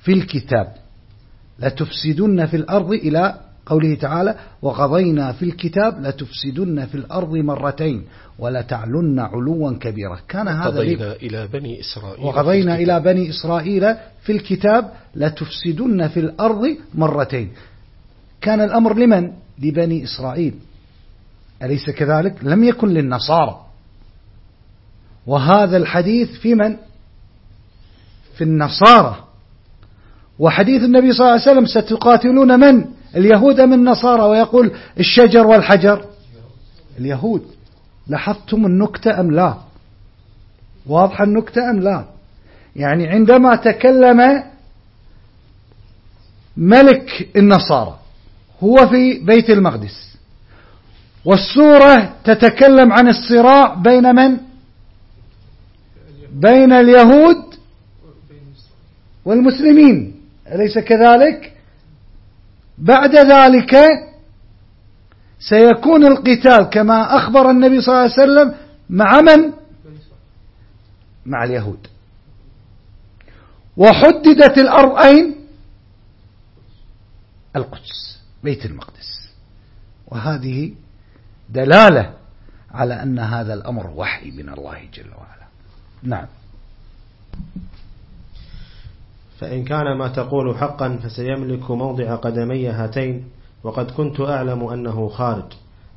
في 0.03 0.12
الكتاب. 0.12 0.73
لتفسدن 1.59 2.47
في 2.47 2.57
الأرض 2.57 2.93
إلى 2.93 3.35
قوله 3.66 3.95
تعالى 3.95 4.35
وقضينا 4.62 5.33
في 5.33 5.45
الكتاب 5.45 6.01
لتفسدن 6.01 6.87
في 6.87 6.95
الأرض 6.95 7.37
مرتين 7.37 8.05
ولتعلن 8.39 9.18
علوا 9.18 9.73
كبيرا. 9.73 10.18
كان 10.29 10.49
هذا 10.49 10.68
وقضينا 10.68 11.12
إلى 11.12 11.47
بني 11.47 11.81
إسرائيل 11.81 12.25
وقضينا 12.25 12.75
إلى 12.77 13.01
بني 13.01 13.31
إسرائيل 13.31 13.95
في 14.23 14.33
الكتاب 14.33 14.93
لتفسدن 15.14 16.09
في 16.09 16.21
الأرض 16.21 16.77
مرتين. 16.95 17.49
كان 18.41 18.61
الأمر 18.61 18.99
لمن؟ 18.99 19.33
لبني 19.62 20.05
إسرائيل. 20.05 20.55
أليس 21.63 21.91
كذلك؟ 21.91 22.35
لم 22.43 22.65
يكن 22.65 22.89
للنصارى. 22.89 23.61
وهذا 25.27 25.77
الحديث 25.77 26.31
في 26.31 26.55
من؟ 26.55 26.77
في 28.35 28.45
النصارى. 28.45 29.25
وحديث 30.39 30.83
النبي 30.83 31.13
صلى 31.13 31.21
الله 31.21 31.41
عليه 31.41 31.43
وسلم 31.43 31.67
ستقاتلون 31.67 32.61
من؟ 32.61 32.85
اليهود 33.17 33.61
من 33.61 33.73
النصارى؟ 33.73 34.23
ويقول 34.23 34.73
الشجر 34.99 35.47
والحجر. 35.47 36.05
اليهود. 36.99 37.43
لاحظتم 38.07 38.67
النكتة 38.67 39.21
أم 39.21 39.31
لا؟ 39.31 39.55
واضحة 40.87 41.25
النكتة 41.25 41.71
أم 41.71 41.81
لا؟ 41.81 42.05
يعني 42.77 43.09
عندما 43.09 43.57
تكلم 43.57 44.45
ملك 46.57 47.31
النصارى 47.37 47.99
هو 48.63 48.89
في 48.89 49.19
بيت 49.25 49.51
المقدس. 49.51 50.10
والسورة 51.25 52.16
تتكلم 52.25 52.93
عن 52.93 53.09
الصراع 53.09 53.75
بين 53.75 54.14
من؟ 54.14 54.39
بين 56.33 56.73
اليهود 56.73 57.55
والمسلمين. 59.25 60.21
أليس 60.47 60.79
كذلك؟ 60.79 61.57
بعد 62.79 63.16
ذلك 63.16 63.77
سيكون 65.39 66.07
القتال 66.07 66.71
كما 66.71 67.16
أخبر 67.16 67.51
النبي 67.51 67.81
صلى 67.81 67.95
الله 67.95 68.12
عليه 68.12 68.23
وسلم 68.23 68.55
مع 68.91 69.21
من؟ 69.21 69.53
مع 71.27 71.45
اليهود. 71.45 71.87
وحددت 73.77 74.59
الأرض 74.59 74.99
أين؟ 74.99 75.35
القدس 77.57 78.21
بيت 78.45 78.66
المقدس. 78.66 79.31
وهذه 80.07 80.73
دلالة 81.53 82.11
على 82.71 83.03
أن 83.03 83.19
هذا 83.19 83.55
الأمر 83.55 83.87
وحي 83.97 84.31
من 84.31 84.49
الله 84.49 84.79
جل 84.95 85.11
وعلا. 85.11 85.47
نعم. 86.03 86.27
فإن 89.39 89.65
كان 89.65 89.99
ما 89.99 90.09
تقول 90.09 90.57
حقا 90.57 90.99
فسيملك 91.03 91.71
موضع 91.71 92.15
قدمي 92.15 92.69
هاتين 92.69 93.25
وقد 93.65 93.91
كنت 93.91 94.21
أعلم 94.21 94.65
أنه 94.65 95.09
خارج. 95.09 95.53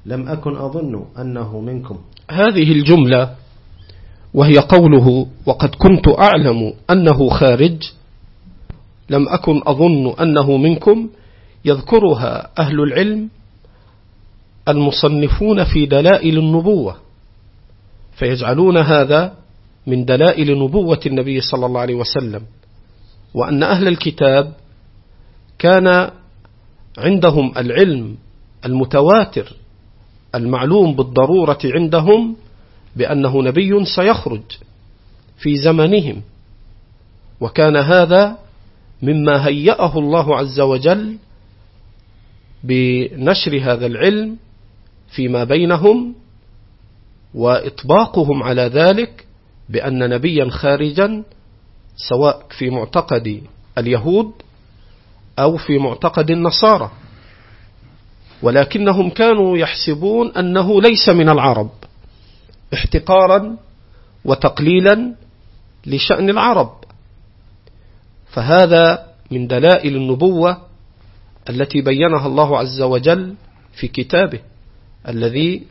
لم 0.06 0.30
أكن 0.30 0.56
أظن 0.58 1.06
أنه 1.20 1.60
منكم. 1.62 1.98
هذه 2.32 2.72
الجملة 2.72 3.36
وهي 4.34 4.58
قوله 4.58 5.28
وقد 5.46 5.76
كنت 5.76 6.08
أعلم 6.08 6.74
أنه 6.92 7.30
خارج 7.30 7.92
لم 9.10 9.30
أكن 9.30 9.62
أظن 9.68 10.14
أنه 10.22 10.58
منكم 10.58 11.10
يذكرها 11.66 12.50
أهل 12.60 12.84
العلم 12.84 13.30
المصنفون 14.68 15.64
في 15.64 15.86
دلائل 15.86 16.38
النبوة 16.38 16.98
فيجعلون 18.16 18.78
هذا 18.78 19.34
من 19.88 20.06
دلائل 20.06 20.60
نبوة 20.60 21.00
النبي 21.06 21.42
صلى 21.42 21.66
الله 21.66 21.80
عليه 21.80 21.96
وسلم 21.96 22.42
وأن 23.34 23.64
أهل 23.64 23.88
الكتاب 23.88 24.54
كان 25.60 26.12
عندهم 26.98 27.54
العلم 27.58 28.16
المتواتر 28.66 29.54
المعلوم 30.36 30.96
بالضرورة 30.96 31.60
عندهم 31.66 32.36
بأنه 32.96 33.42
نبي 33.42 33.86
سيخرج 33.86 34.42
في 35.38 35.58
زمنهم 35.58 36.22
وكان 37.42 37.76
هذا 37.76 38.38
مما 39.02 39.48
هيأه 39.48 40.00
الله 40.00 40.38
عز 40.38 40.60
وجل 40.60 41.18
بنشر 42.64 43.60
هذا 43.62 43.86
العلم 43.86 44.38
فيما 45.16 45.44
بينهم 45.44 46.16
وإطباقهم 47.34 48.44
على 48.44 48.62
ذلك 48.62 49.26
بأن 49.70 50.10
نبيا 50.10 50.50
خارجا 50.50 51.24
سواء 52.10 52.46
في 52.50 52.70
معتقد 52.70 53.42
اليهود 53.78 54.32
أو 55.40 55.58
في 55.58 55.78
معتقد 55.78 56.32
النصارى. 56.32 56.92
ولكنهم 58.42 59.10
كانوا 59.10 59.58
يحسبون 59.58 60.32
أنه 60.32 60.82
ليس 60.82 61.10
من 61.10 61.30
العرب 61.30 61.70
احتقارا 62.74 63.58
وتقليلا 64.26 65.16
لشأن 65.86 66.30
العرب. 66.30 66.72
فهذا 68.28 69.08
من 69.32 69.48
دلائل 69.48 69.96
النبوة 69.96 70.58
التي 71.50 71.82
بينها 71.82 72.28
الله 72.28 72.58
عز 72.60 72.82
وجل 72.82 73.36
في 73.74 73.88
كتابه. 73.88 74.40
الذي 75.08 75.64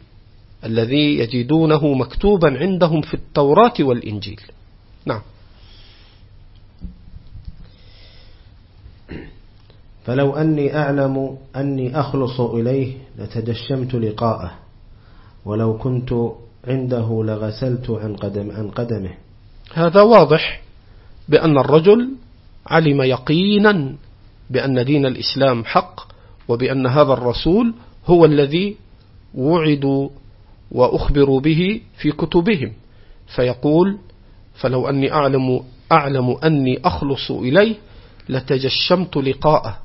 الذي 0.64 1.18
يجدونه 1.18 1.94
مكتوبا 1.94 2.58
عندهم 2.58 3.00
في 3.00 3.14
التوراة 3.14 3.74
والإنجيل. 3.80 4.40
نعم. 5.06 5.20
فلو 10.04 10.36
أني 10.36 10.76
أعلم 10.76 11.36
أني 11.56 12.00
أخلص 12.00 12.40
إليه 12.40 12.94
لتجشمت 13.18 13.94
لقاءه 13.94 14.52
ولو 15.44 15.78
كنت 15.78 16.14
عنده 16.66 17.24
لغسلت 17.24 17.90
عن, 17.90 18.16
قدم 18.16 18.50
عن 18.50 18.70
قدمه. 18.70 19.14
هذا 19.74 20.02
واضح 20.02 20.62
بأن 21.28 21.58
الرجل 21.58 22.10
علم 22.66 23.02
يقينا 23.02 23.94
بأن 24.50 24.84
دين 24.84 25.06
الإسلام 25.06 25.64
حق 25.64 26.00
وبأن 26.48 26.86
هذا 26.86 27.12
الرسول 27.12 27.74
هو 28.06 28.24
الذي 28.24 28.76
وعدوا 29.34 30.08
وأخبروا 30.70 31.40
به 31.40 31.80
في 31.96 32.12
كتبهم. 32.12 32.72
فيقول 33.26 33.98
فلو 34.54 34.88
أني 34.88 35.12
أعلم, 35.12 35.64
أعلم 35.92 36.36
أني 36.44 36.80
أخلص 36.84 37.30
إليه 37.30 37.74
لتجشمت 38.28 39.16
لقاءه 39.16 39.78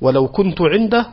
ولو 0.00 0.28
كنت 0.28 0.60
عنده 0.60 1.06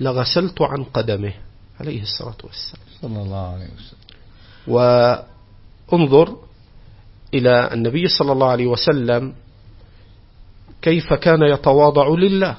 لغسلت 0.00 0.62
عن 0.62 0.84
قدمه 0.84 1.32
عليه 1.80 2.02
الصلاة 2.02 2.36
والسلام. 2.44 2.86
صلى 3.02 3.22
الله 3.22 3.52
عليه 3.52 3.64
وسلم. 3.64 3.98
وانظر 5.92 6.36
إلى 7.34 7.70
النبي 7.72 8.08
صلى 8.08 8.32
الله 8.32 8.46
عليه 8.46 8.66
وسلم 8.66 9.32
كيف 10.82 11.12
كان 11.12 11.42
يتواضع 11.42 12.08
لله. 12.08 12.56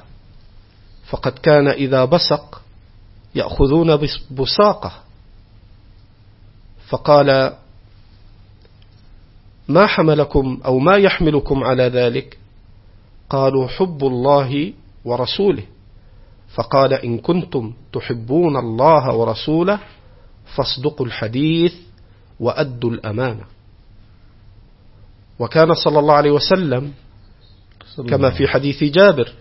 فقد 1.10 1.32
كان 1.32 1.68
إذا 1.68 2.06
بسق 2.06 2.62
يأخذون 3.36 4.00
بساقة. 4.32 4.92
فقال 6.90 7.54
ما 9.68 9.86
حملكم 9.88 10.62
أو 10.66 10.80
ما 10.80 10.98
يحملكم 10.98 11.64
على 11.64 11.84
ذلك؟ 11.84 12.38
قالوا 13.30 13.68
حب 13.68 14.04
الله 14.04 14.74
ورسوله. 15.06 15.64
فقال 16.54 16.94
إن 16.94 17.18
كنتم 17.18 17.74
تحبون 17.94 18.58
الله 18.58 19.16
ورسوله 19.16 19.80
فاصدقوا 20.56 21.06
الحديث 21.06 21.74
وأدوا 22.40 22.92
الأمانة. 22.92 23.44
وكان 25.40 25.74
صلى 25.74 26.00
الله 26.00 26.14
عليه 26.14 26.32
وسلم 26.32 26.94
كما 28.10 28.30
في 28.30 28.48
حديث 28.48 28.84
جابر 28.84 29.34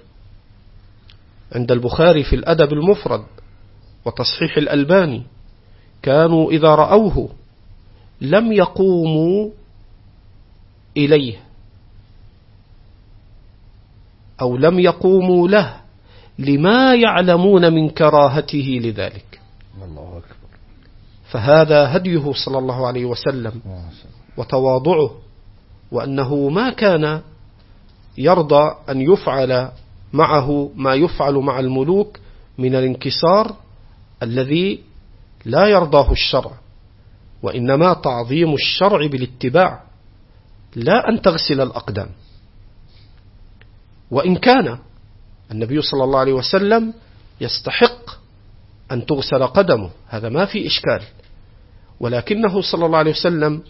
عند 1.53 1.73
البخاري 1.73 2.25
في 2.25 2.37
الأدب 2.37 2.73
المفرد. 2.73 3.25
وتصحيح 4.09 4.57
الألباني 4.57 5.23
كانوا 6.03 6.51
إذا 6.51 6.75
رأوه 6.75 7.29
لم 8.21 8.53
يقوموا 8.53 9.51
إليه 10.97 11.37
أو 14.41 14.57
لم 14.57 14.79
يقوموا 14.79 15.49
له 15.49 15.77
لما 16.39 16.95
يعلمون 16.95 17.73
من 17.73 17.89
كراهته 17.89 18.81
لذلك. 18.83 19.41
الله 19.85 20.09
أكبر. 20.09 20.49
فهذا 21.31 21.97
هديه 21.97 22.33
صلى 22.33 22.59
الله 22.59 22.87
عليه 22.87 23.05
وسلم 23.05 23.61
وتواضعه 24.37 25.11
وأنه 25.93 26.49
ما 26.49 26.71
كان 26.71 27.21
يرضى 28.19 28.75
أن 28.91 29.01
يفعل 29.01 29.71
معه 30.13 30.71
ما 30.77 30.95
يفعل 30.95 31.35
مع 31.35 31.61
الملوك 31.61 32.19
من 32.59 32.75
الانكسار 32.75 33.57
الذي 34.23 34.83
لا 35.45 35.67
يرضاه 35.67 36.13
الشرع 36.13 36.51
وإنما 37.43 37.95
تعظيم 37.95 38.55
الشرع 38.55 39.07
بالاتباع 39.07 39.83
لا 40.77 41.09
أن 41.09 41.23
تغسل 41.23 41.61
الأقدام. 41.61 42.09
وإن 44.11 44.37
كان 44.37 44.79
النبي 45.51 45.83
صلى 45.83 46.05
الله 46.05 46.19
عليه 46.19 46.33
وسلم 46.33 46.95
يستحق 47.41 48.11
أن 48.93 49.07
تغسل 49.07 49.47
قدمه 49.47 49.91
هذا 50.09 50.29
ما 50.29 50.45
في 50.45 50.67
إشكال. 50.67 51.03
ولكنه 52.01 52.61
صلى 52.61 52.87
الله 52.87 52.99
عليه 52.99 53.11
وسلم 53.11 53.63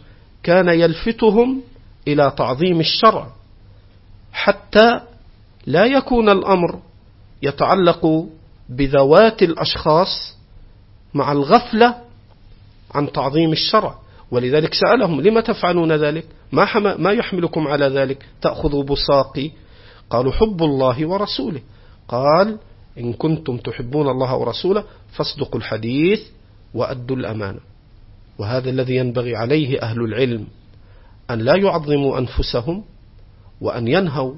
كان 0.42 0.68
يلفتهم 0.68 1.62
إلى 2.08 2.32
تعظيم 2.36 2.80
الشرع 2.80 3.32
حتى 4.32 5.00
لا 5.66 5.84
يكون 5.84 6.28
الأمر 6.28 6.80
يتعلق 7.42 8.26
بذوات 8.68 9.42
الأشخاص 9.42 10.37
مع 11.14 11.32
الغفلة 11.32 11.94
عن 12.94 13.12
تعظيم 13.12 13.52
الشرع. 13.52 13.94
ولذلك 14.30 14.74
سألهم 14.74 15.20
لما 15.20 15.40
تفعلون 15.40 15.92
ذلك؟ 15.92 16.26
ما, 16.52 16.96
ما 16.96 17.12
يحملكم 17.12 17.68
على 17.68 17.88
ذلك؟ 17.88 18.26
تأخذوا 18.42 18.82
بساقي 18.82 19.50
قالوا 20.10 20.32
حب 20.32 20.62
الله 20.62 21.06
ورسوله. 21.06 21.60
قال 22.08 22.58
إن 22.98 23.12
كنتم 23.12 23.56
تحبون 23.56 24.08
الله 24.08 24.36
ورسوله 24.36 24.84
فاصدقوا 25.12 25.60
الحديث 25.60 26.20
وأدوا 26.74 27.16
الأمانة. 27.16 27.60
وهذا 28.38 28.70
الذي 28.70 28.96
ينبغي 28.96 29.36
عليه 29.36 29.82
أهل 29.82 30.00
العلم 30.00 30.46
أن 31.30 31.38
لا 31.38 31.56
يعظموا 31.56 32.18
أنفسهم 32.18 32.84
وأن 33.60 33.88
ينهوا 33.88 34.34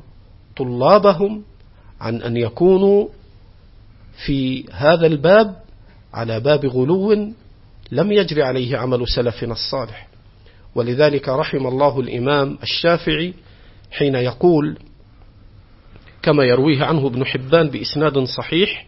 طلابهم 0.56 1.42
عن 2.00 2.22
أن 2.22 2.36
يكونوا 2.36 3.08
في 4.26 4.64
هذا 4.72 5.06
الباب 5.06 5.59
على 6.12 6.40
باب 6.40 6.66
غلو 6.66 7.12
لم 7.92 8.12
يجري 8.12 8.42
عليه 8.42 8.76
عمل 8.76 9.08
سلفنا 9.08 9.52
الصالح. 9.52 10.08
ولذلك 10.74 11.28
رحم 11.28 11.66
الله 11.66 12.00
الإمام 12.00 12.58
الشافعي 12.62 13.34
حين 13.90 14.14
يقول 14.14 14.78
كما 16.22 16.44
يرويه 16.44 16.84
عنه 16.84 17.06
ابن 17.06 17.24
حبان 17.24 17.70
بإسناد 17.70 18.18
صحيح 18.18 18.86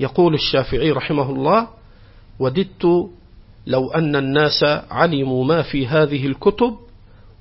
يقول 0.00 0.34
الشافعي 0.34 0.90
رحمه 0.90 1.30
الله 1.30 1.68
وددت 2.38 3.10
لو 3.66 3.90
أن 3.90 4.16
الناس 4.16 4.64
علموا 4.90 5.44
ما 5.44 5.62
في 5.62 5.86
هذه 5.86 6.26
الكتب 6.26 6.76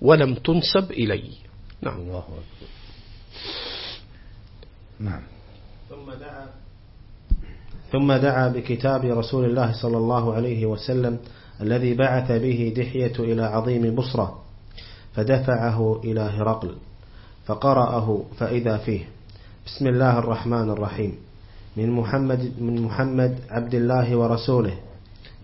ولم 0.02 0.36
تنسب 0.36 0.92
إلي. 0.92 1.24
نعم. 1.82 2.00
الله 2.00 2.20
أكبر. 2.20 2.68
نعم. 5.00 5.24
ثم 5.90 6.12
دعا 6.12 6.48
ثم 7.92 8.14
دعا 8.14 8.48
بكتاب 8.48 9.06
رسول 9.06 9.46
الله 9.46 9.72
صلى 9.72 9.98
الله 9.98 10.34
عليه 10.34 10.66
وسلم 10.66 11.18
الذي 11.62 11.94
بعث 11.94 12.32
به 12.32 12.74
دحية 12.78 13.14
إلى 13.20 13.44
عظيم 13.44 13.96
بصرة 13.96 14.42
فدفعه 15.14 16.02
إلى 16.04 16.22
هرقل 16.22 16.76
فقرأه 17.46 18.24
فإذا 18.38 18.78
فيه. 18.78 19.06
بسم 19.66 19.88
الله 19.88 20.20
الرحمن 20.20 20.70
الرحيم. 20.70 21.16
من 21.78 21.92
محمد 21.92 22.52
من 22.60 22.82
محمد 22.82 23.40
عبد 23.50 23.76
الله 23.76 24.16
ورسوله 24.16 24.74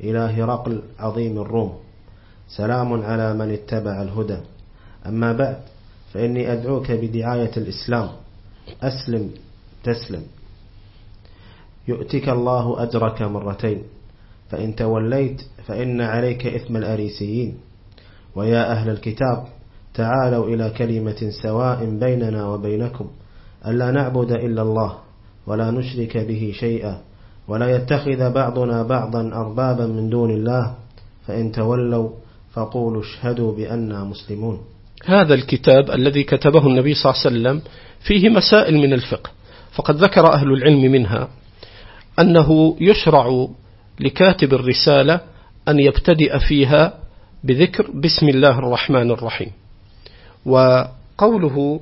إلى 0.01 0.19
هرقل 0.19 0.81
عظيم 0.99 1.41
الروم. 1.41 1.73
سلام 2.49 3.03
على 3.03 3.33
من 3.33 3.51
اتبع 3.51 4.01
الهدى. 4.01 4.37
أما 5.05 5.33
بعد 5.33 5.57
فإني 6.13 6.53
أدعوك 6.53 6.91
بدعاية 6.91 7.51
الإسلام. 7.57 8.09
أسلم 8.83 9.31
تسلم. 9.83 10.23
يؤتك 11.87 12.29
الله 12.29 12.83
أجرك 12.83 13.21
مرتين. 13.21 13.81
فإن 14.49 14.75
توليت 14.75 15.41
فإن 15.67 16.01
عليك 16.01 16.47
إثم 16.47 16.77
الأريسيين. 16.77 17.57
ويا 18.35 18.71
أهل 18.71 18.89
الكتاب 18.89 19.45
تعالوا 19.93 20.47
إلى 20.47 20.69
كلمة 20.69 21.29
سواء 21.43 21.85
بيننا 21.85 22.47
وبينكم. 22.47 23.07
ألا 23.67 23.91
نعبد 23.91 24.31
إلا 24.31 24.61
الله 24.61 24.93
ولا 25.47 25.71
نشرك 25.71 26.17
به 26.17 26.53
شيئا 26.59 27.01
ولا 27.47 27.75
يتخذ 27.75 28.33
بعضنا 28.33 28.83
بعضا 28.83 29.21
أربابا 29.33 29.85
من 29.85 30.09
دون 30.09 30.31
الله. 30.31 30.75
فإن 31.27 31.51
تولوا 31.51 32.09
فقولوا 32.53 33.01
اشهدوا 33.01 33.51
بأننا 33.55 34.03
مسلمون. 34.03 34.59
هذا 35.05 35.33
الكتاب 35.33 35.91
الذي 35.91 36.23
كتبه 36.23 36.67
النبي 36.67 36.93
صلى 36.93 37.11
الله 37.11 37.21
عليه 37.25 37.29
وسلم 37.29 37.61
فيه 37.99 38.29
مسائل 38.29 38.77
من 38.77 38.93
الفقه 38.93 39.29
فقد 39.71 39.95
ذكر 39.95 40.33
أهل 40.33 40.53
العلم 40.53 40.91
منها. 40.91 41.27
أنه 42.19 42.77
يشرع 42.81 43.47
لكاتب 43.99 44.53
الرسالة 44.53 45.21
أن 45.67 45.79
يبتدئ 45.79 46.39
فيها 46.39 46.93
بذكر 47.43 47.91
بسم 47.91 48.29
الله 48.29 48.59
الرحمن 48.59 49.11
الرحيم. 49.11 49.51
وقوله 50.45 51.79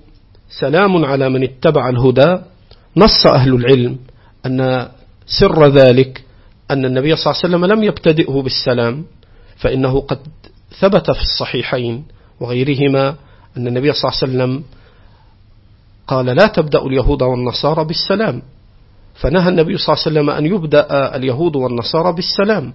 سلام 0.60 1.06
على 1.06 1.30
من 1.30 1.44
اتبع 1.44 1.90
الهدى 1.90 2.38
نص 2.98 3.26
أهل 3.26 3.54
العلم 3.54 3.98
أن 4.46 4.90
سر 5.26 5.68
ذلك 5.68 6.24
أن 6.72 6.86
النبي 6.86 7.16
صلى 7.16 7.32
الله 7.32 7.42
عليه 7.44 7.56
وسلم 7.56 7.66
لم 7.66 7.84
يبتدئه 7.84 8.42
بالسلام 8.42 9.06
فإنه 9.58 10.00
قد 10.02 10.20
ثبت 10.80 11.12
في 11.12 11.22
الصحيحين 11.22 12.04
وغيرهما 12.40 13.16
أن 13.58 13.68
النبي 13.68 13.94
صلى 13.94 14.12
الله 14.12 14.20
عليه 14.24 14.34
وسلم 14.34 14.64
قال 16.08 16.26
لا 16.26 16.48
تبدأ 16.48 16.80
اليهود 16.86 17.22
والنصارى 17.24 17.86
بالسلام. 17.86 18.42
فنهى 19.16 19.49
النبي 19.49 19.78
صلى 19.78 19.93
الله 19.93 20.03
عليه 20.05 20.11
وسلم 20.11 20.30
أن 20.30 20.45
يبدأ 20.45 21.16
اليهود 21.16 21.55
والنصارى 21.55 22.13
بالسلام. 22.13 22.74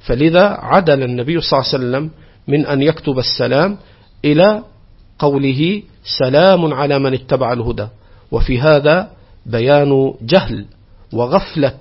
فلذا 0.00 0.44
عدل 0.48 1.02
النبي 1.02 1.40
صلى 1.40 1.60
الله 1.60 1.68
عليه 1.72 1.78
وسلم 1.78 2.10
من 2.48 2.66
أن 2.66 2.82
يكتب 2.82 3.18
السلام 3.18 3.78
إلى 4.24 4.62
قوله 5.18 5.82
سلام 6.18 6.74
على 6.74 6.98
من 6.98 7.14
اتبع 7.14 7.52
الهدى. 7.52 7.88
وفي 8.30 8.60
هذا 8.60 9.10
بيان 9.46 10.14
جهل 10.22 10.66
وغفلة 11.12 11.78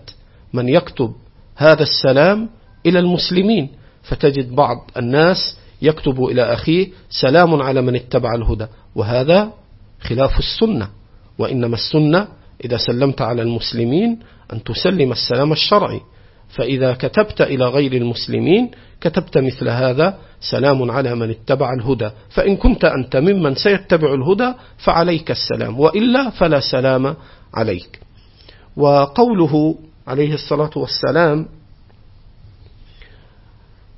من 0.54 0.70
يكتب 0.70 1.14
هذا 1.56 1.84
السلام 1.84 2.50
إلى 2.86 3.00
المسلمين. 3.00 3.70
فتجد 4.04 4.56
بعض 4.56 4.92
الناس 4.98 5.58
يكتب 5.82 6.24
إلى 6.24 6.54
أخيه 6.54 6.88
سلام 7.10 7.62
على 7.62 7.82
من 7.82 7.96
اتبع 7.96 8.36
الهدى. 8.36 8.66
وهذا 8.96 9.52
خلاف 10.02 10.40
السنة. 10.40 10.90
وإنما 11.40 11.76
السنة 11.76 12.28
إذا 12.66 12.78
سلمت 12.78 13.22
على 13.22 13.42
المسلمين 13.42 14.20
أن 14.54 14.64
تسلم 14.64 15.12
السلام 15.12 15.52
الشرعي. 15.52 16.02
فإذا 16.50 16.94
كتبت 16.94 17.42
إلى 17.42 17.66
غير 17.66 17.94
المسلمين 17.94 18.72
كتبت 19.02 19.38
مثل 19.38 19.70
هذا 19.70 20.18
سلام 20.42 20.92
على 20.92 21.16
من 21.16 21.30
اتبع 21.30 21.74
الهدى. 21.74 22.10
فإن 22.30 22.58
كنت 22.58 22.86
أنت 22.86 23.16
ممن 23.16 23.56
سيتبع 23.56 24.14
الهدى 24.14 24.54
فعليك 24.78 25.32
السلام 25.32 25.80
وإلا 25.80 26.30
فلا 26.30 26.60
سلام 26.60 27.16
عليك. 27.54 28.00
وقوله 28.78 29.76
عليه 30.08 30.34
الصلاة 30.34 30.72
والسلام 30.76 31.46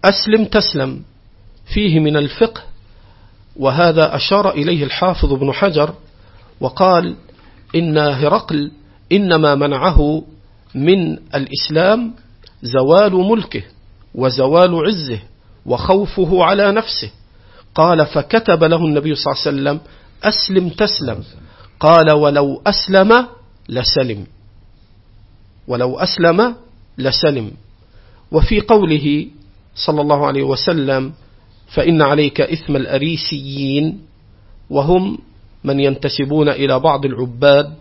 أسلم 0.05 0.45
تسلم 0.45 1.01
فيه 1.73 1.99
من 1.99 2.17
الفقه 2.17 2.61
وهذا 3.55 4.15
أشار 4.15 4.49
إليه 4.49 4.83
الحافظ 4.83 5.33
ابن 5.33 5.51
حجر 5.51 5.93
وقال 6.59 7.15
إن 7.75 7.97
هرقل 7.97 8.71
إنما 9.11 9.55
منعه 9.55 10.23
من 10.75 11.17
الإسلام 11.35 12.13
زوال 12.63 13.13
ملكه 13.13 13.63
وزوال 14.15 14.85
عزه 14.87 15.19
وخوفه 15.65 16.43
على 16.43 16.71
نفسه. 16.71 17.09
قال 17.75 18.05
فكتب 18.05 18.63
له 18.63 18.85
النبي 18.85 19.15
صلى 19.15 19.33
الله 19.33 19.41
عليه 19.45 19.51
وسلم 19.51 19.79
أسلم 20.23 20.69
تسلم. 20.69 21.23
قال 21.79 22.11
ولو 22.11 22.61
أسلم 22.67 23.27
لسلم. 23.69 24.25
ولو 25.67 25.99
أسلم 25.99 26.55
لسلم. 26.97 27.51
وفي 28.31 28.61
قوله 28.61 29.27
صلى 29.75 30.01
الله 30.01 30.27
عليه 30.27 30.43
وسلم 30.43 31.13
فإن 31.67 32.01
عليك 32.01 32.41
إثم 32.41 32.75
الأريسيين 32.75 33.99
وهم 34.69 35.17
من 35.65 35.79
ينتسبون 35.79 36.49
إلى 36.49 36.79
بعض 36.79 37.05
العباد 37.05 37.73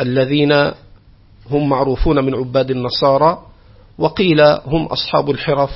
الذين 0.00 0.52
هم 1.50 1.68
معروفون 1.68 2.24
من 2.24 2.34
عباد 2.34 2.70
النصارى 2.70 3.42
وقيل 3.98 4.40
هم 4.40 4.86
أصحاب 4.86 5.30
الحرف 5.30 5.70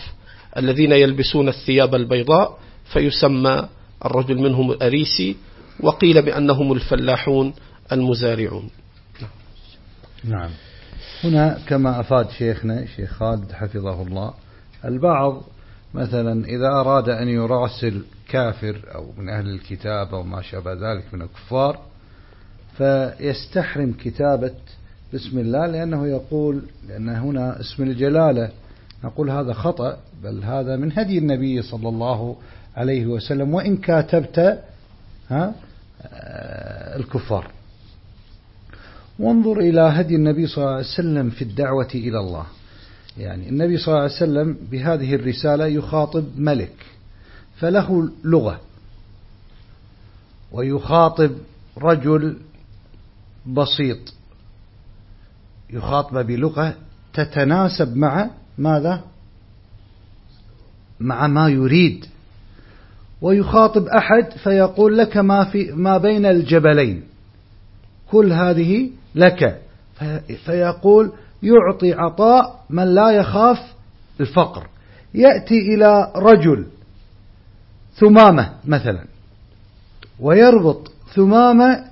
الذين 0.56 0.92
يلبسون 0.92 1.48
الثياب 1.48 1.94
البيضاء 1.94 2.58
فيسمى 2.92 3.68
الرجل 4.04 4.38
منهم 4.38 4.70
الأريسي 4.70 5.36
وقيل 5.80 6.22
بأنهم 6.22 6.72
الفلاحون 6.72 7.54
المزارعون. 7.92 8.70
نعم. 10.24 10.50
هنا 11.24 11.58
كما 11.68 12.00
أفاد 12.00 12.30
شيخنا 12.30 12.86
شيخ 12.96 13.10
خالد 13.10 13.52
حفظه 13.52 14.02
الله 14.02 14.34
البعض 14.84 15.42
مثلا 15.94 16.44
إذا 16.44 16.68
أراد 16.68 17.08
أن 17.08 17.28
يراسل 17.28 18.02
كافر 18.28 18.80
أو 18.94 19.12
من 19.18 19.28
أهل 19.28 19.48
الكتاب 19.48 20.14
أو 20.14 20.22
ما 20.22 20.42
شابه 20.42 20.72
ذلك 20.72 21.14
من 21.14 21.22
الكفار 21.22 21.80
فيستحرم 22.76 23.92
كتابة 23.92 24.54
بسم 25.14 25.38
الله 25.38 25.66
لأنه 25.66 26.06
يقول 26.06 26.62
لأن 26.88 27.08
هنا 27.08 27.60
اسم 27.60 27.82
الجلالة 27.82 28.50
نقول 29.04 29.30
هذا 29.30 29.52
خطأ 29.52 29.96
بل 30.22 30.44
هذا 30.44 30.76
من 30.76 30.98
هدي 30.98 31.18
النبي 31.18 31.62
صلى 31.62 31.88
الله 31.88 32.36
عليه 32.76 33.06
وسلم 33.06 33.54
وإن 33.54 33.76
كاتبت 33.76 34.58
ها 35.28 35.54
الكفار. 36.96 37.50
وانظر 39.18 39.60
إلى 39.60 39.80
هدي 39.80 40.14
النبي 40.16 40.46
صلى 40.46 40.64
الله 40.64 40.74
عليه 40.74 40.86
وسلم 40.86 41.30
في 41.30 41.42
الدعوة 41.42 41.88
إلى 41.94 42.18
الله. 42.20 42.46
يعني 43.18 43.48
النبي 43.48 43.78
صلى 43.78 43.88
الله 43.88 44.02
عليه 44.02 44.12
وسلم 44.12 44.56
بهذه 44.70 45.14
الرسالة 45.14 45.66
يخاطب 45.66 46.24
ملك 46.36 46.86
فله 47.56 48.10
لغة 48.24 48.60
ويخاطب 50.52 51.30
رجل 51.78 52.36
بسيط 53.46 54.14
يخاطب 55.70 56.26
بلغة 56.26 56.74
تتناسب 57.14 57.96
مع 57.96 58.30
ماذا؟ 58.58 59.04
مع 61.00 61.26
ما 61.26 61.48
يريد 61.48 62.06
ويخاطب 63.22 63.86
أحد 63.86 64.30
فيقول 64.30 64.98
لك 64.98 65.16
ما 65.16 65.44
في 65.44 65.72
ما 65.72 65.98
بين 65.98 66.26
الجبلين 66.26 67.02
كل 68.10 68.32
هذه 68.32 68.90
لك 69.14 69.62
فيقول 70.44 71.12
يعطي 71.42 71.92
عطاء 71.92 72.64
من 72.70 72.94
لا 72.94 73.10
يخاف 73.10 73.58
الفقر. 74.20 74.68
يأتي 75.14 75.58
إلى 75.74 76.12
رجل 76.16 76.66
ثمامة 77.94 78.52
مثلا 78.64 79.04
ويربط 80.20 80.92
ثمامة 81.14 81.84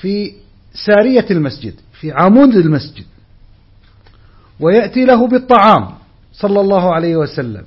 في 0.00 0.32
سارية 0.86 1.26
المسجد 1.30 1.74
في 2.00 2.12
عمود 2.12 2.54
المسجد 2.54 3.04
ويأتي 4.60 5.04
له 5.04 5.28
بالطعام 5.28 5.94
صلى 6.32 6.60
الله 6.60 6.94
عليه 6.94 7.16
وسلم 7.16 7.66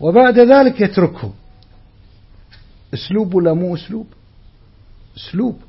وبعد 0.00 0.38
ذلك 0.38 0.80
يتركه. 0.80 1.32
أسلوب 2.94 3.34
ولا 3.34 3.52
مو 3.52 3.74
أسلوب؟ 3.74 4.06
أسلوب. 5.16 5.60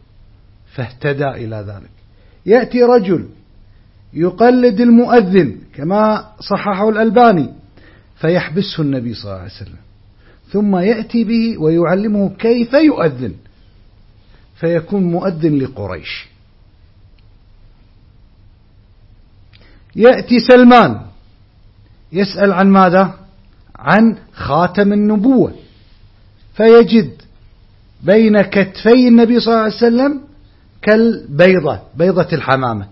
فاهتدى 0.73 1.27
إلى 1.27 1.65
ذلك. 1.67 1.91
يأتي 2.45 2.83
رجل 2.83 3.29
يقلد 4.13 4.81
المؤذن 4.81 5.57
كما 5.75 6.31
صححه 6.39 6.89
الألباني 6.89 7.49
فيحبسه 8.15 8.83
النبي 8.83 9.13
صلى 9.13 9.31
الله 9.31 9.41
عليه 9.41 9.51
وسلم. 9.51 9.81
ثم 10.51 10.75
يأتي 10.75 11.23
به 11.23 11.57
ويعلمه 11.57 12.29
كيف 12.39 12.73
يؤذن 12.73 13.33
فيكون 14.55 15.03
مؤذن 15.03 15.59
لقريش. 15.59 16.27
يأتي 19.95 20.39
سلمان 20.39 21.01
يسأل 22.13 22.51
عن 22.53 22.69
ماذا؟ 22.69 23.13
عن 23.75 24.17
خاتم 24.33 24.93
النبوة. 24.93 25.53
فيجد 26.53 27.21
بين 28.03 28.41
كتفي 28.41 29.07
النبي 29.07 29.39
صلى 29.39 29.53
الله 29.53 29.63
عليه 29.63 29.75
وسلم 29.75 30.21
كالبيضة 30.81 31.79
بيضة 31.95 32.27
الحمامة. 32.33 32.87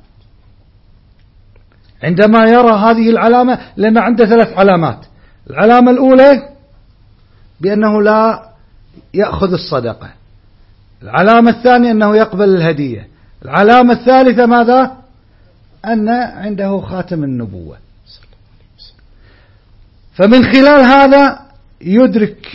عندما 2.04 2.40
يرى 2.50 2.72
هذه 2.72 3.10
العلامة 3.10 3.60
لأن 3.78 3.98
عنده 3.98 4.26
ثلاث 4.26 4.58
علامات. 4.58 5.06
العلامة 5.50 5.92
الأولى 5.92 6.50
بأنه 7.62 8.02
لا 8.02 8.50
يأخذ 9.14 9.54
الصدقة. 9.54 10.10
العلامة 11.04 11.50
الثانية 11.52 11.92
أنه 11.92 12.16
يقبل 12.16 12.56
الهدية. 12.56 13.08
العلامة 13.46 13.94
الثالثة 13.94 14.46
ماذا؟ 14.46 14.92
أن 15.86 16.10
عنده 16.10 16.82
خاتم 16.82 17.24
النبوة. 17.24 17.78
فمن 20.14 20.44
خلال 20.44 20.84
هذا 20.84 21.40
يدرك 21.82 22.48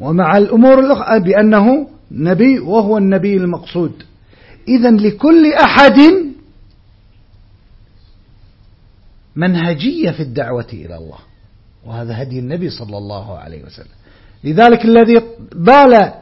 ومع 0.00 0.36
الأمور 0.36 0.80
الأخرى 0.80 1.20
بأنه 1.20 1.88
نبي 2.10 2.58
وهو 2.58 2.98
النبي 2.98 3.36
المقصود. 3.36 4.02
إذا 4.68 4.90
لكل 4.90 5.52
أحد 5.52 5.98
منهجية 9.36 10.10
في 10.10 10.20
الدعوة 10.20 10.66
إلى 10.72 10.96
الله. 10.96 11.18
وهذا 11.84 12.22
هدي 12.22 12.38
النبي 12.38 12.70
صلى 12.70 12.98
الله 12.98 13.38
عليه 13.38 13.64
وسلم. 13.64 13.94
لذلك 14.44 14.84
الذي 14.84 15.22
بال 15.52 16.12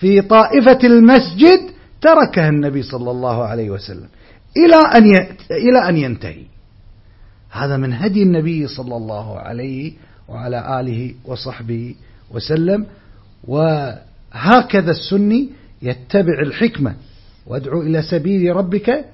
في 0.00 0.20
طائفة 0.22 0.78
المسجد 0.84 1.70
تركه 2.00 2.48
النبي 2.48 2.82
صلى 2.82 3.10
الله 3.10 3.44
عليه 3.44 3.70
وسلم 3.70 4.08
إلى 4.56 4.76
أن 4.96 5.04
إلى 5.50 5.88
أن 5.88 5.96
ينتهي. 5.96 6.44
هذا 7.50 7.76
من 7.76 7.92
هدي 7.92 8.22
النبي 8.22 8.66
صلى 8.66 8.96
الله 8.96 9.38
عليه 9.38 9.92
وعلى 10.28 10.80
آله 10.80 11.14
وصحبه 11.24 11.94
وسلم. 12.30 12.86
وهكذا 13.44 14.90
السني 14.90 15.48
يتبع 15.82 16.40
الحكمة. 16.46 16.94
وادعو 17.46 17.82
إلى 17.82 18.02
سبيل 18.02 18.56
ربك 18.56 19.04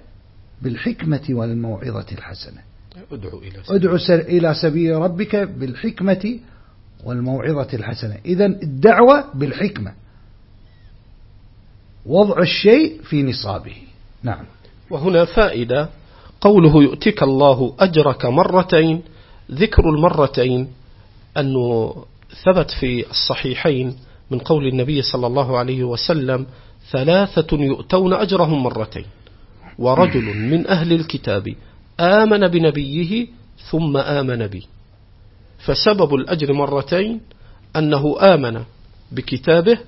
بالحكمة 0.63 1.27
والموعظة 1.31 2.07
الحسنة. 2.13 2.68
ادعو 3.13 3.39
إلى 3.39 3.63
سبيل, 3.65 3.77
ادعو 3.77 3.97
إلى 4.11 4.55
سبيل 4.55 4.97
ربك 4.97 5.37
بالحكمة 5.37 6.39
والموعظة 7.05 7.69
الحسنة. 7.75 8.17
إذا 8.25 8.47
الدعوة 8.47 9.25
بالحكمة. 9.35 9.93
وضع 12.07 12.39
الشيء 12.43 13.03
في 13.03 13.23
نصابه. 13.23 13.77
نعم. 14.23 14.45
وهنا 14.91 15.25
فائدة. 15.25 15.89
قوله 16.41 16.83
يؤتك 16.83 17.23
الله 17.23 17.75
أجرك 17.81 18.25
مرتين 18.25 19.03
ذكر 19.53 19.91
المرتين 19.91 20.69
أنه 21.37 21.95
ثبت 22.45 22.71
في 22.71 23.11
الصحيحين 23.11 23.97
من 24.31 24.39
قول 24.39 24.67
النبي 24.67 25.03
صلى 25.03 25.27
الله 25.27 25.59
عليه 25.59 25.85
وسلم 25.85 26.47
ثلاثة 26.91 27.57
يؤتون 27.57 28.13
أجرهم 28.13 28.63
مرتين. 28.63 29.05
ورجل 29.79 30.37
من 30.37 30.67
أهل 30.67 30.93
الكتاب 30.93 31.55
آمن 32.01 32.49
بنبيه 32.49 33.27
ثم 33.71 33.97
آمن 33.97 34.47
بي. 34.47 34.67
فسبب 35.59 36.15
الأجر 36.15 36.53
مرتين 36.53 37.21
أنه 37.77 38.17
آمن 38.35 38.65
بكتابه 39.13 39.79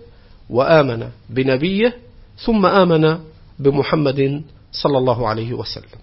وآمن 0.50 1.10
بنبيه 1.30 1.96
ثم 2.44 2.66
آمن 2.66 3.18
بمحمد 3.58 4.42
صلى 4.72 4.98
الله 4.98 5.28
عليه 5.28 5.54
وسلم. 5.54 6.00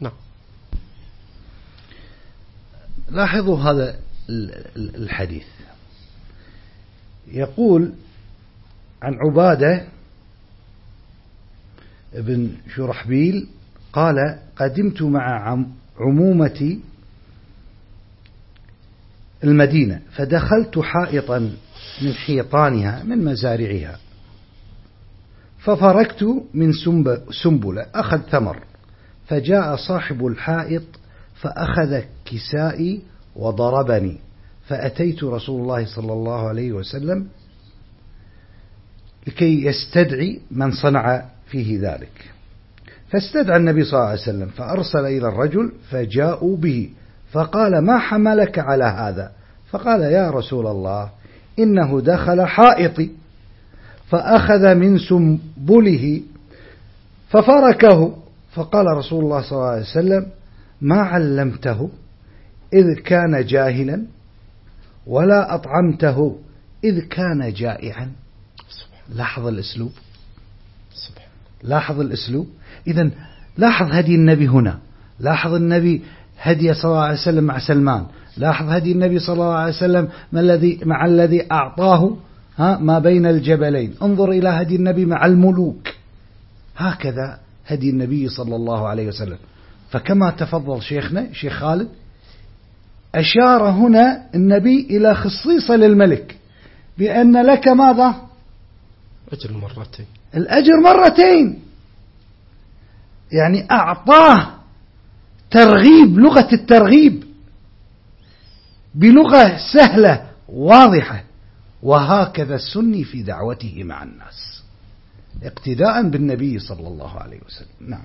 نعم. 0.00 0.12
لاحظوا 3.10 3.58
هذا 3.58 3.98
الحديث. 4.76 5.46
يقول 7.28 7.92
عن 9.02 9.12
عبادة 9.26 9.88
ابن 12.14 12.50
شرحبيل 12.74 13.48
قال 13.92 14.38
قدمت 14.56 15.02
مع 15.02 15.58
عمومتي 16.00 16.80
المدينة 19.44 20.00
فدخلت 20.12 20.78
حائطا 20.78 21.38
من 22.02 22.12
حيطانها 22.12 23.02
من 23.02 23.24
مزارعها. 23.24 23.98
ففركت 25.58 26.44
من 26.54 26.72
سنبلة 27.42 27.86
أخذ 27.94 28.18
ثمر. 28.18 28.62
فجاء 29.26 29.76
صاحب 29.76 30.26
الحائط 30.26 30.82
فأخذ 31.34 32.00
كسائي 32.24 33.00
وضربني. 33.36 34.18
فأتيت 34.66 35.24
رسول 35.24 35.62
الله 35.62 35.86
صلى 35.86 36.12
الله 36.12 36.48
عليه 36.48 36.72
وسلم 36.72 37.28
لكي 39.26 39.64
يستدعي 39.64 40.40
من 40.50 40.72
صنع 40.72 41.24
فيه 41.46 41.80
ذلك. 41.80 42.31
فاستدعى 43.12 43.56
النبي 43.56 43.84
صلى 43.84 43.98
الله 43.98 44.08
عليه 44.10 44.20
وسلم 44.20 44.48
فأرسل 44.48 45.06
إلى 45.06 45.28
الرجل 45.28 45.72
فجاءوا 45.90 46.56
به 46.56 46.90
فقال 47.32 47.78
ما 47.78 47.98
حملك 47.98 48.58
على 48.58 48.84
هذا؟ 48.84 49.32
فقال 49.70 50.00
يا 50.00 50.30
رسول 50.30 50.66
الله 50.66 51.10
إنه 51.58 52.00
دخل 52.00 52.46
حائطي 52.46 53.10
فأخذ 54.08 54.74
من 54.74 54.98
سنبله 54.98 56.22
ففركه 57.28 58.16
فقال 58.52 58.86
رسول 58.86 59.24
الله 59.24 59.42
صلى 59.42 59.58
الله 59.58 59.68
عليه 59.70 59.82
وسلم 59.82 60.26
ما 60.80 61.00
علمته 61.00 61.90
إذ 62.72 62.94
كان 63.04 63.46
جاهلا 63.46 64.02
ولا 65.06 65.54
أطعمته 65.54 66.38
إذ 66.84 67.00
كان 67.00 67.52
جائعا. 67.52 68.12
لاحظ 69.08 69.46
الأسلوب. 69.46 69.92
لاحظ 71.62 72.00
الأسلوب. 72.00 72.46
إذا 72.86 73.10
لاحظ 73.58 73.86
هدي 73.90 74.14
النبي 74.14 74.48
هنا. 74.48 74.78
لاحظ 75.20 75.54
النبي 75.54 76.02
هدي 76.40 76.74
صلى 76.74 76.84
الله 76.84 77.02
عليه 77.02 77.20
وسلم 77.20 77.44
مع 77.44 77.58
سلمان. 77.58 78.06
لاحظ 78.36 78.68
هدي 78.68 78.92
النبي 78.92 79.18
صلى 79.18 79.34
الله 79.34 79.54
عليه 79.54 79.72
وسلم 79.72 80.08
ما 80.32 80.40
الذي 80.40 80.80
مع 80.84 81.06
الذي 81.06 81.52
أعطاه 81.52 82.16
ها 82.58 82.78
ما 82.78 82.98
بين 82.98 83.26
الجبلين. 83.26 83.94
انظر 84.02 84.30
إلى 84.30 84.48
هدي 84.48 84.76
النبي 84.76 85.04
مع 85.04 85.26
الملوك. 85.26 85.88
هكذا 86.76 87.38
هدي 87.66 87.90
النبي 87.90 88.28
صلى 88.28 88.56
الله 88.56 88.88
عليه 88.88 89.08
وسلم. 89.08 89.38
فكما 89.90 90.30
تفضل 90.30 90.82
شيخنا 90.82 91.32
شيخ 91.32 91.52
خالد 91.52 91.88
أشار 93.14 93.70
هنا 93.70 94.22
النبي 94.34 94.86
إلى 94.90 95.14
خصيصة 95.14 95.76
للملك 95.76 96.36
بأن 96.98 97.46
لك 97.46 97.68
ماذا؟ 97.68 98.14
أجر 99.32 99.52
مرتين. 99.52 100.06
الأجر 100.34 100.80
مرتين. 100.84 101.58
يعني 103.32 103.70
أعطاه 103.70 104.54
ترغيب 105.50 106.18
لغة 106.18 106.48
الترغيب 106.52 107.24
بلغة 108.94 109.56
سهلة 109.72 110.30
واضحة. 110.48 111.24
وهكذا 111.82 112.54
السني 112.54 113.04
في 113.04 113.22
دعوته 113.22 113.84
مع 113.84 114.02
الناس 114.02 114.62
اقتداء 115.42 116.08
بالنبي 116.10 116.58
صلى 116.58 116.88
الله 116.88 117.18
عليه 117.18 117.40
وسلم. 117.46 117.90
نعم. 117.90 118.04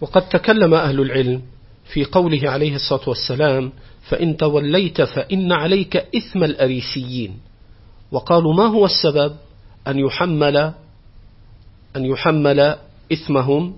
وقد 0.00 0.28
تكلم 0.28 0.74
أهل 0.74 1.00
العلم 1.00 1.42
في 1.92 2.04
قوله 2.04 2.50
عليه 2.50 2.74
الصلاة 2.74 3.08
والسلام 3.08 3.72
فإن 4.08 4.36
توليت 4.36 5.02
فإن 5.02 5.52
عليك 5.52 5.96
إثم 5.96 6.44
الأريسيين. 6.44 7.38
وقالوا 8.12 8.54
ما 8.54 8.66
هو 8.66 8.84
السبب 8.84 9.36
أن 9.88 9.98
يحمل 9.98 10.56
أن 11.96 12.04
يحمل 12.04 12.76
إثمهم 13.12 13.76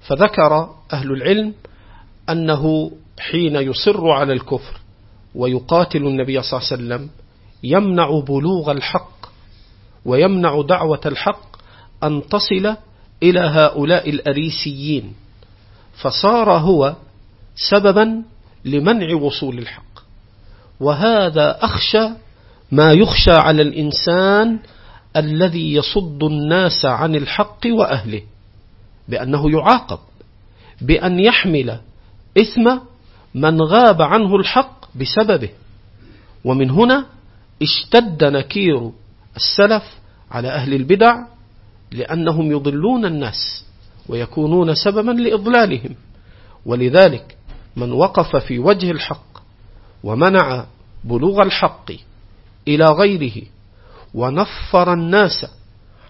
فذكر 0.00 0.74
أهل 0.92 1.12
العلم 1.12 1.54
أنه 2.30 2.92
حين 3.20 3.56
يصر 3.56 4.10
على 4.10 4.32
الكفر 4.32 4.80
ويقاتل 5.34 6.06
النبي 6.06 6.42
صلى 6.42 6.58
الله 6.58 6.72
عليه 6.72 6.82
وسلم 6.82 7.10
يمنع 7.62 8.20
بلوغ 8.20 8.70
الحق 8.70 9.26
ويمنع 10.04 10.62
دعوة 10.62 11.00
الحق 11.06 11.56
أن 12.04 12.22
تصل 12.30 12.76
إلى 13.22 13.40
هؤلاء 13.40 14.10
الأريسيين. 14.10 15.14
فصار 16.02 16.52
هو 16.52 16.94
سببا 17.70 18.22
لمنع 18.64 19.14
وصول 19.14 19.58
الحق. 19.58 20.00
وهذا 20.80 21.58
أخشى 21.62 22.08
ما 22.72 22.92
يخشى 22.92 23.32
على 23.32 23.62
الإنسان 23.62 24.58
الذي 25.16 25.74
يصد 25.74 26.24
الناس 26.24 26.84
عن 26.84 27.14
الحق 27.14 27.60
وأهله. 27.66 28.22
بأنه 29.10 29.50
يعاقب 29.50 29.98
بأن 30.80 31.20
يحمل 31.20 31.80
إثم 32.38 32.78
من 33.34 33.62
غاب 33.62 34.02
عنه 34.02 34.36
الحق 34.36 34.96
بسببه. 34.96 35.48
ومن 36.44 36.70
هنا 36.70 37.06
اشتد 37.62 38.24
نكير 38.24 38.90
السلف 39.36 39.82
على 40.30 40.48
أهل 40.48 40.74
البدع 40.74 41.16
لأنهم 41.92 42.52
يضلون 42.52 43.04
الناس 43.04 43.64
ويكونون 44.08 44.74
سببا 44.74 45.10
لإضلالهم. 45.10 45.94
ولذلك 46.66 47.36
من 47.76 47.92
وقف 47.92 48.36
في 48.36 48.58
وجه 48.58 48.90
الحق 48.90 49.42
ومنع 50.04 50.64
بلوغ 51.04 51.42
الحق 51.42 51.92
إلى 52.68 52.84
غيره 52.84 53.42
ونفر 54.14 54.92
الناس 54.92 55.46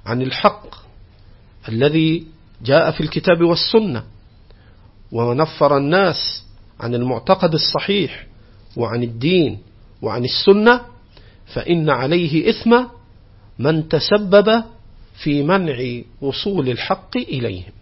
عن 0.06 0.22
الحق 0.22 0.66
الذي 1.68 2.26
جاء 2.64 2.90
في 2.90 3.00
الكتاب 3.00 3.42
والسنة 3.42 4.02
ونفر 5.12 5.76
الناس 5.76 6.44
عن 6.80 6.94
المعتقد 6.94 7.54
الصحيح 7.54 8.26
وعن 8.76 9.02
الدين 9.02 9.58
وعن 10.02 10.24
السنة 10.24 10.80
فإن 11.54 11.90
عليه 11.90 12.50
إثم 12.50 12.84
من 13.58 13.88
تسبب 13.88 14.62
في 15.22 15.42
منع 15.42 16.00
وصول 16.20 16.68
الحق 16.68 17.16
إليهم. 17.16 17.72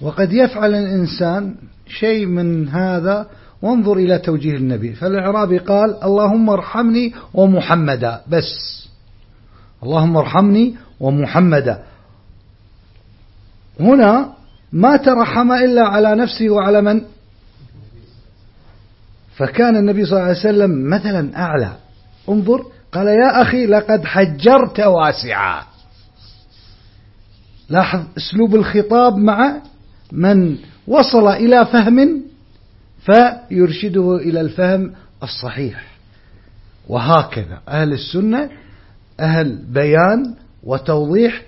وقد 0.00 0.32
يفعل 0.32 0.74
الإنسان 0.74 1.54
شيء 1.88 2.26
من 2.26 2.68
هذا 2.68 3.30
وانظر 3.62 3.96
إلى 3.96 4.18
توجيه 4.18 4.56
النبي. 4.56 4.92
فالإعرابي 4.92 5.58
قال 5.58 6.04
اللهم 6.04 6.50
ارحمني 6.50 7.14
ومحمدا. 7.34 8.22
بس. 8.28 8.84
اللهم 9.82 10.16
ارحمني 10.16 10.74
ومحمدا. 11.00 11.84
هنا 13.80 14.34
ما 14.72 14.96
ترحم 14.96 15.52
إلا 15.52 15.88
على 15.88 16.14
نفسه 16.14 16.50
وعلى 16.50 16.82
من؟ 16.82 17.02
فكان 19.36 19.76
النبي 19.76 20.04
صلى 20.04 20.12
الله 20.12 20.28
عليه 20.28 20.38
وسلم 20.38 20.90
مثلا 20.90 21.36
أعلى. 21.36 21.76
انظر 22.28 22.66
قال 22.92 23.06
يا 23.06 23.42
أخي 23.42 23.66
لقد 23.66 24.04
حجرت 24.04 24.80
واسعا 24.80 25.62
لاحظ 27.68 28.02
أسلوب 28.16 28.54
الخطاب 28.54 29.16
مع 29.16 29.62
من 30.12 30.56
وصل 30.88 31.28
إلى 31.28 31.66
فهم 31.66 32.22
فيرشده 33.04 34.16
إلى 34.16 34.40
الفهم 34.40 34.92
الصحيح. 35.22 35.84
وهكذا 36.88 37.60
أهل 37.68 37.92
السنة 37.92 38.50
أهل 39.20 39.58
بيان 39.68 40.34
وتوضيح 40.62 41.42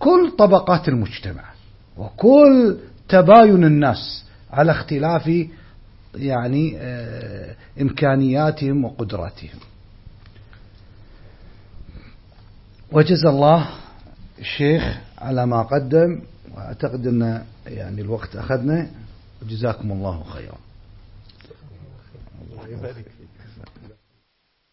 لكل 0.00 0.30
طبقات 0.38 0.88
المجتمع 0.88 1.44
وكل 1.96 2.78
تباين 3.08 3.64
الناس 3.64 4.24
على 4.50 4.72
اختلاف 4.72 5.46
يعني 6.14 6.76
آه، 6.78 7.56
إمكانياتهم 7.80 8.84
وقدراتهم. 8.84 9.58
وجزا 12.92 13.28
الله 13.28 13.68
الشيخ 14.38 14.98
على 15.18 15.46
ما 15.46 15.62
قدم 15.62 16.22
وأعتقد 16.54 17.06
أن 17.06 17.44
يعني 17.66 18.00
الوقت 18.00 18.36
أخذنا. 18.36 18.90
جزاكم 19.48 19.92
الله 19.92 20.24
خيرا. 20.24 20.58
الله 22.50 22.68
يبارك. 22.68 23.19